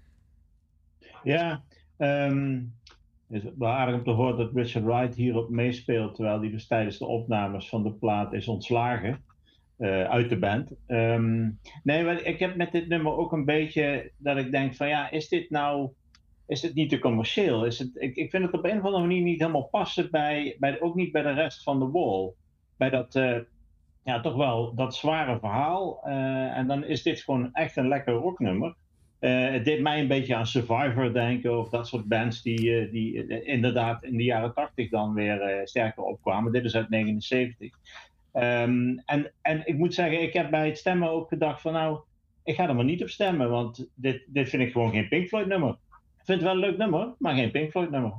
Ja, 1.23 1.63
ehm, 1.97 2.61
het 3.27 3.43
is 3.43 3.51
wel 3.57 3.69
aardig 3.69 3.95
om 3.95 4.03
te 4.03 4.09
horen 4.11 4.37
dat 4.37 4.53
Richard 4.53 4.85
Wright 4.85 5.15
hierop 5.15 5.49
meespeelt, 5.49 6.15
terwijl 6.15 6.39
hij 6.39 6.49
dus 6.49 6.67
tijdens 6.67 6.97
de 6.97 7.05
opnames 7.05 7.69
van 7.69 7.83
de 7.83 7.91
plaat 7.91 8.33
is 8.33 8.47
ontslagen 8.47 9.23
eh, 9.77 10.03
uit 10.03 10.29
de 10.29 10.39
band. 10.39 10.71
Ehm, 10.87 11.49
nee, 11.83 12.03
maar 12.03 12.21
ik 12.21 12.39
heb 12.39 12.55
met 12.55 12.71
dit 12.71 12.87
nummer 12.87 13.17
ook 13.17 13.31
een 13.31 13.45
beetje 13.45 14.11
dat 14.17 14.37
ik 14.37 14.51
denk 14.51 14.75
van 14.75 14.87
ja, 14.87 15.11
is 15.11 15.27
dit 15.27 15.49
nou, 15.49 15.89
is 16.47 16.61
het 16.61 16.73
niet 16.73 16.89
te 16.89 16.99
commercieel? 16.99 17.65
Is 17.65 17.79
het, 17.79 17.91
ik, 17.93 18.15
ik 18.15 18.29
vind 18.29 18.43
het 18.43 18.53
op 18.53 18.65
een 18.65 18.77
of 18.77 18.83
andere 18.83 19.03
manier 19.03 19.21
niet 19.21 19.39
helemaal 19.39 19.67
passen 19.67 20.11
bij, 20.11 20.55
bij 20.59 20.81
ook 20.81 20.95
niet 20.95 21.11
bij 21.11 21.21
de 21.21 21.33
rest 21.33 21.63
van 21.63 21.79
de 21.79 21.89
wall. 21.89 22.31
Bij 22.77 22.89
dat, 22.89 23.15
eh, 23.15 23.37
ja, 24.07 24.19
toch 24.19 24.35
wel 24.35 24.75
dat 24.75 24.95
zware 24.95 25.39
verhaal. 25.39 25.99
eh, 26.03 26.57
en 26.57 26.67
dan 26.67 26.83
is 26.83 27.03
dit 27.03 27.21
gewoon 27.21 27.53
echt 27.53 27.75
een 27.75 27.87
lekker 27.87 28.13
rocknummer. 28.13 28.75
Eh, 29.19 29.49
het 29.49 29.65
deed 29.65 29.81
mij 29.81 29.99
een 29.99 30.07
beetje 30.07 30.35
aan 30.35 30.47
Survivor 30.47 31.13
denken, 31.13 31.59
of 31.59 31.69
dat 31.69 31.87
soort 31.87 32.05
bands 32.05 32.41
die, 32.41 32.79
eh, 32.79 32.91
die 32.91 33.43
inderdaad 33.45 34.03
in 34.03 34.17
de 34.17 34.23
jaren 34.23 34.53
80 34.53 34.89
dan 34.89 35.13
weer 35.13 35.61
sterker 35.63 36.03
opkwamen. 36.03 36.51
Dit 36.51 36.65
is 36.65 36.75
uit 36.75 36.89
79. 36.89 37.71
Ehm, 38.31 38.97
en, 39.05 39.31
en 39.41 39.61
ik 39.65 39.77
moet 39.77 39.93
zeggen, 39.93 40.21
ik 40.21 40.33
heb 40.33 40.49
bij 40.49 40.67
het 40.67 40.77
stemmen 40.77 41.09
ook 41.09 41.27
gedacht 41.27 41.61
van 41.61 41.73
nou, 41.73 41.99
ik 42.43 42.55
ga 42.55 42.67
er 42.67 42.75
maar 42.75 42.83
niet 42.85 43.01
op 43.01 43.09
stemmen, 43.09 43.49
want 43.49 43.89
dit, 43.95 44.23
dit 44.27 44.49
vind 44.49 44.63
ik 44.63 44.71
gewoon 44.71 44.91
geen 44.91 45.07
Pink 45.07 45.27
Floyd 45.27 45.47
nummer. 45.47 45.69
Ik 46.19 46.25
vind 46.25 46.41
het 46.41 46.41
wel 46.41 46.51
een 46.51 46.69
leuk 46.69 46.77
nummer, 46.77 47.13
maar 47.19 47.35
geen 47.35 47.51
Pink 47.51 47.71
Floyd 47.71 47.91
nummer. 47.91 48.13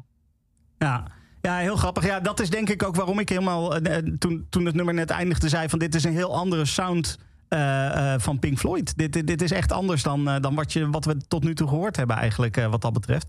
Ja. 0.78 1.17
Ja, 1.40 1.56
heel 1.56 1.76
grappig. 1.76 2.04
Ja, 2.04 2.20
dat 2.20 2.40
is 2.40 2.50
denk 2.50 2.68
ik 2.68 2.82
ook 2.82 2.96
waarom 2.96 3.18
ik 3.18 3.28
helemaal, 3.28 3.76
eh, 3.76 3.96
eh, 3.96 4.04
toen, 4.18 4.46
toen 4.50 4.64
het 4.64 4.74
nummer 4.74 4.94
net 4.94 5.10
eindigde, 5.10 5.48
zei 5.48 5.68
van 5.68 5.78
dit 5.78 5.94
is 5.94 6.04
een 6.04 6.12
heel 6.12 6.36
andere 6.36 6.64
sound 6.64 7.18
eh, 7.48 8.14
van 8.18 8.38
Pink 8.38 8.58
Floyd. 8.58 8.96
Dit, 8.96 9.26
dit, 9.26 9.42
is 9.42 9.50
echt 9.50 9.72
anders 9.72 10.02
dan, 10.02 10.24
dan 10.40 10.54
wat, 10.54 10.72
je, 10.72 10.90
wat 10.90 11.04
we 11.04 11.16
tot 11.28 11.44
nu 11.44 11.54
toe 11.54 11.68
gehoord 11.68 11.96
hebben 11.96 12.16
eigenlijk, 12.16 12.66
wat 12.70 12.80
dat 12.80 12.92
betreft. 12.92 13.26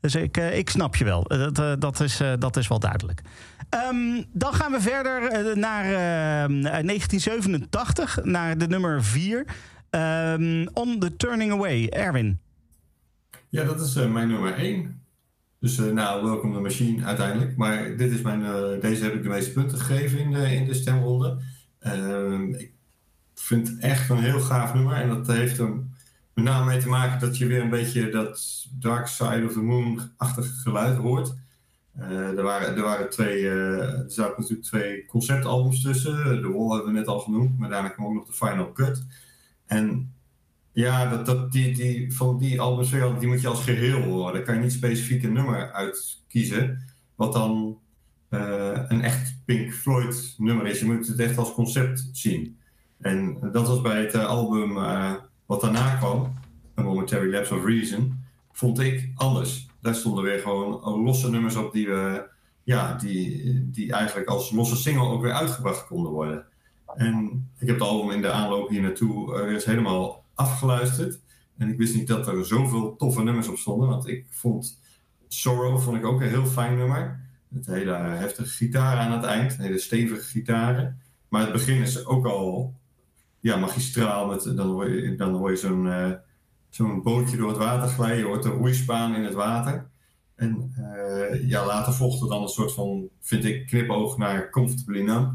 Dus 0.00 0.14
ik, 0.14 0.36
ik 0.36 0.70
snap 0.70 0.96
je 0.96 1.04
wel. 1.04 1.22
Dat, 1.52 1.80
dat, 1.80 2.00
is, 2.00 2.20
dat 2.38 2.56
is 2.56 2.68
wel 2.68 2.78
duidelijk. 2.78 3.22
Ehm, 3.68 4.22
dan 4.32 4.54
gaan 4.54 4.72
we 4.72 4.80
verder 4.80 5.22
naar 5.58 5.84
eh, 5.84 6.62
1987, 6.62 8.24
naar 8.24 8.58
de 8.58 8.66
nummer 8.66 9.04
4. 9.04 9.44
Ehm, 9.90 10.66
On 10.72 10.98
the 10.98 11.16
Turning 11.16 11.52
Away. 11.52 11.86
Erwin. 11.88 12.40
Ja, 13.48 13.64
dat 13.64 13.80
is 13.80 13.94
mijn 13.94 14.28
nummer 14.28 14.54
1. 14.54 15.05
Dus 15.60 15.78
eh, 15.78 15.92
nou, 15.92 16.24
welkom 16.24 16.52
de 16.52 16.60
machine 16.60 17.04
uiteindelijk. 17.04 17.56
Maar 17.56 17.96
dit 17.96 18.12
is 18.12 18.22
mijn, 18.22 18.44
eh, 18.44 18.80
deze 18.80 19.04
heb 19.04 19.14
ik 19.14 19.22
de 19.22 19.28
meeste 19.28 19.52
punten 19.52 19.78
gegeven 19.78 20.18
in 20.18 20.30
de, 20.30 20.64
de 20.66 20.74
stemronde. 20.74 21.38
Ehm, 21.78 22.54
ik 22.54 22.72
vind 23.34 23.68
het 23.68 23.78
echt 23.78 24.10
een 24.10 24.22
heel 24.22 24.40
gaaf 24.40 24.74
nummer. 24.74 24.94
En 24.94 25.08
dat 25.08 25.26
heeft 25.26 25.58
er 25.58 25.68
met 26.34 26.44
name 26.44 26.64
mee 26.64 26.78
te 26.78 26.88
maken 26.88 27.20
dat 27.20 27.38
je 27.38 27.46
weer 27.46 27.60
een 27.60 27.70
beetje 27.70 28.10
dat 28.10 28.66
Dark 28.78 29.06
Side 29.06 29.44
of 29.44 29.52
the 29.52 29.62
Moon-achtig 29.62 30.62
geluid 30.62 30.96
hoort. 30.96 31.34
Eh, 31.98 32.38
er, 32.38 32.42
waren, 32.42 32.76
er 32.76 32.82
waren 32.82 33.10
twee, 33.10 33.48
eh, 33.48 33.98
er 33.98 34.04
zaten 34.06 34.34
natuurlijk 34.36 34.68
twee 34.68 35.06
conceptalbums 35.06 35.82
tussen. 35.82 36.14
The 36.14 36.52
Wall 36.52 36.74
hebben 36.74 36.92
we 36.92 36.98
net 36.98 37.06
al 37.06 37.20
genoemd, 37.20 37.58
maar 37.58 37.68
daarna 37.68 37.88
kwam 37.88 38.06
ook 38.06 38.14
nog 38.14 38.26
de 38.26 38.32
Final 38.32 38.72
Cut. 38.72 39.06
En 39.66 40.14
ja, 40.76 41.08
dat, 41.08 41.26
dat, 41.26 41.52
die, 41.52 41.74
die, 41.74 42.14
van 42.14 42.38
die 42.38 42.60
albums 42.60 42.90
die 42.90 43.26
moet 43.26 43.40
je 43.40 43.48
als 43.48 43.64
geheel 43.64 44.02
horen. 44.02 44.32
Daar 44.32 44.42
kan 44.42 44.54
je 44.54 44.60
niet 44.60 44.72
specifiek 44.72 45.22
een 45.22 45.32
nummer 45.32 45.72
uitkiezen. 45.72 46.84
Wat 47.14 47.32
dan 47.32 47.78
eh, 48.28 48.80
een 48.88 49.02
echt 49.02 49.38
Pink 49.44 49.72
Floyd 49.72 50.34
nummer 50.38 50.66
is. 50.66 50.78
Je 50.78 50.84
moet 50.84 51.06
het 51.06 51.18
echt 51.18 51.38
als 51.38 51.52
concept 51.52 52.08
zien. 52.12 52.58
En 53.00 53.38
dat 53.52 53.68
was 53.68 53.80
bij 53.80 54.00
het 54.00 54.14
eh, 54.14 54.26
album 54.26 54.76
eh, 54.76 55.12
wat 55.46 55.60
daarna 55.60 55.96
kwam, 55.96 56.34
A 56.78 56.82
Momentary 56.82 57.32
Lapse 57.32 57.54
of 57.54 57.64
Reason, 57.64 58.24
vond 58.52 58.78
ik 58.78 59.10
anders. 59.14 59.66
Daar 59.80 59.94
stonden 59.94 60.24
weer 60.24 60.38
gewoon 60.38 61.02
losse 61.02 61.30
nummers 61.30 61.56
op 61.56 61.72
die, 61.72 61.86
we, 61.86 62.28
ja, 62.62 62.94
die, 62.94 63.70
die 63.70 63.92
eigenlijk 63.92 64.28
als 64.28 64.50
losse 64.50 64.76
single 64.76 65.08
ook 65.08 65.22
weer 65.22 65.32
uitgebracht 65.32 65.86
konden 65.86 66.12
worden. 66.12 66.44
En 66.94 67.48
ik 67.58 67.66
heb 67.66 67.78
het 67.78 67.88
album 67.88 68.10
in 68.10 68.22
de 68.22 68.30
aanloop 68.30 68.68
hier 68.68 68.82
naartoe 68.82 69.46
eens 69.48 69.64
helemaal 69.64 70.24
afgeluisterd. 70.36 71.20
En 71.56 71.68
ik 71.68 71.78
wist 71.78 71.94
niet 71.94 72.06
dat 72.06 72.26
er 72.26 72.46
zoveel 72.46 72.96
toffe 72.96 73.22
nummers 73.22 73.48
op 73.48 73.56
stonden. 73.56 73.88
Want 73.88 74.08
ik 74.08 74.26
vond 74.30 74.80
Sorrow 75.28 75.80
vond 75.80 75.96
ik 75.96 76.04
ook 76.04 76.20
een 76.20 76.28
heel 76.28 76.46
fijn 76.46 76.76
nummer. 76.76 77.20
Het 77.54 77.66
hele 77.66 77.92
heftige 77.92 78.48
gitaar 78.48 78.98
aan 78.98 79.12
het 79.12 79.24
eind. 79.24 79.56
Hele 79.56 79.78
stevige 79.78 80.22
gitaren. 80.22 81.00
Maar 81.28 81.40
het 81.40 81.52
begin 81.52 81.82
is 81.82 82.06
ook 82.06 82.26
al 82.26 82.74
ja, 83.40 83.56
magistraal. 83.56 84.26
Met, 84.26 84.42
dan 84.56 84.68
hoor 84.68 84.90
je, 84.90 85.14
dan 85.14 85.34
hoor 85.34 85.50
je 85.50 85.56
zo'n 85.56 85.88
eh, 85.88 86.12
zo'n 86.68 87.02
bootje 87.02 87.36
door 87.36 87.48
het 87.48 87.58
water 87.58 87.88
glijden. 87.88 88.18
Je 88.18 88.24
hoort 88.24 88.42
de 88.42 88.48
roeispaan 88.48 89.14
in 89.14 89.24
het 89.24 89.34
water. 89.34 89.88
En 90.34 90.72
eh, 90.76 91.48
ja, 91.48 91.66
later 91.66 91.92
volgde 91.92 92.28
dan 92.28 92.42
een 92.42 92.48
soort 92.48 92.72
van, 92.72 93.08
vind 93.20 93.44
ik, 93.44 93.66
knipoog 93.66 94.16
naar 94.16 94.50
Comfortably 94.50 95.00
Numb. 95.00 95.32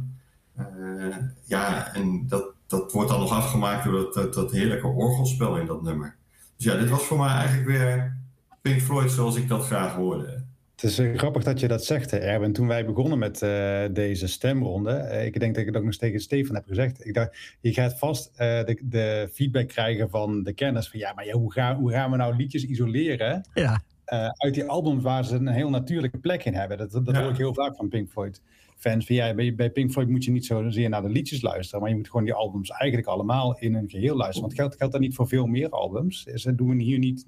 Eh, 0.56 1.18
ja, 1.44 1.94
en 1.94 2.28
dat, 2.28 2.51
dat 2.72 2.91
wordt 2.91 3.10
dan 3.10 3.19
nog 3.19 3.31
afgemaakt 3.31 3.84
door 3.84 3.93
dat, 3.93 4.14
dat, 4.14 4.34
dat 4.34 4.52
heerlijke 4.52 4.88
orgelspel 4.88 5.57
in 5.57 5.65
dat 5.65 5.81
nummer. 5.84 6.15
Dus 6.57 6.65
ja, 6.65 6.77
dit 6.80 6.89
was 6.89 7.03
voor 7.03 7.18
mij 7.18 7.27
eigenlijk 7.30 7.68
weer 7.68 8.18
Pink 8.61 8.81
Floyd 8.81 9.11
zoals 9.11 9.35
ik 9.35 9.48
dat 9.48 9.65
graag 9.65 9.93
hoorde. 9.95 10.43
Het 10.76 10.89
is 10.89 10.99
eh, 10.99 11.18
grappig 11.18 11.43
dat 11.43 11.60
je 11.60 11.68
dat 11.68 11.85
zegt, 11.85 12.11
hè, 12.11 12.18
Erwin. 12.18 12.53
Toen 12.53 12.68
wij 12.68 12.85
begonnen 12.85 13.19
met 13.19 13.41
eh, 13.41 13.84
deze 13.91 14.27
stemronde, 14.27 14.91
eh, 14.91 15.26
ik 15.26 15.39
denk 15.39 15.53
dat 15.53 15.61
ik 15.61 15.68
het 15.68 15.77
ook 15.77 15.84
nog 15.84 15.95
tegen 15.95 16.19
Stefan 16.19 16.56
heb 16.56 16.65
gezegd. 16.68 17.06
Ik 17.06 17.14
dacht, 17.14 17.38
je 17.60 17.73
gaat 17.73 17.98
vast 17.99 18.31
eh, 18.35 18.48
de, 18.64 18.80
de 18.84 19.30
feedback 19.34 19.68
krijgen 19.68 20.10
van 20.10 20.43
de 20.43 20.53
kennis 20.53 20.89
van 20.89 20.99
ja, 20.99 21.14
maar 21.14 21.26
ja, 21.26 21.34
hoe, 21.34 21.52
gaan, 21.53 21.76
hoe 21.76 21.91
gaan 21.91 22.11
we 22.11 22.18
nou 22.18 22.35
liedjes 22.35 22.64
isoleren 22.65 23.48
Ja. 23.53 23.81
eh, 24.06 24.27
uit 24.38 24.53
die 24.53 24.65
albums 24.65 25.03
waar 25.03 25.26
ze 25.26 25.35
een 25.35 25.48
heel 25.48 25.69
natuurlijke 25.69 26.18
plek 26.18 26.43
in 26.45 26.53
hebben? 26.53 26.77
Dat, 26.77 26.91
dat 26.91 27.15
Ja. 27.15 27.22
hoor 27.22 27.31
ik 27.31 27.38
heel 27.38 27.53
vaak 27.53 27.76
van 27.76 27.89
Pink 27.89 28.10
Floyd 28.10 28.41
fans. 28.82 29.06
Van, 29.06 29.36
bij, 29.36 29.56
bij 29.56 29.70
Pink 29.70 29.91
Floyd 29.91 30.10
moet 30.10 30.24
je 30.24 30.32
niet 30.32 30.45
zozeer 30.45 30.90
naar 30.90 31.02
de 31.02 31.10
liedjes 31.10 31.41
luisteren, 31.41 31.82
maar 31.82 31.90
je 31.90 31.95
moet 31.95 32.10
gewoon 32.10 32.26
die 32.26 32.34
albums 32.34 32.70
eigenlijk 32.70 33.10
allemaal 33.10 33.58
in 33.60 33.74
hun 33.74 33.90
geheel 33.90 34.16
luisteren. 34.16 34.41
Want 34.41 34.60
geldt, 34.60 34.76
geldt 34.76 34.94
dat 34.94 35.02
niet 35.02 35.16
voor 35.16 35.28
veel 35.28 35.45
meer 35.45 35.70
albums? 35.70 36.26
Is, 36.26 36.44
doen 36.44 36.78
we 36.78 36.84
hier 36.84 36.99
niet 36.99 37.26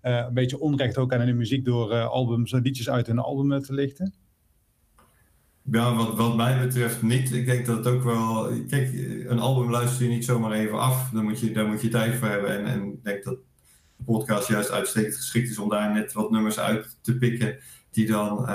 eh, 0.00 0.24
een 0.28 0.34
beetje 0.34 0.60
onrecht 0.60 0.98
ook 0.98 1.12
aan 1.12 1.26
de 1.26 1.32
muziek 1.32 1.64
door 1.64 1.92
eh, 1.92 2.08
albums, 2.08 2.52
eh, 2.52 2.60
liedjes 2.62 2.90
uit 2.90 3.06
hun 3.06 3.18
album 3.18 3.62
te 3.62 3.72
lichten? 3.72 4.14
Ja, 5.70 5.94
wat, 5.94 6.14
wat 6.14 6.36
mij 6.36 6.66
betreft 6.66 7.02
niet. 7.02 7.32
Ik 7.32 7.46
denk 7.46 7.66
dat 7.66 7.76
het 7.76 7.86
ook 7.86 8.02
wel. 8.02 8.48
Kijk, 8.68 8.92
een 9.28 9.38
album 9.38 9.70
luister 9.70 10.04
je 10.04 10.12
niet 10.12 10.24
zomaar 10.24 10.52
even 10.52 10.78
af. 10.78 11.10
Dan 11.10 11.24
moet 11.24 11.40
je, 11.40 11.52
daar 11.52 11.66
moet 11.66 11.82
je 11.82 11.88
tijd 11.88 12.14
voor 12.14 12.28
hebben. 12.28 12.64
En, 12.64 12.92
ik 12.92 13.04
denk 13.04 13.24
dat 13.24 13.38
de 13.96 14.04
podcast 14.04 14.48
juist 14.48 14.70
uitstekend 14.70 15.16
geschikt 15.16 15.50
is 15.50 15.58
om 15.58 15.68
daar 15.68 15.92
net 15.92 16.12
wat 16.12 16.30
nummers 16.30 16.58
uit 16.58 16.98
te 17.00 17.18
pikken. 17.18 17.58
Die 17.90 18.06
dan, 18.06 18.48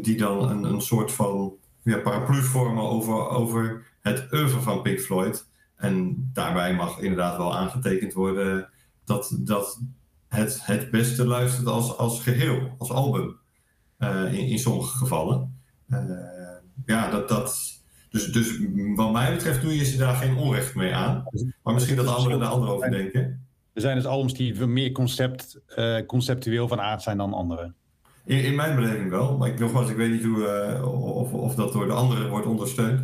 die 0.00 0.16
dan 0.16 0.50
een, 0.50 0.64
een 0.64 0.80
soort 0.80 1.12
van 1.12 1.52
ja, 1.82 1.98
paraplu 1.98 2.42
vormen 2.42 2.82
over, 2.82 3.28
over 3.28 3.86
het 4.00 4.32
oeuvre 4.32 4.60
van 4.60 4.82
Pink 4.82 4.98
Floyd. 4.98 5.50
En 5.76 6.30
daarbij 6.32 6.74
mag 6.74 6.98
inderdaad 6.98 7.36
wel 7.36 7.56
aangetekend 7.56 8.12
worden 8.12 8.68
dat, 9.04 9.36
dat 9.38 9.80
het 10.28 10.66
het 10.66 10.90
beste 10.90 11.26
luistert 11.26 11.66
als, 11.66 11.96
als 11.96 12.20
geheel, 12.20 12.74
als 12.78 12.90
album. 12.90 13.40
Eh, 14.02 14.32
in, 14.32 14.46
in 14.46 14.58
sommige 14.58 14.96
gevallen. 14.96 15.60
Eh, 15.88 15.98
ja, 16.86 17.10
dat, 17.10 17.28
dat, 17.28 17.80
dus, 18.10 18.32
dus 18.32 18.58
wat 18.94 19.12
mij 19.12 19.34
betreft 19.34 19.62
doe 19.62 19.76
je 19.76 19.84
ze 19.84 19.96
daar 19.96 20.14
geen 20.14 20.36
onrecht 20.36 20.74
mee 20.74 20.94
aan. 20.94 21.24
Maar 21.62 21.74
misschien 21.74 21.96
dat 21.96 22.06
anderen 22.06 22.38
daar 22.38 22.48
anders 22.48 22.72
over 22.72 22.90
denken. 22.90 23.46
Er 23.72 23.80
zijn 23.80 23.96
dus 23.96 24.06
albums 24.06 24.34
die 24.34 24.66
meer 24.66 24.92
concept, 24.92 25.60
eh, 25.66 26.06
conceptueel 26.06 26.68
van 26.68 26.80
aard 26.80 27.02
zijn 27.02 27.16
dan 27.16 27.32
andere. 27.32 27.72
In, 28.24 28.54
mijn 28.54 28.74
beleving 28.74 29.10
wel. 29.10 29.36
Maar 29.36 29.48
ik, 29.48 29.58
nogmaals, 29.58 29.90
ik 29.90 29.96
weet 29.96 30.10
niet 30.10 30.24
hoe, 30.24 30.46
eh, 30.46 30.92
of, 31.16 31.32
of 31.32 31.54
dat 31.54 31.72
door 31.72 31.86
de 31.86 31.92
anderen 31.92 32.28
wordt 32.28 32.46
ondersteund. 32.46 33.02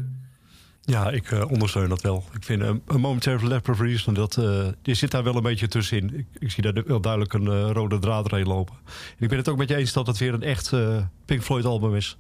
Ja, 0.81 1.11
ik 1.11 1.31
eh, 1.31 1.51
ondersteun 1.51 1.89
dat 1.89 2.03
wel. 2.03 2.25
Ik 2.35 2.45
vind 2.45 2.63
een, 2.63 2.83
een 2.87 3.01
momentary 3.01 3.47
lap 3.47 3.69
of 3.69 3.81
reason, 3.81 4.15
dat, 4.15 4.37
eh, 4.37 4.67
die 4.83 4.95
zit 4.95 5.11
daar 5.11 5.23
wel 5.25 5.37
een 5.37 5.43
beetje 5.43 5.69
tussenin. 5.69 6.19
Ik, 6.19 6.27
ik 6.39 6.51
zie 6.51 6.63
daar 6.63 6.83
wel 6.87 7.01
duidelijk 7.01 7.33
een 7.33 7.47
eh, 7.47 7.71
rode 7.73 7.99
draad 7.99 8.33
erin 8.33 8.47
lopen. 8.47 8.75
En 8.87 9.23
ik 9.25 9.29
ben 9.29 9.39
het 9.39 9.49
ook 9.49 9.57
met 9.57 9.69
je 9.69 9.77
eens 9.77 9.93
dat 9.93 10.07
het 10.07 10.19
weer 10.19 10.35
een 10.35 10.43
echt 10.43 10.73
eh, 10.73 10.97
Pink 11.25 11.43
Floyd 11.43 11.65
album 11.65 11.95
is. 11.95 12.17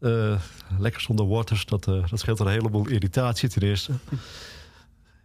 Eh, 0.00 0.40
lekker 0.78 1.00
zonder 1.00 1.28
waters, 1.28 1.66
dat, 1.66 1.88
eh, 1.88 2.08
dat 2.10 2.18
scheelt 2.18 2.40
een 2.40 2.48
heleboel 2.48 2.88
irritatie 2.88 3.48
ten 3.48 3.62
eerste. 3.62 3.92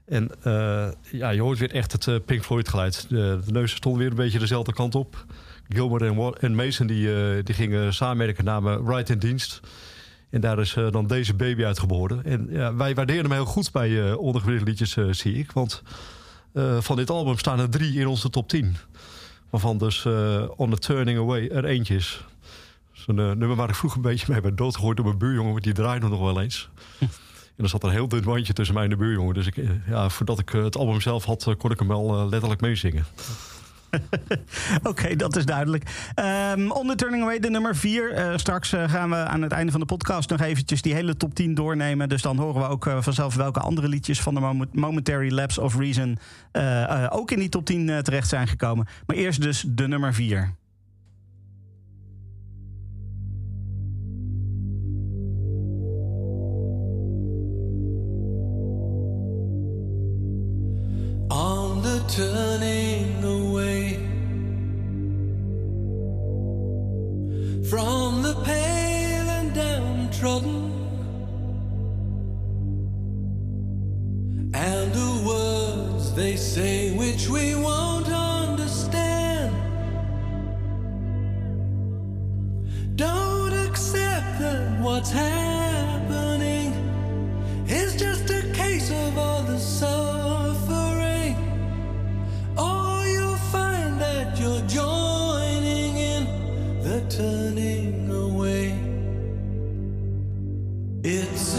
En 0.05 0.29
eh, 0.43 0.91
ja, 1.11 1.29
je 1.29 1.41
hoort 1.41 1.59
weer 1.59 1.71
echt 1.71 1.91
het 1.91 2.07
eh, 2.07 2.15
Pink 2.25 2.43
Floyd 2.43 2.69
geluid. 2.69 3.05
De, 3.09 3.39
de 3.45 3.51
neuzen 3.51 3.77
stonden 3.77 4.01
weer 4.01 4.09
een 4.09 4.15
beetje 4.15 4.39
dezelfde 4.39 4.73
kant 4.73 4.95
op. 4.95 5.25
Gilmore 5.73 6.05
en, 6.05 6.33
en 6.39 6.55
Mason 6.55 6.87
die, 6.87 7.13
eh, 7.13 7.43
die 7.43 7.55
gingen 7.55 7.93
samenwerken, 7.93 8.45
namen 8.45 8.87
Right 8.87 9.09
in 9.09 9.19
dienst. 9.19 9.59
En 10.29 10.41
daar 10.41 10.59
is 10.59 10.75
eh, 10.75 10.91
dan 10.91 11.07
deze 11.07 11.33
baby 11.33 11.63
uitgeboren. 11.63 12.23
En 12.25 12.47
ja, 12.49 12.75
wij 12.75 12.95
waarderen 12.95 13.23
hem 13.23 13.31
heel 13.31 13.45
goed 13.45 13.71
bij 13.71 13.89
uh, 13.89 14.17
ondergewicht 14.17 14.67
liedjes, 14.67 14.97
zie 15.09 15.33
ik. 15.33 15.51
Want 15.51 15.83
van 16.79 16.95
dit 16.95 17.09
album 17.09 17.37
staan 17.37 17.59
er 17.59 17.69
drie 17.69 17.99
in 17.99 18.07
onze 18.07 18.29
top 18.29 18.49
10. 18.49 18.75
Waarvan 19.49 19.77
dus 19.77 20.05
On 20.55 20.69
the 20.69 20.77
Turning 20.77 21.19
Away 21.19 21.47
er 21.47 21.65
eentje 21.65 21.95
is. 21.95 22.25
Zo'n 22.91 23.15
nummer 23.15 23.55
waar 23.55 23.69
ik 23.69 23.75
vroeger 23.75 23.99
een 23.99 24.09
beetje 24.09 24.31
mee 24.31 24.41
ben 24.41 24.55
doodgegooid 24.55 24.97
door 24.97 25.05
mijn 25.05 25.17
buurjongen. 25.17 25.51
Want 25.51 25.63
die 25.63 25.73
draaide 25.73 26.07
nog 26.07 26.19
wel 26.19 26.41
eens. 26.41 26.69
En 27.57 27.63
er 27.63 27.69
zat 27.69 27.83
een 27.83 27.89
heel 27.89 28.07
dun 28.07 28.23
wandje 28.23 28.53
tussen 28.53 28.75
mij 28.75 28.83
en 28.83 28.89
de 28.89 28.95
buurjongen. 28.95 29.33
Dus 29.33 29.47
ik, 29.47 29.55
ja, 29.87 30.09
voordat 30.09 30.39
ik 30.39 30.49
het 30.49 30.77
album 30.77 31.01
zelf 31.01 31.25
had, 31.25 31.55
kon 31.57 31.71
ik 31.71 31.79
hem 31.79 31.87
wel 31.87 32.29
letterlijk 32.29 32.61
meezingen. 32.61 33.05
Oké, 34.89 35.15
dat 35.15 35.35
is 35.35 35.45
duidelijk. 35.45 36.11
Ehm 36.15 36.71
On 36.71 36.87
the 36.87 36.95
Turning 36.95 37.23
Away, 37.23 37.39
de 37.39 37.49
nummer 37.49 37.75
4. 37.75 38.33
straks 38.35 38.73
eh, 38.73 38.89
gaan 38.89 39.09
we 39.09 39.15
aan 39.15 39.41
het 39.41 39.51
einde 39.51 39.71
van 39.71 39.79
de 39.79 39.85
podcast 39.85 40.29
nog 40.29 40.41
eventjes 40.41 40.81
die 40.81 40.93
hele 40.93 41.17
top 41.17 41.35
10 41.35 41.53
doornemen. 41.53 42.09
Dus 42.09 42.21
dan 42.21 42.37
horen 42.37 42.61
we 42.61 42.67
ook 42.67 42.87
eh, 42.87 43.01
vanzelf 43.01 43.35
welke 43.35 43.59
andere 43.59 43.87
liedjes 43.87 44.21
van 44.21 44.33
de 44.33 44.39
Moment- 44.39 44.75
Momentary 44.75 45.33
Lapse 45.33 45.61
of 45.61 45.75
Reason 45.77 46.17
eh, 46.51 47.03
eh, 47.03 47.07
ook 47.09 47.31
in 47.31 47.39
die 47.39 47.49
top 47.49 47.65
10 47.65 47.89
eh, 47.89 47.97
terecht 47.97 48.27
zijn 48.29 48.47
gekomen. 48.47 48.87
Maar 49.05 49.15
eerst 49.15 49.41
dus 49.41 49.63
de 49.67 49.87
nummer 49.87 50.13
4. 50.13 50.53
on 61.29 61.81
the 61.81 62.03
turning 62.07 63.20
downtrodden 70.21 70.71
and 74.53 74.93
the 74.93 75.23
words 75.27 76.13
they 76.13 76.35
say 76.35 76.95
which 76.95 77.27
we 77.27 77.55
won't 77.55 78.07
understand. 78.07 79.55
Don't 82.95 83.53
accept 83.53 84.39
that 84.39 84.79
what's 84.81 85.09
happening 85.09 86.73
is 87.67 87.95
just 87.95 88.29
a 88.29 88.43
case 88.53 88.91
of 88.91 89.17
all 89.17 89.41
the 89.43 89.57
suffering. 89.57 91.35
Or 92.57 93.05
you'll 93.07 93.43
find 93.51 93.99
that 93.99 94.39
you're 94.39 94.67
joining 94.67 95.97
in 95.97 96.25
the 96.83 97.03
turning 97.09 97.80
It's 101.13 101.50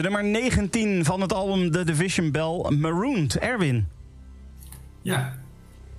De 0.00 0.08
nummer 0.08 0.24
19 0.24 1.04
van 1.04 1.20
het 1.20 1.32
album 1.32 1.70
The 1.70 1.84
Division 1.84 2.30
Bell, 2.30 2.76
Marooned. 2.78 3.38
Erwin. 3.38 3.86
Ja. 5.02 5.34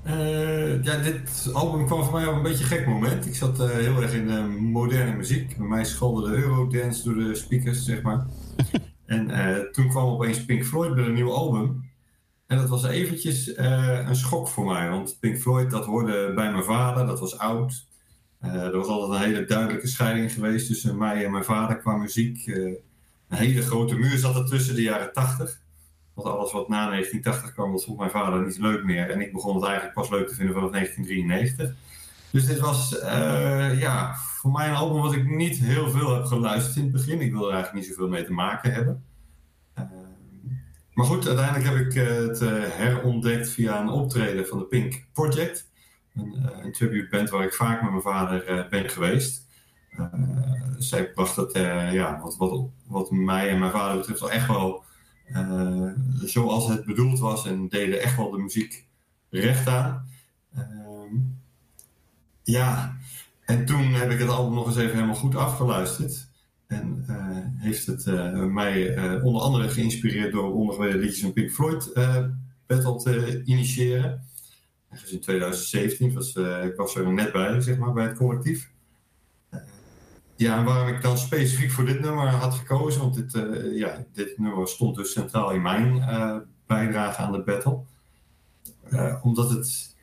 Eh, 0.03 0.84
ja, 0.84 0.98
dit 0.98 1.49
album 1.53 1.86
kwam 1.86 2.03
voor 2.03 2.14
mij 2.14 2.28
op 2.28 2.36
een 2.36 2.41
beetje 2.41 2.64
een 2.64 2.69
gek 2.69 2.88
moment. 2.88 3.26
Ik 3.26 3.36
zat 3.36 3.60
eh, 3.60 3.69
heel 3.69 4.02
erg 4.02 4.14
in 4.14 4.30
eh, 4.30 4.45
moderne 4.45 5.15
muziek. 5.15 5.57
Bij 5.57 5.68
mij 5.68 5.86
schalde 5.86 6.30
de 6.30 6.36
Eurodance 6.36 7.03
door 7.03 7.15
de 7.15 7.36
speakers, 7.36 7.86
zeg 7.86 8.02
maar. 8.02 8.26
en 9.06 9.28
toen 9.72 9.90
kwam 9.90 10.10
opeens 10.10 10.45
Pink 10.45 10.65
Floyd 10.65 10.95
met 10.95 11.06
een 11.06 11.14
nieuw 11.14 11.34
album. 11.34 11.90
En 12.48 12.57
dat 12.57 12.69
was 12.69 12.86
eventjes 12.86 13.57
een 13.57 14.15
schok 14.15 14.48
voor 14.48 14.65
mij. 14.65 14.90
Want 14.90 15.18
Pink 15.19 15.38
Floyd, 15.38 15.72
dat 15.72 15.86
hoorde 15.86 16.34
bij 16.34 16.52
mijn 16.52 16.64
vader, 16.64 17.06
dat 17.06 17.19
was 17.19 17.38
oud. 17.38 17.88
Er 18.40 18.78
was 18.78 18.88
altijd 18.88 19.22
een 19.22 19.28
hele 19.28 19.45
duidelijke 19.45 19.88
scheiding 19.88 20.34
geweest 20.34 20.68
tussen 20.68 20.98
mij 20.98 21.26
en 21.26 21.32
mijn 21.32 21.44
vader 21.44 21.78
qua 21.78 21.95
muziek. 21.95 22.45
Een 23.32 23.38
hele 23.38 23.62
grote 23.62 23.95
muur 23.95 24.18
zat 24.18 24.36
er 24.36 24.45
tussen 24.45 24.76
de 24.76 24.82
jaren 24.82 25.14
80. 25.14 25.60
Want 26.14 26.28
alles 26.28 26.52
wat 26.52 26.70
na 26.70 26.90
1980 26.90 27.53
kwam, 27.53 27.72
dat 27.72 27.84
vond 27.84 27.98
mijn 27.98 28.10
vader 28.10 28.45
niet 28.45 28.58
leuk 28.58 28.84
meer. 28.84 29.10
En 29.10 29.22
ik 29.22 29.34
begon 29.34 29.56
het 29.56 29.64
eigenlijk 29.64 29.94
pas 29.94 30.10
leuk 30.10 30.28
te 30.28 30.36
vinden 30.36 30.53
vanaf 30.53 30.72
1993. 30.72 31.76
Dus 32.32 32.45
dit 32.45 32.60
was 32.60 32.99
eh, 32.99 33.80
ja, 33.80 34.16
voor 34.16 34.52
mij 34.52 34.68
een 34.68 34.76
album 34.76 35.02
wat 35.02 35.14
ik 35.14 35.30
niet 35.30 35.58
heel 35.58 35.90
veel 35.90 36.14
heb 36.14 36.26
geluisterd 36.26 36.76
in 36.76 36.82
het 36.82 36.91
begin. 36.91 37.22
Ik 37.22 37.32
wilde 37.32 37.48
er 37.48 37.53
eigenlijk 37.53 37.86
niet 37.86 37.95
zoveel 37.95 38.10
mee 38.10 38.26
te 38.26 38.34
maken 38.34 38.74
hebben. 38.74 39.03
Eh, 39.74 39.84
maar 40.94 41.06
goed, 41.06 41.28
uiteindelijk 41.28 41.66
heb 41.66 41.86
ik 41.86 41.95
eh, 41.95 42.16
het 42.16 42.40
herontdekt 42.74 43.49
via 43.49 43.82
een 43.82 43.90
optreden 43.90 44.48
van 44.48 44.58
de 44.58 44.66
Pink 44.66 45.06
Project. 45.14 45.70
Een, 46.16 46.49
een 46.64 46.72
tribute 46.72 47.10
band 47.10 47.30
waar 47.30 47.44
ik 47.44 47.53
vaak 47.53 47.82
met 47.82 47.91
mijn 47.91 48.03
vader 48.03 48.68
ben 48.70 48.90
geweest. 48.90 49.49
Eh, 49.97 50.07
zij 50.77 51.11
bracht 51.11 51.35
het, 51.35 51.51
eh, 51.51 51.93
ja, 51.93 52.19
wat, 52.22 52.38
wat, 52.38 52.69
wat 52.88 53.11
mij 53.11 53.49
en 53.49 53.59
mijn 53.59 53.72
vader 53.72 53.97
betreft, 53.97 54.19
wel 54.19 54.31
echt 54.31 54.47
wel 54.47 54.84
eh, 55.26 55.89
zoals 56.23 56.68
het 56.68 56.85
bedoeld 56.85 57.19
was. 57.19 57.45
En 57.45 57.68
deden 57.68 58.01
echt 58.01 58.18
wel 58.18 58.31
de 58.31 58.38
muziek 58.38 58.88
recht 59.30 59.68
aan. 59.68 60.09
Ehm, 60.55 61.15
ja, 62.43 62.97
en 63.45 63.65
toen 63.65 63.93
heb 63.93 64.11
ik 64.11 64.19
het 64.19 64.30
album 64.30 64.53
nog 64.53 64.68
eens 64.68 64.77
even 64.77 64.93
helemaal 64.93 65.15
goed 65.15 65.35
afgeluisterd. 65.35 66.30
En 66.68 67.05
heeft 67.57 67.85
het 67.85 68.05
mij 68.51 68.95
onder 69.22 69.41
andere 69.41 69.69
geïnspireerd 69.69 70.31
door 70.31 70.53
ondergewijde 70.53 70.97
liedjes 70.97 71.22
van 71.22 71.34
Pink 71.34 71.51
Floyd 71.51 71.93
battle 72.68 72.97
te 72.97 73.41
initiëren. 73.45 74.23
Ergens 74.89 75.11
in 75.11 75.19
2017, 75.19 76.13
was, 76.13 76.35
ik 76.35 76.76
was 76.76 76.95
er 76.95 77.13
net 77.13 77.31
bij, 77.31 77.61
zeg 77.61 77.77
maar, 77.77 77.93
bij 77.93 78.05
het 78.05 78.18
collectief. 78.18 78.72
Ja, 80.41 80.63
waarom 80.63 80.88
ik 80.88 81.01
dan 81.01 81.18
specifiek 81.18 81.72
voor 81.72 81.85
dit 81.85 81.99
nummer 81.99 82.27
had 82.27 82.53
gekozen, 82.53 83.01
want 83.01 83.15
dit, 83.15 83.34
eh, 83.34 83.77
ja, 83.77 84.05
dit 84.13 84.38
nummer 84.38 84.68
stond 84.68 84.95
dus 84.95 85.11
centraal 85.11 85.51
in 85.51 85.61
mijn 85.61 86.01
eh, 86.01 86.38
bijdrage 86.65 87.22
aan 87.22 87.31
de 87.31 87.43
battle. 87.43 87.80
Eh, 88.89 89.15
omdat 89.22 89.49
het 89.49 89.95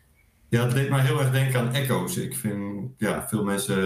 ja, 0.48 0.64
het 0.64 0.74
deed 0.74 0.90
mij 0.90 1.00
heel 1.00 1.20
erg 1.20 1.30
denken 1.30 1.60
aan 1.60 1.72
echo's. 1.72 2.16
Ik 2.16 2.36
vind, 2.36 2.90
ja, 2.98 3.28
veel 3.28 3.44
mensen 3.44 3.76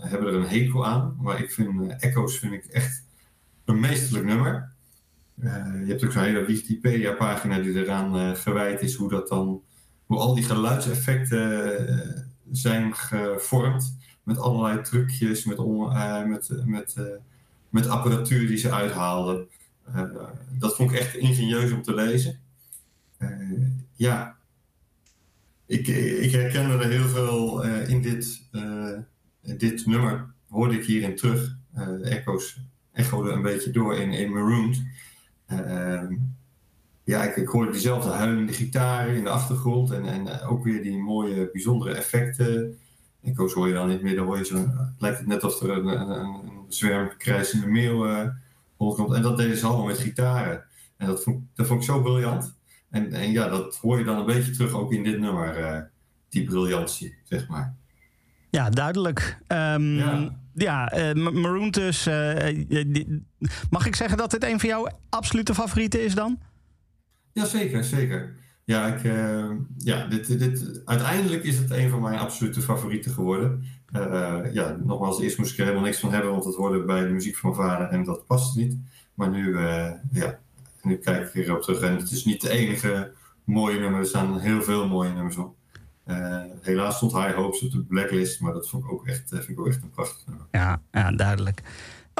hebben 0.00 0.28
er 0.28 0.34
een 0.34 0.48
hekel 0.48 0.86
aan. 0.86 1.16
Maar 1.20 1.40
ik 1.40 1.52
vind 1.52 1.92
echo's 2.02 2.38
vind 2.38 2.52
ik 2.52 2.64
echt 2.64 3.04
een 3.64 3.80
meesterlijk 3.80 4.26
nummer. 4.26 4.72
Je 5.34 5.84
hebt 5.86 6.04
ook 6.04 6.12
zo'n 6.12 6.22
hele 6.22 6.44
Wikipedia-pagina 6.44 7.58
die 7.58 7.74
eraan 7.74 8.36
gewijd 8.36 8.80
is 8.80 8.94
hoe 8.94 9.08
dat 9.08 9.28
dan, 9.28 9.62
hoe 10.06 10.18
al 10.18 10.34
die 10.34 10.44
geluidseffecten 10.44 12.34
zijn 12.50 12.94
gevormd. 12.94 13.97
Met 14.28 14.38
allerlei 14.38 14.82
trucjes, 14.82 15.44
met, 15.44 15.58
on- 15.58 15.92
eh, 15.92 16.24
met, 16.24 16.50
met, 16.64 16.94
eh, 16.96 17.04
met 17.70 17.88
apparatuur 17.88 18.46
die 18.46 18.56
ze 18.56 18.72
uithaalden. 18.72 19.46
Eh, 19.94 20.02
dat 20.58 20.76
vond 20.76 20.90
ik 20.92 20.98
echt 20.98 21.14
ingenieus 21.16 21.72
om 21.72 21.82
te 21.82 21.94
lezen. 21.94 22.38
Eh, 23.18 23.28
ja, 23.94 24.36
ik, 25.66 25.86
ik 26.22 26.32
herkende 26.32 26.74
er 26.84 26.90
heel 26.90 27.08
veel 27.08 27.64
eh, 27.64 27.88
in 27.88 28.02
dit, 28.02 28.48
eh, 28.52 28.98
dit 29.40 29.86
nummer. 29.86 30.26
Hoorde 30.48 30.74
ik 30.78 30.84
hierin 30.84 31.16
terug. 31.16 31.56
Eh, 31.74 31.86
de 31.86 32.02
echo's 32.08 32.60
echoden 32.92 33.32
een 33.32 33.42
beetje 33.42 33.70
door 33.70 33.96
in, 33.96 34.12
in 34.12 34.32
Marooned. 34.32 34.82
Eh, 35.46 36.02
ja, 37.04 37.22
ik, 37.24 37.36
ik 37.36 37.48
hoorde 37.48 37.72
diezelfde 37.72 38.10
huilende 38.10 38.52
gitaren 38.52 39.14
in 39.16 39.24
de 39.24 39.30
achtergrond. 39.30 39.90
En, 39.90 40.04
en 40.04 40.26
eh, 40.40 40.52
ook 40.52 40.64
weer 40.64 40.82
die 40.82 40.98
mooie, 40.98 41.50
bijzondere 41.52 41.94
effecten. 41.94 42.78
Echo's 43.22 43.52
hoor 43.52 43.68
je 43.68 43.74
dan 43.74 43.88
niet 43.88 44.02
meer. 44.02 44.16
Dan 44.16 44.26
hoor 44.26 44.38
je 44.38 44.44
zo, 44.44 44.66
lijkt 44.98 45.18
het 45.18 45.26
net 45.26 45.42
alsof 45.42 45.62
er 45.62 45.70
een, 45.70 45.86
een, 45.86 46.10
een 46.10 46.64
zwerm 46.68 47.10
krijsende 47.18 47.66
meeuw 47.66 48.06
eh 48.06 48.28
rondkomt. 48.78 49.14
En 49.14 49.22
dat 49.22 49.36
deden 49.36 49.56
ze 49.56 49.66
allemaal 49.66 49.86
met 49.86 49.98
gitaren. 49.98 50.64
En 50.96 51.06
dat 51.06 51.22
vond, 51.22 51.44
dat 51.54 51.66
vond 51.66 51.80
ik 51.80 51.86
zo 51.88 52.02
briljant. 52.02 52.56
En, 52.90 53.12
en 53.12 53.30
ja, 53.32 53.48
dat 53.48 53.76
hoor 53.76 53.98
je 53.98 54.04
dan 54.04 54.18
een 54.18 54.26
beetje 54.26 54.52
terug 54.52 54.72
ook 54.72 54.92
in 54.92 55.02
dit 55.04 55.18
nummer, 55.18 55.56
eh, 55.56 55.80
die 56.28 56.44
briljantie, 56.44 57.14
zeg 57.24 57.48
maar. 57.48 57.74
Ja, 58.50 58.70
duidelijk. 58.70 59.38
Ehm, 59.46 59.94
ja, 59.96 60.32
Ja. 60.54 60.88
eh, 60.90 61.14
Ma- 61.14 61.30
Maroon 61.30 61.70
dus. 61.70 62.06
eh, 62.06 62.48
eh, 62.80 63.06
mag 63.70 63.86
ik 63.86 63.96
zeggen 63.96 64.18
dat 64.18 64.30
dit 64.30 64.44
een 64.44 64.60
van 64.60 64.68
jouw 64.68 64.88
absolute 65.08 65.54
favorieten 65.54 66.04
is 66.04 66.14
dan? 66.14 66.38
Ja, 67.32 67.44
zeker, 67.44 67.84
zeker. 67.84 68.34
Ja, 68.68 68.86
ik, 68.86 69.04
eh, 69.04 69.50
ja 69.76 70.06
dit, 70.06 70.38
dit, 70.38 70.82
uiteindelijk 70.84 71.44
is 71.44 71.58
het 71.58 71.70
een 71.70 71.90
van 71.90 72.00
mijn 72.00 72.18
absolute 72.18 72.60
favorieten 72.60 73.10
geworden. 73.10 73.64
Eh, 73.92 74.40
ja, 74.52 74.76
nogmaals, 74.84 75.20
eerst 75.20 75.38
moest 75.38 75.52
ik 75.52 75.58
er 75.58 75.64
helemaal 75.64 75.84
niks 75.84 76.00
van 76.00 76.12
hebben, 76.12 76.30
want 76.30 76.44
het 76.44 76.54
hoorde 76.54 76.84
bij 76.84 77.00
de 77.00 77.12
muziek 77.12 77.36
van 77.36 77.54
vader 77.54 77.88
en 77.88 78.04
dat 78.04 78.26
past 78.26 78.56
niet. 78.56 78.76
Maar 79.14 79.30
nu, 79.30 79.56
eh, 79.56 79.90
ja, 80.12 80.38
nu 80.82 80.96
kijk 80.96 81.34
ik 81.34 81.46
erop 81.46 81.62
terug 81.62 81.80
en 81.80 81.96
het 81.96 82.10
is 82.10 82.24
niet 82.24 82.40
de 82.40 82.50
enige 82.50 83.12
mooie 83.44 83.78
nummer. 83.78 84.00
Er 84.00 84.06
staan 84.06 84.38
heel 84.38 84.62
veel 84.62 84.88
mooie 84.88 85.10
nummers 85.10 85.36
op. 85.36 85.56
Helaas 86.60 86.96
stond 86.96 87.12
High 87.12 87.34
Hopes 87.34 87.62
op 87.62 87.70
de 87.70 87.82
blacklist, 87.82 88.40
maar 88.40 88.52
dat 88.52 88.68
vond 88.68 88.84
ik 88.84 88.92
ook 88.92 89.06
echt, 89.06 89.28
vind 89.28 89.48
ik 89.48 89.60
ook 89.60 89.68
echt 89.68 89.82
een 89.82 89.90
prachtig 89.90 90.26
nummer. 90.26 90.46
Ja, 90.50 90.80
ja 90.90 91.12
duidelijk. 91.12 91.62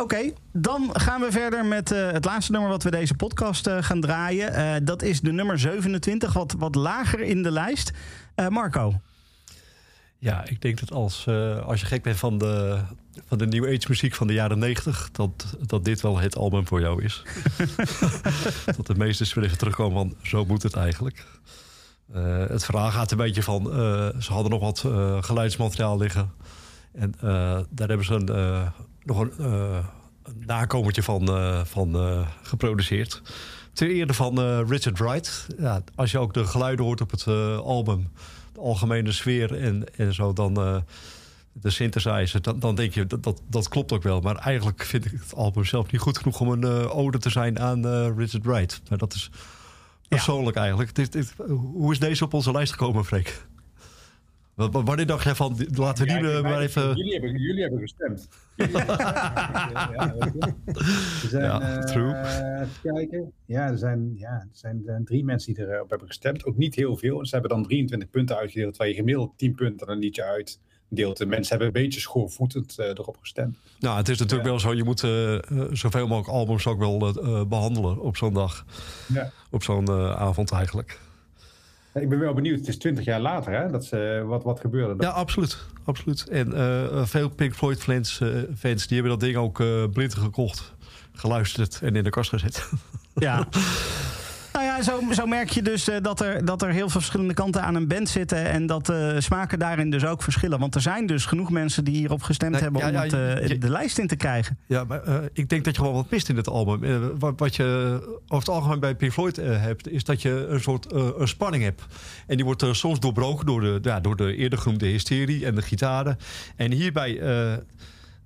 Oké, 0.00 0.32
dan 0.52 0.90
gaan 0.92 1.20
we 1.20 1.32
verder 1.32 1.64
met 1.64 1.92
eh, 1.92 2.10
het 2.10 2.24
laatste 2.24 2.52
nummer 2.52 2.70
wat 2.70 2.82
we 2.82 2.90
deze 2.90 3.14
podcast 3.14 3.66
eh, 3.66 3.82
gaan 3.82 4.00
draaien. 4.00 4.52
Eh, 4.52 4.74
dat 4.82 5.02
is 5.02 5.20
de 5.20 5.32
nummer 5.32 5.58
27, 5.58 6.32
wat, 6.32 6.54
wat 6.58 6.74
lager 6.74 7.20
in 7.20 7.42
de 7.42 7.50
lijst. 7.50 7.92
Marco. 8.48 9.00
Ja, 10.18 10.44
ik 10.44 10.62
denk 10.62 10.80
dat 10.80 10.92
als, 10.92 11.26
als 11.64 11.80
je 11.80 11.86
gek 11.86 12.02
bent 12.02 12.16
van 12.16 12.38
de, 12.38 12.78
van 13.26 13.38
de 13.38 13.46
New 13.46 13.64
Age 13.64 13.86
muziek 13.88 14.14
van 14.14 14.26
de 14.26 14.32
jaren 14.32 14.58
90, 14.58 15.08
dat, 15.12 15.56
dat 15.66 15.84
dit 15.84 16.00
wel 16.00 16.18
het 16.18 16.36
album 16.36 16.66
voor 16.66 16.80
jou 16.80 17.04
is. 17.04 17.22
dat 18.76 18.86
de 18.86 18.94
meeste 18.94 19.24
spelers 19.24 19.56
terugkomen 19.56 19.96
van 19.98 20.16
zo 20.22 20.44
moet 20.44 20.62
het 20.62 20.74
eigenlijk. 20.74 21.24
Het 22.48 22.64
verhaal 22.64 22.90
gaat 22.90 23.10
een 23.10 23.16
beetje 23.16 23.42
van, 23.42 23.64
ze 24.18 24.32
hadden 24.32 24.50
nog 24.50 24.60
wat 24.60 24.78
geluidsmateriaal 25.24 25.98
liggen. 25.98 26.32
En 26.92 27.14
daar 27.70 27.88
hebben 27.88 28.06
ze 28.06 28.14
een, 28.14 28.72
nog 29.08 29.20
een, 29.20 29.32
eh, 29.38 29.84
een 30.22 30.42
nakomertje 30.46 31.02
van, 31.02 31.28
eh, 31.28 31.64
van 31.64 31.94
eh, 31.94 32.28
geproduceerd. 32.42 33.22
Ter 33.72 33.90
ere 33.90 34.14
van 34.14 34.64
Richard 34.66 34.98
Wright. 34.98 35.46
Ja, 35.58 35.82
als 35.94 36.10
je 36.10 36.18
ook 36.18 36.34
de 36.34 36.44
geluiden 36.44 36.84
hoort 36.84 37.00
op 37.00 37.10
het 37.10 37.26
album, 37.62 38.10
de 38.52 38.60
algemene 38.60 39.12
sfeer 39.12 39.54
en, 39.54 39.94
en 39.96 40.14
zo, 40.14 40.32
dan 40.32 40.54
de 41.52 41.70
synthesizer, 41.70 42.42
dan, 42.42 42.58
dan 42.58 42.74
denk 42.74 42.94
je 42.94 43.06
dat, 43.06 43.22
dat 43.22 43.42
dat 43.46 43.68
klopt 43.68 43.92
ook 43.92 44.02
wel. 44.02 44.20
Maar 44.20 44.36
eigenlijk 44.36 44.84
vind 44.84 45.04
ik 45.04 45.12
het 45.12 45.34
album 45.34 45.64
zelf 45.64 45.90
niet 45.92 46.00
goed 46.00 46.18
genoeg 46.18 46.40
om 46.40 46.48
een 46.48 46.64
ode 46.88 47.18
te 47.18 47.30
zijn 47.30 47.60
aan 47.60 47.86
Richard 48.16 48.44
Wright. 48.44 48.80
Maar 48.88 48.98
dat 48.98 49.14
is 49.14 49.30
persoonlijk 50.08 50.56
eigenlijk. 50.56 51.10
Hoe 51.46 51.92
is 51.92 51.98
deze 51.98 52.24
op 52.24 52.34
onze 52.34 52.52
lijst 52.52 52.72
gekomen, 52.72 53.04
Freek? 53.04 53.46
Wa- 54.66 54.82
Wanneer 54.82 55.06
dacht 55.06 55.24
jij 55.24 55.34
van, 55.34 55.56
laten 55.74 56.06
we 56.06 56.12
Ja, 56.12 56.18
die 56.20 56.30
eh, 56.30 56.42
maar 56.42 56.60
even... 56.60 56.96
Jullie 56.96 57.12
hebben, 57.12 57.38
jullie 57.40 57.62
hebben 57.62 57.80
gestemd. 57.80 58.28
Jullie 58.56 58.76
hebben 58.76 58.96
gestemd. 58.96 60.56
Ja, 61.30 61.60
er 61.60 61.60
zijn, 61.60 61.60
eh, 61.62 61.84
true. 61.84 62.14
even 62.16 62.68
kijken. 62.94 63.32
Ja, 63.44 63.66
er 63.68 63.78
zijn, 63.78 64.12
ja, 64.14 64.30
er 64.32 64.48
zijn 64.52 64.82
eh, 64.86 64.94
drie 65.04 65.24
mensen 65.24 65.54
die 65.54 65.66
erop 65.66 65.88
hebben 65.90 66.06
gestemd. 66.08 66.44
Ook 66.44 66.56
niet 66.56 66.74
heel 66.74 66.96
veel. 66.96 67.26
Ze 67.26 67.32
hebben 67.32 67.50
dan 67.50 67.62
23 67.62 68.10
punten 68.10 68.36
uitgedeeld, 68.36 68.70
terwijl 68.74 68.90
je 68.94 69.00
gemiddeld 69.00 69.32
10 69.38 69.54
punten 69.54 69.90
een 69.90 69.98
liedje 69.98 70.24
uitdeelt. 70.24 71.16
De 71.16 71.26
mensen 71.26 71.48
hebben 71.58 71.66
een 71.76 71.82
beetje 71.82 72.00
schoorvoetend 72.00 72.78
eh, 72.78 72.86
erop 72.88 73.16
gestemd. 73.20 73.56
Nou, 73.80 73.96
het 73.96 74.08
is 74.08 74.18
natuurlijk 74.18 74.48
wel 74.48 74.58
zo, 74.60 74.74
je 74.74 74.84
moet 74.84 75.02
eh, 75.02 75.34
eh, 75.34 75.40
zoveel 75.72 76.06
mogelijk 76.06 76.28
albums 76.38 76.66
ook 76.66 76.78
wel 76.78 77.08
eh, 77.08 77.44
behandelen 77.44 78.00
op 78.00 78.16
zo'n 78.16 78.34
dag. 78.34 78.64
Ja. 79.12 79.30
Op 79.50 79.62
zo'n 79.62 79.86
eh, 79.86 80.10
avond 80.20 80.50
eigenlijk. 80.52 80.98
Ik 82.00 82.08
ben 82.08 82.18
wel 82.18 82.34
benieuwd, 82.34 82.58
het 82.58 82.68
is 82.68 82.78
20 82.78 83.04
jaar 83.04 83.20
later 83.20 83.52
hè, 83.52 83.70
dat 83.70 83.84
ze, 83.84 84.22
wat, 84.26 84.42
wat 84.42 84.60
gebeurde. 84.60 85.02
Ja, 85.02 85.10
absoluut. 85.10 85.58
absoluut. 85.84 86.28
En 86.28 86.52
eh, 86.52 87.04
veel 87.04 87.28
Pink 87.28 87.54
Floyd 87.54 87.82
fans, 87.82 88.20
eh, 88.20 88.28
fans 88.58 88.86
die 88.86 89.00
hebben 89.00 89.18
dat 89.18 89.28
ding 89.28 89.36
ook 89.36 89.60
eh 89.60 89.84
blind 89.92 90.14
gekocht, 90.14 90.74
geluisterd 91.12 91.78
en 91.82 91.96
in 91.96 92.04
de 92.04 92.10
kast 92.10 92.30
gezet. 92.30 92.70
Ja. 93.14 93.48
Nou 94.58 94.70
ja, 94.70 94.82
zo, 94.82 95.00
zo 95.12 95.26
merk 95.26 95.48
je 95.50 95.62
dus 95.62 95.88
eh, 95.88 95.96
dat, 96.02 96.20
er, 96.20 96.44
dat 96.44 96.62
er 96.62 96.68
heel 96.68 96.88
veel 96.88 97.00
verschillende 97.00 97.34
kanten 97.34 97.62
aan 97.62 97.74
een 97.74 97.88
band 97.88 98.08
zitten. 98.08 98.50
En 98.50 98.66
dat 98.66 98.86
de 98.86 99.16
smaken 99.18 99.58
daarin 99.58 99.90
dus 99.90 100.04
ook 100.04 100.22
verschillen. 100.22 100.58
Want 100.58 100.74
er 100.74 100.80
zijn 100.80 101.06
dus 101.06 101.26
genoeg 101.26 101.50
mensen 101.50 101.84
die 101.84 101.96
hierop 101.96 102.22
gestemd 102.22 102.60
hebben 102.60 102.80
ja, 102.80 102.86
om 102.88 102.92
ja, 102.94 103.02
het, 103.02 103.12
eh, 103.12 103.48
je- 103.48 103.58
de 103.58 103.70
lijst 103.70 103.98
in 103.98 104.06
te 104.06 104.16
krijgen. 104.16 104.58
Ja, 104.66 104.84
maar 104.84 105.02
ik 105.32 105.48
denk 105.48 105.64
dat 105.64 105.74
je 105.74 105.80
gewoon 105.80 105.96
wat 105.96 106.10
mist 106.10 106.28
in 106.28 106.36
het 106.36 106.48
album. 106.48 107.18
Wat, 107.18 107.32
wat 107.36 107.56
je 107.56 107.64
over 108.28 108.38
het 108.46 108.48
algemeen 108.48 108.80
bij 108.80 108.94
Pink 108.94 109.12
Floyd 109.12 109.36
hebt, 109.36 109.88
is 109.88 110.04
dat 110.04 110.22
je 110.22 110.46
een 110.48 110.60
soort 110.60 110.92
een 110.92 111.28
spanning 111.28 111.62
hebt. 111.62 111.86
En 112.26 112.36
die 112.36 112.44
wordt 112.44 112.64
soms 112.70 113.00
doorbroken 113.00 113.46
door 113.46 113.60
de, 113.60 113.78
ja, 113.82 114.00
door 114.00 114.16
de 114.16 114.36
eerder 114.36 114.58
genoemde 114.58 114.86
hysterie 114.86 115.46
en 115.46 115.54
de 115.54 115.62
gitaren. 115.62 116.16
En 116.56 116.72
hierbij, 116.72 117.12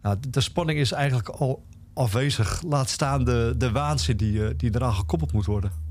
nou, 0.03 0.17
de 0.29 0.41
spanning 0.41 0.79
is 0.79 0.93
eigenlijk 0.93 1.29
al 1.29 1.65
afwezig. 1.95 2.63
Laat 2.67 2.89
staan 2.91 3.25
de, 3.25 3.55
de 3.57 3.71
waanzin 3.71 4.17
die, 4.17 4.57
die 4.57 4.71
eraan 4.75 4.95
gekoppeld 4.95 5.33
moet 5.33 5.47
worden. 5.47 5.91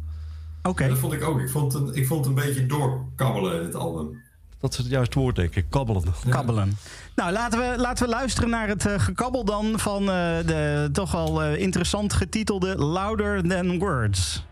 Oké. 0.64 0.88
Dat 0.88 0.98
vond 0.98 1.14
ik 1.14 1.24
ook. 1.24 1.40
Ik 1.40 1.50
vond 1.50 1.74
het, 1.74 1.96
ik 1.96 2.08
vond 2.08 2.26
het 2.26 2.38
een 2.38 2.44
beetje 2.46 2.66
doorkabbelen, 2.66 3.64
het 3.64 3.76
album. 3.76 4.22
Dat 4.62 4.72
is 4.72 4.78
het 4.78 4.88
juiste 4.88 5.20
woord, 5.20 5.36
denk 5.36 5.56
ik. 5.56 5.66
Kabbelen. 5.70 6.04
Kabbelen. 6.30 6.78
Nou, 7.16 7.32
laten 7.32 7.60
we, 7.60 7.78
laten 7.78 8.06
we 8.06 8.12
luisteren 8.12 8.50
naar 8.50 8.68
het 8.68 8.86
eh, 8.86 9.00
gekabbel 9.00 9.46
dan 9.46 9.80
van 9.80 10.02
eh, 10.02 10.08
de 10.46 10.90
toch 10.94 11.12
wel 11.12 11.44
eh, 11.44 11.60
interessant 11.60 12.14
getitelde 12.14 12.76
Louder 12.76 13.48
Than 13.48 13.80
Words. 13.80 14.44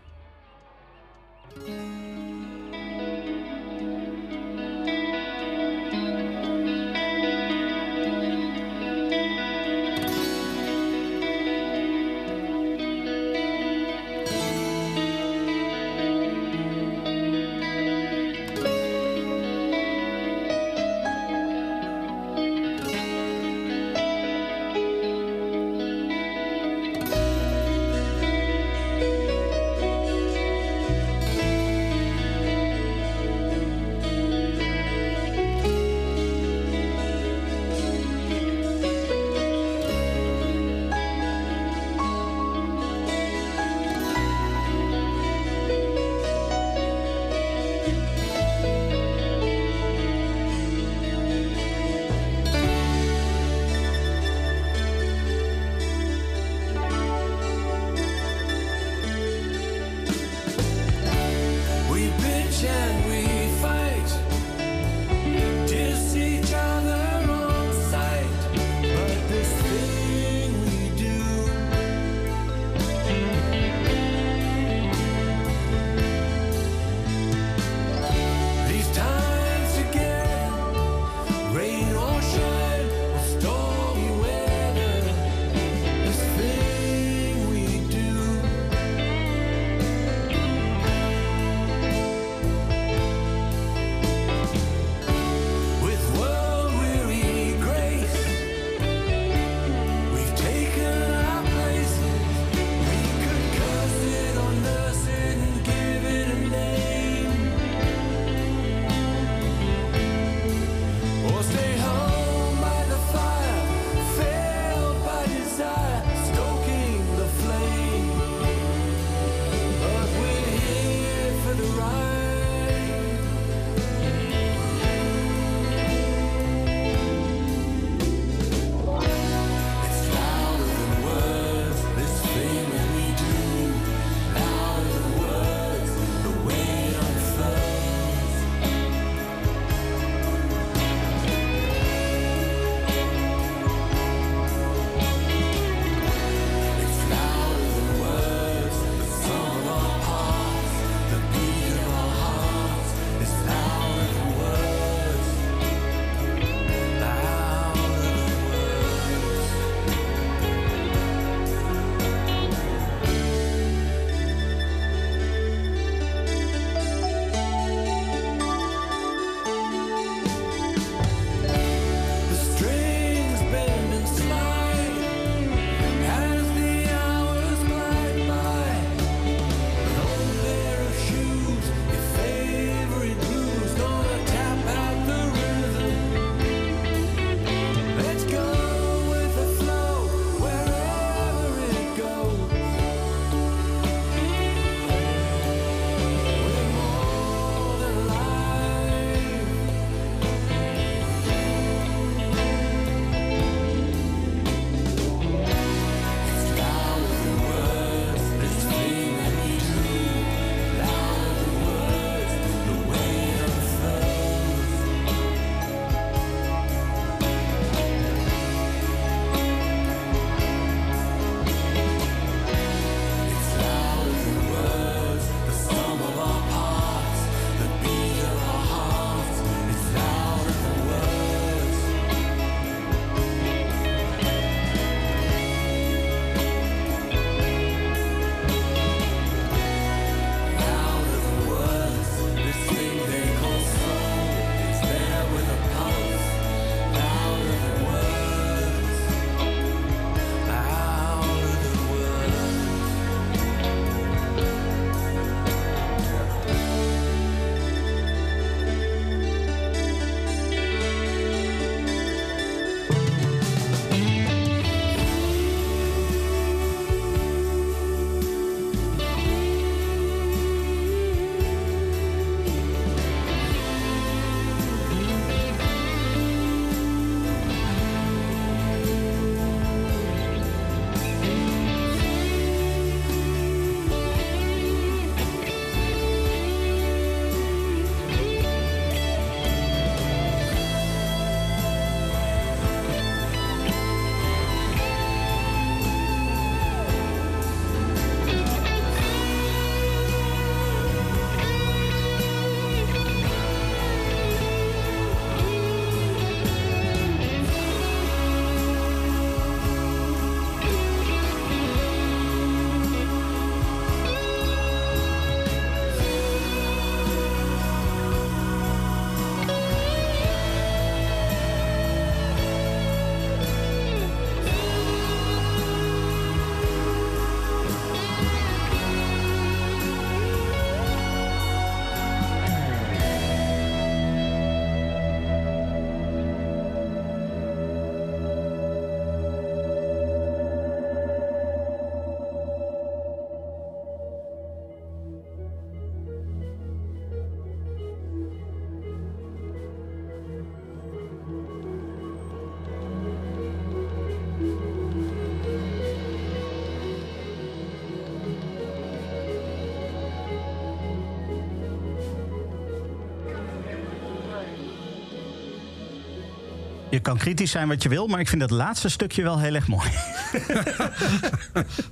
Je 367.00 367.06
kan 367.06 367.18
kritisch 367.18 367.50
zijn 367.50 367.68
wat 367.68 367.82
je 367.82 367.88
wil, 367.88 368.06
maar 368.06 368.20
ik 368.20 368.28
vind 368.28 368.40
dat 368.40 368.50
laatste 368.50 368.88
stukje 368.88 369.22
wel 369.22 369.38
heel 369.38 369.54
erg 369.54 369.68
mooi. 369.68 369.88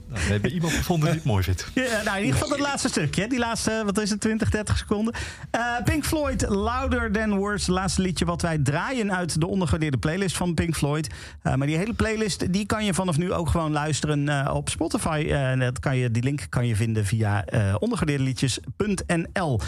Nou, 0.09 0.25
we 0.25 0.33
hebben 0.33 0.53
iemand 0.53 0.73
gevonden 0.73 1.09
die 1.09 1.19
het 1.19 1.27
mooi 1.27 1.43
vindt. 1.43 1.71
Ja, 1.75 2.03
nou, 2.05 2.17
in 2.17 2.25
ieder 2.25 2.41
geval 2.41 2.57
dat 2.57 2.67
laatste 2.67 2.89
stukje. 2.89 3.29
Die 3.29 3.39
laatste, 3.39 3.83
wat 3.85 3.99
is 3.99 4.11
het, 4.11 4.21
20, 4.21 4.51
30 4.51 4.79
seconden. 4.79 5.15
Eh, 5.51 5.61
Pink 5.85 6.05
Floyd, 6.05 6.49
Louder 6.49 7.13
Than 7.13 7.37
Words. 7.37 7.67
Het 7.67 7.75
laatste 7.75 8.03
liedje 8.03 8.25
wat 8.25 8.43
wij 8.43 8.59
draaien 8.59 9.15
uit 9.15 9.41
de 9.41 9.47
ondergewaardeerde 9.47 9.99
playlist 9.99 10.37
van 10.37 10.55
Pink 10.55 10.77
Floyd. 10.77 11.15
Eh, 11.43 11.55
maar 11.55 11.67
die 11.67 11.77
hele 11.77 11.95
playlist, 11.95 12.53
die 12.53 12.67
kan 12.67 12.85
je 12.85 12.95
vanaf 12.95 13.19
nu 13.19 13.33
ook 13.33 13.49
gewoon 13.49 13.73
luisteren 13.73 14.29
eh, 14.29 14.55
op 14.55 14.69
Spotify. 14.69 15.57
Dat 15.59 15.79
kan 15.79 15.97
je, 15.97 16.11
die 16.11 16.23
link 16.23 16.47
kan 16.49 16.67
je 16.67 16.77
vinden 16.77 17.05
via 17.07 17.45
ondergewaardeerdeliedjes.nl. 17.79 19.61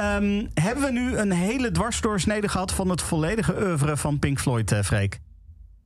Ehm, 0.00 0.46
hebben 0.54 0.84
we 0.84 0.92
nu 0.92 1.16
een 1.16 1.32
hele 1.32 1.70
dwarsdoorsnede 1.70 2.48
gehad 2.48 2.72
van 2.72 2.88
het 2.90 3.02
volledige 3.02 3.62
oeuvre 3.62 3.96
van 3.96 4.18
Pink 4.18 4.40
Floyd, 4.40 4.72
eh 4.72 4.82
Freek? 4.82 5.20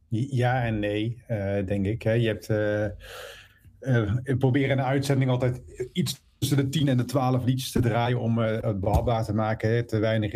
Ja 0.09 0.63
en 0.63 0.79
nee, 0.79 1.23
eh, 1.27 1.67
denk 1.67 1.87
ik. 1.87 2.03
Hè. 2.03 2.13
Je 2.13 2.27
hebt. 2.27 2.49
eh 2.49 2.85
eh, 2.85 4.17
ik 4.23 4.39
probeer 4.39 4.71
in 4.71 4.77
de 4.77 4.83
uitzending 4.83 5.31
altijd 5.31 5.63
iets 5.93 6.23
tussen 6.39 6.57
de 6.57 6.69
10 6.69 6.89
en 6.89 6.97
de 6.97 7.05
12 7.05 7.45
liedjes 7.45 7.71
te 7.71 7.81
draaien 7.81 8.21
om 8.21 8.39
het 8.39 8.81
behapbaar 8.81 9.25
te 9.25 9.35
maken. 9.35 9.87
Te 9.87 9.99
weinig, 9.99 10.33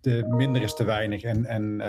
te, 0.00 0.26
minder 0.28 0.62
is 0.62 0.74
te 0.74 0.84
weinig 0.84 1.22
en, 1.22 1.44
en 1.44 1.82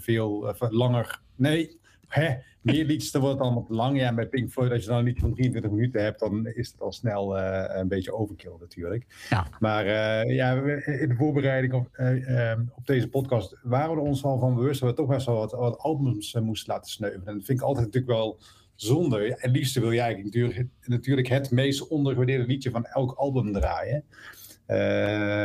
veel 0.00 0.54
langer. 0.58 1.20
Nee, 1.36 1.79
hè, 2.10 2.34
meer 2.60 2.84
liedjes, 2.84 3.10
dan 3.10 3.20
wordt 3.20 3.36
het 3.36 3.46
allemaal 3.46 3.66
lang. 3.68 3.98
Ja, 3.98 4.06
en 4.06 4.14
bij 4.14 4.26
Pink 4.26 4.50
Floyd, 4.50 4.70
als 4.72 4.82
je 4.82 4.88
dan 4.88 4.98
een 4.98 5.04
liedje 5.04 5.20
van 5.20 5.32
23 5.32 5.70
minuten 5.70 6.02
hebt, 6.02 6.20
dan 6.20 6.46
is 6.46 6.70
het 6.70 6.80
al 6.80 6.92
snel 6.92 7.38
eh, 7.38 7.78
een 7.80 7.88
beetje 7.88 8.14
overkill 8.14 8.52
natuurlijk. 8.60 9.06
Ja. 9.30 9.46
Maar 9.60 9.86
eh, 9.86 10.34
ja, 10.34 10.54
in 10.84 11.08
de 11.08 11.14
voorbereiding 11.14 11.72
op, 11.72 11.88
eh, 11.92 12.50
eh, 12.50 12.58
op 12.74 12.86
deze 12.86 13.08
podcast 13.08 13.58
waren 13.62 13.90
we 13.90 14.00
er 14.00 14.06
ons 14.06 14.24
al 14.24 14.38
van 14.38 14.54
bewust 14.54 14.80
dat 14.80 14.90
we 14.90 14.96
toch 14.96 15.08
best 15.08 15.26
wel 15.26 15.36
wat, 15.36 15.52
wat 15.52 15.78
albums 15.78 16.34
moesten 16.34 16.72
laten 16.72 16.90
sneuvelen. 16.90 17.26
En 17.26 17.34
dat 17.34 17.44
vind 17.44 17.58
ik 17.58 17.64
altijd 17.64 17.86
natuurlijk 17.86 18.12
wel 18.12 18.38
zonde. 18.74 19.20
Ja, 19.20 19.34
Het 19.38 19.50
liefste 19.50 19.80
wil 19.80 19.90
eigenlijk 19.90 20.24
natuurlijk, 20.24 20.66
natuurlijk 20.80 21.28
het 21.28 21.50
meest 21.50 21.88
ondergewaardeerde 21.88 22.46
liedje 22.46 22.70
van 22.70 22.84
elk 22.84 23.12
album 23.12 23.52
draaien. 23.52 24.04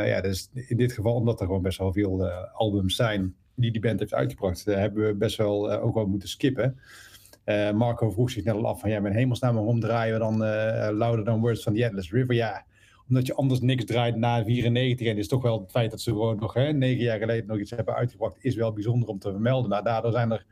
Ja, 0.06 0.20
dus 0.20 0.50
in 0.52 0.76
dit 0.76 0.92
geval, 0.92 1.14
omdat 1.14 1.40
er 1.40 1.46
gewoon 1.46 1.62
best 1.62 1.78
wel 1.78 1.92
veel 1.92 2.28
albums 2.52 2.96
zijn 2.96 3.34
die 3.56 3.72
die 3.72 3.80
band 3.80 4.00
heeft 4.00 4.14
uitgebracht, 4.14 4.66
eh, 4.66 4.76
hebben 4.76 5.06
we 5.06 5.14
best 5.14 5.36
wel 5.36 5.72
eh, 5.72 5.84
ook 5.84 5.94
wel 5.94 6.06
moeten 6.06 6.28
skippen. 6.28 6.78
Eh, 7.44 7.72
Marco 7.72 8.10
vroeg 8.10 8.30
zich 8.30 8.44
net 8.44 8.54
al 8.54 8.66
af 8.66 8.80
van, 8.80 8.90
ja, 8.90 9.00
mijn 9.00 9.14
hemelsnaam, 9.14 9.54
waarom 9.54 9.80
draaien 9.80 10.12
we 10.12 10.18
dan 10.18 10.38
Louder 10.96 11.24
Than 11.24 11.40
Words 11.40 11.62
van 11.62 11.74
The 11.74 11.86
Atlas 11.86 12.10
River? 12.10 12.34
Ja, 12.34 12.64
omdat 13.08 13.26
je 13.26 13.34
anders 13.34 13.60
niks 13.60 13.84
draait 13.84 14.16
na 14.16 14.44
94. 14.44 15.06
En 15.06 15.12
het 15.12 15.22
is 15.22 15.28
toch 15.28 15.42
wel 15.42 15.60
het 15.60 15.70
feit 15.70 15.90
dat 15.90 16.00
ze 16.00 16.10
gewoon 16.10 16.38
nog 16.38 16.54
negen 16.54 17.02
jaar 17.02 17.18
geleden 17.18 17.46
nog 17.46 17.58
iets 17.58 17.70
hebben 17.70 17.94
uitgebracht, 17.94 18.36
is 18.40 18.54
wel 18.54 18.72
bijzonder 18.72 19.08
om 19.08 19.18
te 19.18 19.30
vermelden. 19.30 19.70
Maar 19.70 19.82
daardoor 19.82 20.12
zijn 20.12 20.30
er 20.30 20.46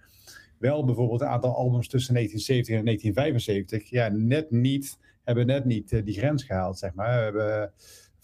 wel 0.58 0.84
bijvoorbeeld 0.84 1.20
een 1.20 1.26
aantal 1.26 1.54
albums 1.54 1.88
tussen 1.88 2.14
1970 2.14 2.76
en 2.76 2.84
1975, 2.84 3.90
ja, 3.90 4.08
net 4.08 4.50
niet, 4.50 4.98
hebben 5.24 5.46
net 5.46 5.64
niet 5.64 6.04
die 6.04 6.14
grens 6.14 6.44
gehaald, 6.44 6.78
zeg 6.78 6.94
maar. 6.94 7.16
We 7.16 7.22
hebben 7.22 7.72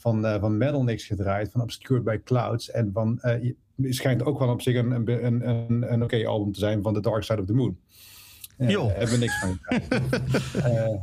van, 0.00 0.26
eh, 0.26 0.40
van 0.40 0.56
Metal 0.56 0.84
niks 0.84 1.06
gedraaid, 1.06 1.50
van 1.50 1.60
Obscured 1.60 2.04
by 2.04 2.20
Clouds 2.24 2.70
en 2.70 2.90
van, 2.92 3.20
schijnt 3.88 4.24
ook 4.24 4.38
wel 4.38 4.48
op 4.48 4.62
zich 4.62 4.76
een, 4.76 4.90
een, 4.90 5.24
een, 5.26 5.48
een, 5.48 5.92
een 5.92 6.02
oké 6.02 6.26
album 6.26 6.52
te 6.52 6.58
zijn 6.58 6.82
van 6.82 6.94
The 6.94 7.00
Dark 7.00 7.22
Side 7.22 7.40
of 7.40 7.46
the 7.46 7.52
Moon. 7.54 7.78
Eh, 8.56 8.68
Joh. 8.68 8.86
Daar 8.86 8.96
hebben 8.96 9.14
we 9.14 9.20
niks 9.20 9.38
van. 9.38 9.58
Eh, 10.62 11.00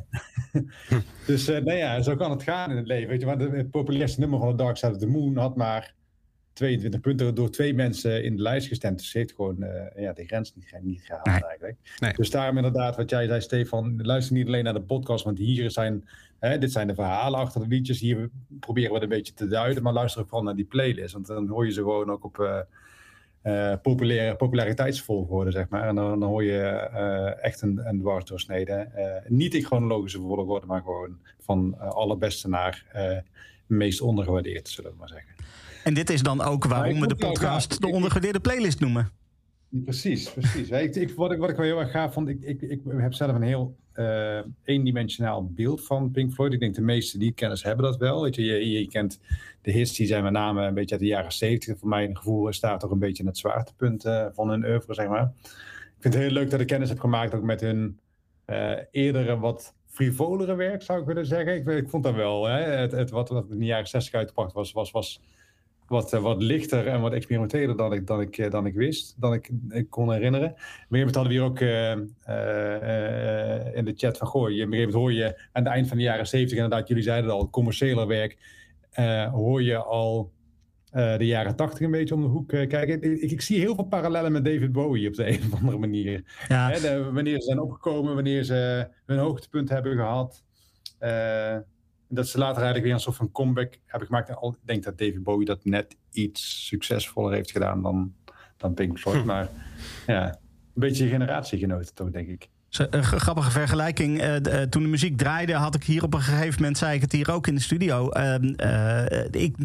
dus 1.25 1.47
eh 1.47 1.63
nou 1.63 1.77
ja, 1.77 2.01
zo 2.01 2.15
kan 2.15 2.31
het 2.31 2.43
gaan 2.43 2.71
in 2.71 2.77
het 2.77 2.87
leven. 2.87 3.09
Weet 3.09 3.21
je, 3.21 3.35
de- 3.37 3.57
het 3.57 3.71
populairste 3.71 4.19
nummer 4.19 4.39
van 4.39 4.49
The 4.49 4.55
Dark 4.63 4.77
Side 4.77 4.91
of 4.91 4.97
the 4.97 5.07
Moon 5.07 5.37
had 5.37 5.55
maar 5.55 5.93
22 6.53 6.99
punten 6.99 7.35
door 7.35 7.49
twee 7.51 7.73
mensen 7.73 8.23
in 8.23 8.35
de 8.35 8.41
lijst 8.41 8.67
gestemd. 8.67 8.97
Dus 8.97 9.09
ze 9.11 9.17
heeft 9.17 9.33
gewoon 9.33 9.65
ja, 9.95 10.13
de 10.13 10.25
grens 10.25 10.55
niet, 10.55 10.77
niet 10.81 11.01
gehaald 11.05 11.25
Nee. 11.25 11.43
eigenlijk. 11.43 11.77
Nee. 11.99 12.13
Dus 12.13 12.29
daarom 12.29 12.55
inderdaad, 12.55 12.95
wat 12.95 13.09
jij 13.09 13.27
zei, 13.27 13.41
Stefan, 13.41 14.01
luister 14.05 14.35
niet 14.35 14.47
alleen 14.47 14.63
naar 14.63 14.73
de 14.73 14.81
podcast, 14.81 15.23
want 15.23 15.37
hier 15.37 15.71
zijn, 15.71 16.07
hè, 16.39 16.57
dit 16.57 16.71
zijn 16.71 16.87
de 16.87 16.95
verhalen 16.95 17.39
achter 17.39 17.61
de 17.61 17.67
liedjes. 17.67 17.99
Hier 17.99 18.29
proberen 18.59 18.89
we 18.89 18.93
het 18.93 19.03
een 19.03 19.09
beetje 19.09 19.33
te 19.33 19.47
duiden, 19.47 19.83
maar 19.83 19.93
luister 19.93 20.21
ook 20.21 20.27
vooral 20.27 20.45
naar 20.45 20.55
die 20.55 20.65
playlist. 20.65 21.13
Want 21.13 21.27
dan 21.27 21.47
hoor 21.47 21.65
je 21.65 21.71
ze 21.71 21.81
gewoon 21.81 22.11
ook 22.11 22.23
op 22.23 22.65
eh, 23.41 23.73
populaire, 23.81 24.35
populariteitsvolgorde, 24.35 25.51
zeg 25.51 25.69
maar. 25.69 25.87
En 25.87 25.95
dan, 25.95 26.19
dan 26.19 26.29
hoor 26.29 26.43
je 26.43 26.61
eh, 26.61 27.43
echt 27.43 27.61
een, 27.61 27.87
een 27.87 27.99
dwarsdoorsnede. 27.99 28.89
Niet 29.27 29.53
in 29.53 29.63
chronologische 29.63 30.19
volgorde, 30.19 30.65
maar 30.65 30.81
gewoon 30.81 31.17
van 31.39 31.79
allerbeste 31.79 32.49
naar 32.49 32.85
meest 33.67 34.01
ondergewaardeerd, 34.01 34.69
zullen 34.69 34.91
we 34.91 34.97
maar 34.97 35.09
zeggen. 35.09 35.35
En 35.83 35.93
dit 35.93 36.09
is 36.09 36.21
dan 36.21 36.41
ook 36.41 36.65
waarom 36.65 36.99
we 36.99 37.07
de 37.07 37.15
podcast 37.15 37.81
de 37.81 37.87
ondergewaardeerde 37.87 38.39
playlist 38.39 38.79
noemen. 38.79 39.11
Precies, 39.69 40.31
precies. 40.31 40.69
ik, 40.69 40.95
ik, 40.95 41.11
wat, 41.11 41.31
ik, 41.31 41.39
wat 41.39 41.49
ik 41.49 41.55
wel 41.55 41.65
heel 41.65 41.79
erg 41.79 41.91
gaaf 41.91 42.13
vond, 42.13 42.27
ik, 42.27 42.41
ik, 42.41 42.61
ik 42.61 42.81
heb 42.87 43.13
zelf 43.13 43.35
een 43.35 43.41
heel 43.41 43.75
eh, 43.97 44.39
eendimensionaal 44.63 45.45
beeld 45.45 45.85
van 45.85 46.11
Pink 46.11 46.33
Floyd. 46.33 46.53
Ik 46.53 46.59
denk 46.59 46.75
de 46.75 46.81
meeste 46.81 47.17
die 47.17 47.31
kenners 47.31 47.63
hebben 47.63 47.85
dat 47.85 47.97
wel. 47.97 48.25
Je, 48.25 48.69
je, 48.71 48.87
kent 48.87 49.19
de 49.61 49.71
hits, 49.71 49.95
die 49.95 50.07
zijn 50.07 50.23
met 50.23 50.31
name 50.31 50.65
een 50.65 50.73
beetje 50.73 50.91
uit 50.91 51.03
de 51.03 51.07
jaren 51.09 51.31
zeventig. 51.31 51.77
Voor 51.79 51.89
mijn 51.89 52.17
gevoel 52.17 52.53
staat 52.53 52.79
toch 52.79 52.91
een 52.91 52.99
beetje 52.99 53.25
het 53.25 53.37
zwaartepunt 53.37 54.05
eh, 54.05 54.25
van 54.31 54.49
hun 54.49 54.65
oeuvre, 54.65 54.93
zeg 54.93 55.07
maar. 55.07 55.31
Ik 55.43 56.03
vind 56.03 56.13
het 56.13 56.23
heel 56.23 56.31
leuk 56.31 56.49
dat 56.49 56.59
ik 56.59 56.67
kennis 56.67 56.89
heb 56.89 56.99
gemaakt 56.99 57.33
ook 57.33 57.43
met 57.43 57.61
hun 57.61 57.99
eh, 58.45 58.77
eerdere 58.91 59.39
wat 59.39 59.73
frivolere 59.85 60.55
werk, 60.55 60.81
zou 60.81 60.99
ik 60.99 61.05
willen 61.05 61.25
zeggen. 61.25 61.77
Ik, 61.77 61.89
vond 61.89 62.03
dat 62.03 62.15
wel, 62.15 62.45
hè, 62.45 62.61
het, 62.61 62.91
het, 62.91 63.09
wat, 63.09 63.29
wat 63.29 63.49
in 63.49 63.59
de 63.59 63.65
jaren 63.65 63.87
60 63.87 64.13
uitgebracht 64.13 64.53
was, 64.53 64.71
was, 64.71 64.91
was 64.91 65.21
wat, 65.87 66.13
eh, 66.13 66.21
wat 66.21 66.43
lichter 66.43 66.87
en 66.87 67.01
wat 67.01 67.13
experimenteler 67.13 67.77
dan 67.77 67.93
ik, 67.93 68.07
dan 68.07 68.21
ik, 68.21 68.37
eh, 68.37 68.51
dan 68.51 68.65
ik 68.65 68.73
wist, 68.73 69.15
dan 69.21 69.33
ik, 69.33 69.49
ik 69.69 69.89
kon 69.89 70.11
herinneren. 70.11 70.49
Op 70.49 70.55
een 70.57 70.63
gegeven 70.63 70.85
moment 70.89 71.15
hadden 71.15 71.33
we 71.33 71.39
hier 71.39 71.47
ook 71.47 71.59
eh, 71.59 71.91
in 73.77 73.85
de 73.85 73.93
chat 73.95 74.17
van, 74.17 74.27
gooi, 74.27 74.53
op 74.53 74.59
een 74.67 74.73
gegeven 74.73 74.77
moment 74.77 74.93
hoor 74.93 75.13
je 75.13 75.25
aan 75.51 75.63
het 75.63 75.73
eind 75.73 75.87
van 75.87 75.97
de 75.97 76.03
jaren 76.03 76.27
70, 76.27 76.57
inderdaad, 76.57 76.87
jullie 76.87 77.03
zeiden 77.03 77.29
het 77.29 77.39
al, 77.39 77.49
commerciëler 77.49 78.07
werk, 78.07 78.37
hoor 79.31 79.63
je 79.63 79.77
al 79.77 80.31
de 80.91 81.25
jaren 81.25 81.55
80 81.55 81.79
een 81.79 81.91
beetje 81.91 82.15
om 82.15 82.21
de 82.21 82.27
hoek 82.27 82.47
kijken. 82.47 83.01
Ik, 83.01 83.31
ik 83.31 83.41
zie 83.41 83.59
heel 83.59 83.75
veel 83.75 83.83
parallellen 83.83 84.31
met 84.31 84.45
David 84.45 84.71
Bowie 84.71 85.07
op 85.07 85.13
de 85.13 85.27
een 85.27 85.39
of 85.51 85.59
andere 85.59 85.77
manier. 85.77 86.23
Ja, 86.47 86.69
Hè, 86.71 86.79
de- 86.79 87.11
wanneer 87.11 87.35
ze 87.35 87.41
zijn 87.45 87.59
opgekomen, 87.59 88.13
wanneer 88.15 88.43
ze 88.43 88.87
hun 89.05 89.17
hoogtepunt 89.17 89.69
hebben 89.69 89.95
gehad. 89.95 90.43
Dat 92.09 92.27
ze 92.27 92.37
later 92.37 92.55
eigenlijk 92.55 92.85
weer 92.85 92.93
een 92.93 92.99
soort 92.99 93.15
van 93.15 93.31
comeback 93.31 93.73
hebben 93.85 94.07
gemaakt. 94.07 94.29
En 94.29 94.35
al- 94.35 94.51
Ik 94.51 94.67
denk 94.67 94.83
dat 94.83 94.97
David 94.97 95.23
Bowie 95.23 95.45
dat 95.45 95.65
net 95.65 95.95
iets 96.11 96.65
succesvoller 96.67 97.33
heeft 97.33 97.51
gedaan 97.51 97.81
dan, 97.81 98.13
dan 98.57 98.73
Pink 98.73 98.99
Floyd. 98.99 99.25
Maar 99.25 99.47
ja, 100.07 100.25
een 100.27 100.35
beetje 100.73 101.07
generatiegenoten 101.07 101.93
toch, 101.93 102.09
denk 102.09 102.27
ik. 102.27 102.49
Een 102.89 103.03
grappige 103.03 103.51
vergelijking. 103.51 104.19
Eh, 104.21 104.61
eh, 104.61 104.69
toen 104.69 104.83
de 104.83 104.89
muziek 104.89 105.17
draaide, 105.17 105.53
had 105.53 105.75
ik 105.75 105.83
hier 105.83 106.03
op 106.03 106.13
een 106.13 106.21
gegeven 106.21 106.55
moment, 106.61 106.77
zei 106.77 106.95
ik 106.95 107.01
het 107.01 107.11
hier 107.11 107.31
ook 107.31 107.47
in 107.47 107.55
de 107.55 107.61
studio. 107.61 108.09
Ehm, 108.09 108.43
eh, 108.53 109.23
ik 109.31 109.55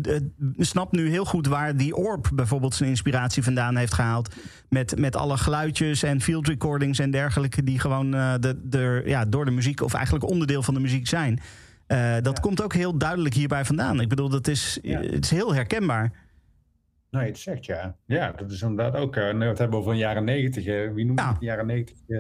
snap 0.59 0.93
nu 0.93 1.09
heel 1.11 1.25
goed 1.25 1.47
waar 1.47 1.77
die 1.77 1.97
Orb 1.97 2.31
bijvoorbeeld 2.35 2.75
zijn 2.75 2.89
inspiratie 2.89 3.43
vandaan 3.43 3.77
heeft 3.77 3.95
gehaald. 3.95 4.35
Met, 4.69 4.99
met 4.99 5.17
alle 5.17 5.37
geluidjes 5.37 6.03
en 6.03 6.21
field 6.21 6.49
recordings 6.49 6.99
en 6.99 7.11
dergelijke, 7.11 7.63
die 7.63 7.79
gewoon 7.79 8.11
de, 8.11 8.61
de, 8.65 9.03
ja, 9.07 9.25
door 9.25 9.45
de 9.45 9.51
muziek, 9.51 9.81
of 9.83 9.95
eigenlijk 9.95 10.29
onderdeel 10.31 10.63
van 10.63 10.75
de 10.75 10.81
muziek 10.81 11.07
zijn. 11.07 11.41
Eh, 11.93 12.17
dat 12.23 12.41
komt 12.41 12.63
ook 12.63 12.73
heel 12.75 12.99
duidelijk 12.99 13.35
hierbij 13.35 13.65
vandaan. 13.65 14.01
Ik 14.01 14.09
bedoel, 14.09 14.29
dat 14.29 14.49
is, 14.49 14.79
Ja. 14.83 15.01
het 15.01 15.25
is 15.25 15.31
heel 15.31 15.55
herkenbaar. 15.55 16.13
Nee, 17.11 17.27
het 17.27 17.39
zegt 17.39 17.65
ja. 17.65 17.97
Ja, 18.07 18.33
dat 18.33 18.51
is 18.51 18.63
inderdaad 18.63 18.95
ook. 19.01 19.17
eh, 19.17 19.33
nu 19.33 19.39
we 19.39 19.45
het 19.45 19.59
hebben 19.59 19.79
over 19.79 19.93
een 19.93 19.99
jaren 19.99 20.25
negentig. 20.25 20.65
wie 20.95 21.05
noemt 21.05 21.19
Ja. 21.21 21.29
het? 21.33 21.41
Jaren 21.41 21.67
negentig. 21.67 21.97
eh, 22.09 22.19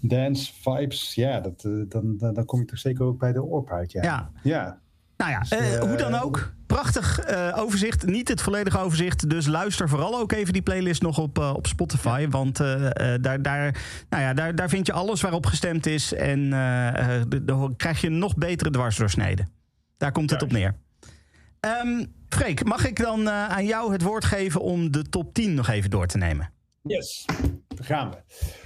dance, 0.00 0.52
vibes. 0.62 1.14
Ja, 1.14 1.40
dat, 1.40 1.64
eh, 1.64 1.72
dan, 1.88 2.16
dan, 2.18 2.34
dan 2.34 2.44
kom 2.44 2.60
je 2.60 2.66
toch 2.66 2.78
zeker 2.78 3.04
ook 3.04 3.18
bij 3.18 3.32
de 3.32 3.64
uit. 3.70 3.92
Ja. 3.92 4.30
Ja. 4.42 4.80
Ja. 5.28 5.28
Nou 5.28 5.30
ja, 5.30 5.38
Dus, 5.40 5.70
eh, 5.70 5.74
eh, 5.74 5.82
hoe 5.82 5.96
dan 5.96 6.14
ook. 6.14 6.52
Prachtig 6.66 7.18
eh, 7.18 7.58
overzicht. 7.58 8.06
Niet 8.06 8.28
het 8.28 8.42
volledige 8.42 8.78
overzicht. 8.78 9.30
Dus 9.30 9.46
luister 9.46 9.88
vooral 9.88 10.18
ook 10.18 10.32
even 10.32 10.52
die 10.52 10.62
playlist 10.62 11.02
nog 11.02 11.18
op, 11.18 11.38
eh, 11.38 11.52
op 11.56 11.66
Spotify. 11.66 12.28
Want 12.28 12.60
eh, 12.60 12.86
eh, 13.14 13.22
daar, 13.22 13.42
daar, 13.42 13.82
nou 14.08 14.22
ja, 14.22 14.34
daar, 14.34 14.54
daar 14.54 14.68
vind 14.68 14.86
je 14.86 14.92
alles 14.92 15.20
waarop 15.20 15.46
gestemd 15.46 15.86
is. 15.86 16.12
En 16.14 16.52
eh, 16.52 17.16
eh, 17.16 17.22
dan 17.42 17.76
krijg 17.76 18.00
je 18.00 18.06
een 18.06 18.18
nog 18.18 18.36
betere 18.36 18.70
dwarsdoorsnede. 18.70 19.46
Daar 19.96 20.12
komt 20.12 20.30
het 20.30 20.42
op 20.42 20.52
neer. 20.52 20.74
Ehm 21.60 22.04
Freek, 22.28 22.64
mag 22.64 22.86
ik 22.86 22.96
dan 23.02 23.28
eh, 23.28 23.48
aan 23.48 23.64
jou 23.66 23.92
het 23.92 24.02
woord 24.02 24.24
geven 24.24 24.60
om 24.60 24.90
de 24.90 25.02
top 25.02 25.34
10 25.34 25.54
nog 25.54 25.68
even 25.68 25.90
door 25.90 26.06
te 26.06 26.18
nemen? 26.18 26.52
Yes, 26.82 27.24
daar 27.68 27.86
gaan 27.86 28.10
we. 28.10 28.16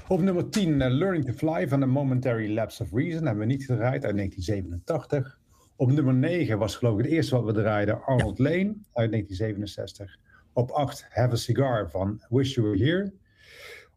Op 0.09 0.21
nummer 0.21 0.51
10, 0.51 0.81
eh, 0.81 0.91
Learning 0.91 1.25
to 1.25 1.33
Fly 1.33 1.69
van 1.69 1.83
A 1.83 1.87
Momentary 1.87 2.55
Lapse 2.55 2.83
of 2.83 2.89
Reason. 2.93 3.25
Hebben 3.27 3.47
we 3.47 3.53
niet 3.53 3.65
gedraaid 3.65 4.05
uit 4.05 4.17
1987. 4.17 5.39
Op 5.77 5.93
nummer 5.93 6.15
9 6.15 6.59
was 6.59 6.77
geloof 6.77 6.99
ik 6.99 7.05
het 7.05 7.13
eerste 7.13 7.35
wat 7.35 7.45
we 7.45 7.53
draaiden, 7.53 8.05
Arnold 8.05 8.39
Lane 8.39 8.75
uit 8.93 9.11
1967. 9.11 10.17
Op 10.53 10.71
8, 10.71 11.07
Have 11.11 11.33
a 11.33 11.37
Cigar 11.37 11.91
van 11.91 12.23
Wish 12.29 12.55
You 12.55 12.69
Were 12.69 12.85
Here. 12.85 13.13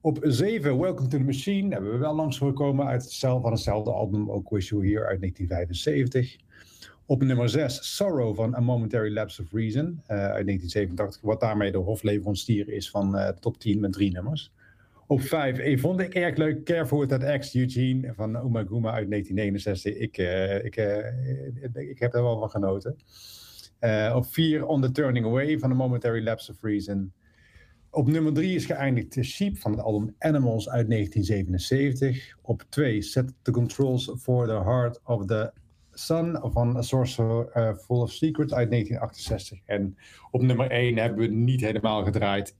Op 0.01 0.19
7, 0.21 0.79
Welcome 0.79 1.07
to 1.07 1.17
the 1.17 1.23
Machine. 1.23 1.73
Hebben 1.73 1.91
we 1.91 1.97
wel 1.97 2.15
langs 2.15 2.37
gekomen 2.37 2.85
uit 2.85 3.03
hetzelfde, 3.03 3.41
van 3.41 3.51
hetzelfde 3.51 3.91
album, 3.91 4.31
ook 4.31 4.49
Wish 4.49 4.69
You 4.69 4.81
Were 4.81 4.93
Here 4.93 5.07
uit 5.07 5.19
1975. 5.19 6.37
Op 7.05 7.23
nummer 7.23 7.49
6, 7.49 7.95
Sorrow 7.95 8.35
van 8.35 8.55
A 8.55 8.59
Momentary 8.59 9.13
Lapse 9.13 9.41
of 9.41 9.51
Reason 9.51 10.01
eh, 10.05 10.17
uit 10.17 10.45
1987. 10.45 11.21
Wat 11.21 11.39
daarmee 11.39 11.71
de 11.71 11.77
hofleverancier 11.77 12.69
is 12.69 12.89
van 12.89 13.11
de 13.11 13.35
top 13.39 13.59
10 13.59 13.79
met 13.79 13.93
drie 13.93 14.11
nummers. 14.11 14.51
Op 15.07 15.21
vijf 15.21 15.57
eh, 15.57 15.77
vond 15.77 15.99
ik 15.99 16.13
erg 16.13 16.37
leuk 16.37 16.63
Careful 16.63 17.05
That 17.05 17.39
X 17.39 17.55
Eugene 17.55 18.13
van 18.13 18.45
Uma 18.45 18.63
Guma 18.63 18.91
uit 18.91 19.09
1969. 19.09 19.95
Ik, 19.95 20.17
eh, 20.17 20.65
ik, 20.65 20.75
eh, 20.75 21.89
ik 21.89 21.99
heb 21.99 22.13
er 22.13 22.23
wel 22.23 22.39
van 22.39 22.49
genoten. 22.49 22.95
Eh, 23.79 24.13
op 24.15 24.25
vier 24.25 24.65
On 24.65 24.81
the 24.81 24.91
Turning 24.91 25.25
Away 25.25 25.59
van 25.59 25.69
The 25.69 25.75
Momentary 25.75 26.23
Lapse 26.23 26.51
of 26.51 26.61
Reason. 26.61 27.13
Op 27.89 28.07
nummer 28.07 28.33
drie 28.33 28.55
is 28.55 28.65
geëindigd 28.65 29.11
The 29.11 29.23
Sheep 29.23 29.57
van 29.57 29.71
het 29.71 29.81
album 29.81 30.15
Animals 30.19 30.69
uit 30.69 30.89
1977. 30.89 32.37
Op 32.41 32.63
twee 32.69 33.01
Set 33.01 33.33
the 33.41 33.51
Controls 33.51 34.11
for 34.17 34.45
the 34.45 34.63
Heart 34.63 35.01
of 35.03 35.25
the 35.25 35.51
Sun 35.91 36.39
van 36.41 36.77
A 36.77 36.81
Sorcerer 36.81 37.75
Full 37.75 38.01
of 38.01 38.11
Secrets 38.11 38.53
uit 38.53 38.69
1968. 38.69 39.59
En 39.65 39.97
op 40.31 40.41
nummer 40.41 40.71
één 40.71 40.97
hebben 40.97 41.19
we 41.19 41.35
niet 41.35 41.61
helemaal 41.61 42.03
gedraaid. 42.03 42.55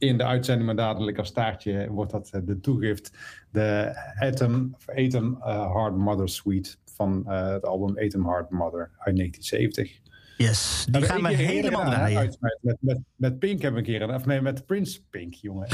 In 0.00 0.16
de 0.18 0.24
uitzending, 0.24 0.66
maar 0.66 0.76
dadelijk 0.76 1.18
als 1.18 1.28
staartje 1.28 1.90
wordt 1.90 2.12
dat 2.12 2.30
eh, 2.32 2.40
de 2.44 2.60
toegift. 2.60 3.12
De 3.50 3.92
Atom, 4.18 4.76
Atom 4.86 5.38
eh, 5.42 5.74
Heart 5.74 5.96
Mother 5.96 6.28
Suite 6.28 6.76
van 6.94 7.24
eh, 7.26 7.48
het 7.48 7.64
album 7.64 7.98
Atom 7.98 8.26
Heart 8.26 8.50
Mother 8.50 8.90
uit 8.98 9.16
1970. 9.16 9.98
Yes, 10.36 10.84
die 10.84 10.92
Hebben 10.92 11.10
gaan 11.10 11.22
we 11.22 11.36
helemaal 11.36 11.84
draaien. 11.84 12.36
Met, 12.60 12.76
met, 12.80 12.98
met 13.16 13.38
Pink 13.38 13.62
hebben 13.62 13.82
we 13.82 13.92
een 13.92 13.98
keer. 13.98 14.14
Of 14.14 14.26
nee, 14.26 14.40
met 14.40 14.66
Prince 14.66 15.00
Pink, 15.10 15.34
jongen. 15.34 15.66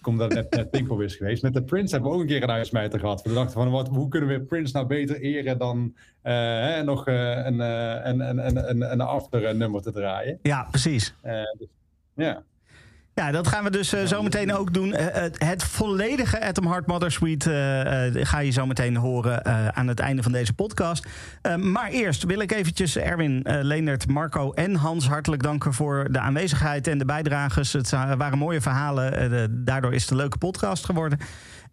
Ik 0.00 0.06
kom 0.06 0.18
dat 0.18 0.32
net, 0.32 0.54
net 0.54 0.70
Pink 0.70 1.00
is 1.00 1.16
geweest. 1.16 1.42
Met 1.42 1.54
de 1.54 1.62
Prince 1.62 1.92
hebben 1.92 2.10
we 2.10 2.16
ook 2.16 2.22
een 2.22 2.28
keer 2.28 2.42
een 2.42 2.50
uitsmijter 2.50 3.00
gehad. 3.00 3.22
We 3.22 3.32
dachten 3.32 3.52
van, 3.52 3.70
wat, 3.70 3.88
hoe 3.88 4.08
kunnen 4.08 4.28
we 4.28 4.40
Prince 4.40 4.72
nou 4.72 4.86
beter 4.86 5.20
eren 5.20 5.58
dan 5.58 5.96
eh, 6.22 6.34
hè, 6.34 6.82
nog 6.82 7.06
eh, 7.06 7.44
een, 7.44 7.60
eh, 7.60 8.00
een, 8.02 8.20
een, 8.20 8.46
een, 8.46 8.70
een, 8.70 8.92
een 8.92 9.00
after 9.00 9.44
eh, 9.44 9.54
nummer 9.54 9.82
te 9.82 9.92
draaien. 9.92 10.38
Ja, 10.42 10.66
precies. 10.70 11.14
Eh, 11.20 11.42
dus, 11.58 11.68
ja. 12.14 12.42
Ja, 13.20 13.30
dat 13.30 13.48
gaan 13.48 13.64
we 13.64 13.70
dus 13.70 13.92
eh, 13.92 14.04
zo 14.04 14.22
meteen 14.22 14.54
ook 14.54 14.74
doen. 14.74 14.92
Eh, 14.94 15.20
het, 15.22 15.44
het 15.44 15.64
volledige 15.64 16.40
Atom 16.44 16.66
Heart 16.66 16.86
Mother 16.86 17.12
Suite 17.12 17.50
eh, 17.50 18.06
eh, 18.06 18.26
ga 18.26 18.38
je 18.38 18.50
zo 18.50 18.66
meteen 18.66 18.96
horen 18.96 19.42
eh, 19.44 19.68
aan 19.68 19.88
het 19.88 20.00
einde 20.00 20.22
van 20.22 20.32
deze 20.32 20.52
podcast. 20.52 21.06
Eh, 21.42 21.56
maar 21.56 21.90
eerst 21.90 22.24
wil 22.24 22.40
ik 22.40 22.52
eventjes 22.52 22.96
Erwin, 22.96 23.42
eh 23.44 23.58
Leendert, 23.62 24.08
Marco 24.08 24.52
en 24.52 24.74
Hans 24.74 25.08
hartelijk 25.08 25.42
danken 25.42 25.72
voor 25.74 26.06
de 26.10 26.18
aanwezigheid 26.18 26.86
en 26.86 26.98
de 26.98 27.04
bijdrages. 27.04 27.72
Het 27.72 27.90
waren 27.90 28.38
mooie 28.38 28.60
verhalen. 28.60 29.32
eh, 29.32 29.44
daardoor 29.50 29.94
is 29.94 30.02
het 30.02 30.10
een 30.10 30.16
leuke 30.16 30.38
podcast 30.38 30.84
geworden. 30.84 31.18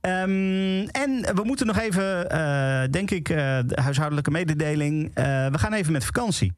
Ehm, 0.02 0.88
en 0.92 1.36
we 1.36 1.42
moeten 1.44 1.66
nog 1.68 1.78
even, 1.80 2.30
eh, 2.30 2.84
denk 2.92 3.12
ik, 3.12 3.30
eh, 3.30 3.36
de 3.66 3.82
huishoudelijke 3.82 4.32
mededeling. 4.32 5.12
Eh, 5.14 5.24
we 5.48 5.58
gaan 5.58 5.74
even 5.74 5.92
met 5.92 6.06
vakantie. 6.06 6.54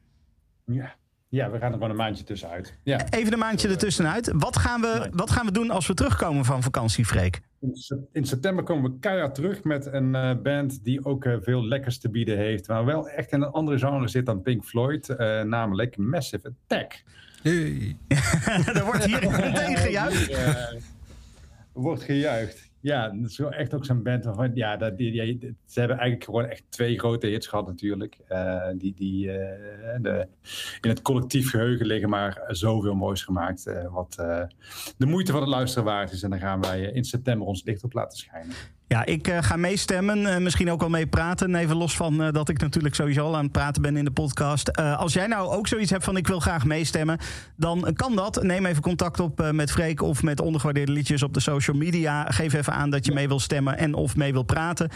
Ja. 0.66 0.96
Ja, 1.30 1.50
we 1.52 1.58
gaan 1.58 1.68
er 1.68 1.74
gewoon 1.74 1.90
een 1.90 1.96
maandje 1.96 2.24
tussenuit. 2.24 2.78
Ja. 2.84 3.10
Even 3.10 3.34
een 3.34 3.40
maandje 3.40 3.68
ertussenuit. 3.68 4.32
Wat 4.36 4.58
gaan, 4.58 4.82
we, 4.82 5.10
wat 5.14 5.30
gaan 5.32 5.46
we 5.46 5.52
doen 5.52 5.70
als 5.72 5.88
we 5.88 5.94
terugkomen 5.94 6.46
van 6.46 6.64
vakantie, 6.64 7.06
Freek? 7.06 7.42
In, 7.62 7.76
sep- 7.76 8.08
in 8.12 8.26
september 8.26 8.64
komen 8.64 8.92
we 8.92 9.00
keihard 9.00 9.36
terug 9.36 9.64
met 9.64 9.86
een 9.86 10.16
eh, 10.16 10.32
band 10.44 10.84
die 10.84 11.06
ook 11.06 11.26
eh, 11.26 11.36
veel 11.42 11.66
lekkers 11.66 12.00
te 12.00 12.10
bieden 12.10 12.38
heeft. 12.38 12.68
Maar 12.68 12.86
wel 12.86 13.10
echt 13.10 13.32
in 13.32 13.42
een 13.42 13.52
andere 13.52 13.78
genre 13.80 14.08
zit 14.08 14.26
dan 14.26 14.42
Pink 14.42 14.64
Floyd, 14.66 15.10
eh, 15.10 15.42
namelijk 15.42 15.98
Massive 15.98 16.54
Attack. 16.64 17.04
Hey. 17.42 17.98
er 18.74 18.86
wordt 18.86 19.06
hier 19.06 19.20
meteen 19.30 19.78
gejuicht. 19.78 20.38
Wordt 21.74 22.04
gejuicht. 22.04 22.69
Ja, 22.82 23.10
dat 23.10 23.30
is 23.30 23.38
wel 23.38 23.52
echt 23.52 23.74
ook 23.74 23.86
zo'n 23.86 24.04
band 24.04 24.26
waarvan, 24.26 24.52
ja, 24.54 24.78
dat, 24.78 24.98
die, 24.98 25.14
ze 25.66 25.80
hebben 25.80 25.98
eigenlijk 25.98 26.24
gewoon 26.24 26.46
echt 26.46 26.64
twee 26.70 27.00
grote 27.00 27.28
hits 27.28 27.48
gehad 27.48 27.68
natuurlijk. 27.68 28.18
Eh, 28.28 28.70
die 28.78 28.94
die 28.94 29.32
eh, 29.32 30.02
de, 30.02 30.28
in 30.82 30.90
het 30.90 31.02
collectief 31.02 31.50
geheugen 31.50 31.86
liggen, 31.86 32.10
maar 32.10 32.44
zoveel 32.48 32.96
moois 32.96 33.24
gemaakt. 33.24 33.68
eh, 33.68 33.94
wat 33.94 34.14
de 34.98 35.06
moeite 35.06 35.32
van 35.32 35.42
het 35.42 35.50
luisteren 35.50 35.86
waard 35.86 36.12
is. 36.12 36.24
En 36.24 36.30
daar 36.30 36.40
gaan 36.40 36.62
wij 36.62 36.82
in 36.82 37.04
september 37.04 37.48
ons 37.48 37.64
licht 37.64 37.84
op 37.84 37.94
laten 37.94 38.18
schijnen. 38.18 38.56
Ja, 38.90 39.06
ik 39.06 39.28
eh, 39.28 39.38
ga 39.42 39.56
meestemmen. 39.56 40.26
eh, 40.26 40.38
misschien 40.38 40.72
ook 40.72 40.80
wel 40.80 40.90
mee 40.90 41.08
praten. 41.08 41.56
Even 41.56 41.76
los 41.76 41.96
van 41.96 42.22
eh, 42.22 42.32
dat 42.32 42.50
ik 42.50 42.60
natuurlijk 42.60 42.96
sowieso 42.96 43.26
al 43.26 43.36
aan 43.36 43.44
het 43.44 43.52
praten 43.52 43.82
ben 43.82 43.98
in 43.98 44.06
de 44.06 44.12
podcast. 44.12 44.78
Als 44.78 45.14
jij 45.14 45.28
nou 45.28 45.50
ook 45.50 45.68
zoiets 45.68 45.92
hebt 45.92 46.04
van 46.04 46.18
ik 46.18 46.28
wil 46.28 46.40
graag 46.40 46.66
meestemmen, 46.66 47.20
dan 47.56 47.94
kan 47.94 48.16
dat. 48.16 48.44
Neem 48.44 48.66
even 48.66 48.82
contact 48.82 49.20
op 49.20 49.52
met 49.52 49.72
Freek 49.72 50.02
of 50.02 50.24
met 50.24 50.42
ondergewaardeerde 50.42 50.92
liedjes 50.92 51.24
op 51.24 51.34
de 51.34 51.40
social 51.40 51.78
media. 51.78 52.24
Geef 52.24 52.54
even 52.54 52.74
aan 52.74 52.90
dat 52.90 53.06
je 53.06 53.12
mee 53.12 53.28
wil 53.28 53.40
stemmen 53.40 53.78
en 53.78 53.94
of 53.94 54.16
mee 54.16 54.32
wil 54.32 54.44
praten. 54.44 54.90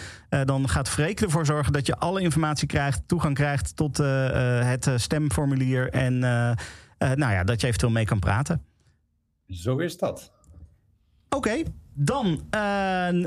Dan 0.46 0.70
gaat 0.70 0.90
Freek 0.90 1.22
ervoor 1.22 1.46
zorgen 1.46 1.74
dat 1.74 1.86
je 1.86 1.98
alle 1.98 2.22
informatie 2.22 2.68
krijgt, 2.68 3.08
toegang 3.08 3.36
krijgt 3.36 3.76
tot 3.76 3.98
het 3.98 4.90
stemformulier. 4.96 5.90
En 5.90 6.20
nou 6.98 7.34
ja, 7.34 7.44
dat 7.44 7.62
je 7.62 7.68
eventueel 7.68 7.92
mee 7.92 8.06
kan 8.06 8.20
praten. 8.20 8.62
Zo 9.48 9.78
is 9.78 9.98
dat. 9.98 10.32
Oké, 11.30 11.64
dan 11.94 12.42
eh, 12.50 12.60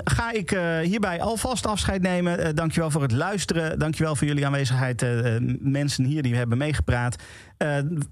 ga 0.05 0.33
ik 0.33 0.53
eh, 0.53 0.79
hierbij 0.79 1.21
alvast 1.21 1.67
afscheid 1.67 2.03
nemen. 2.03 2.39
Eh, 2.39 2.55
dankjewel 2.55 2.91
voor 2.91 3.03
het 3.03 3.13
luisteren. 3.13 3.79
Dankjewel 3.79 4.17
voor 4.17 4.27
jullie 4.27 4.47
aanwezigheid. 4.47 5.05
mensen 5.61 6.05
hier 6.05 6.23
die 6.23 6.35
hebben 6.35 6.59
meegepraat. 6.59 7.17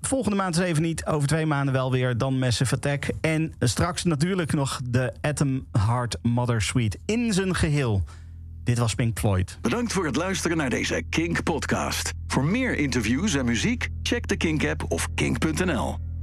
Volgende 0.00 0.36
maand 0.36 0.56
is 0.56 0.62
even 0.62 0.82
niet. 0.82 1.06
Over 1.06 1.28
twee 1.28 1.46
maanden 1.46 1.74
wel 1.74 1.90
weer. 1.90 2.18
Dan 2.18 2.38
Massive 2.38 2.74
Attack. 2.74 3.06
En 3.20 3.52
straks 3.58 4.04
natuurlijk 4.04 4.52
nog 4.52 4.80
de 4.84 5.12
Atom 5.20 5.66
Heart 5.72 6.16
Mother 6.22 6.62
Suite 6.62 6.98
in 7.06 7.32
zijn 7.32 7.54
geheel. 7.54 8.02
Dit 8.64 8.78
was 8.78 8.94
Pink 8.94 9.18
Floyd. 9.18 9.58
Bedankt 9.60 9.92
voor 9.92 10.06
het 10.06 10.16
luisteren 10.16 10.56
naar 10.56 10.70
deze 10.70 11.02
Kink 11.08 11.42
podcast. 11.42 12.12
Voor 12.26 12.44
meer 12.44 12.78
interviews 12.78 13.34
en 13.34 13.44
muziek, 13.44 13.88
check 14.02 14.28
de 14.28 14.36
Kink 14.36 14.66
app 14.66 14.84
of 14.88 15.08
kink.nl. 15.14 16.13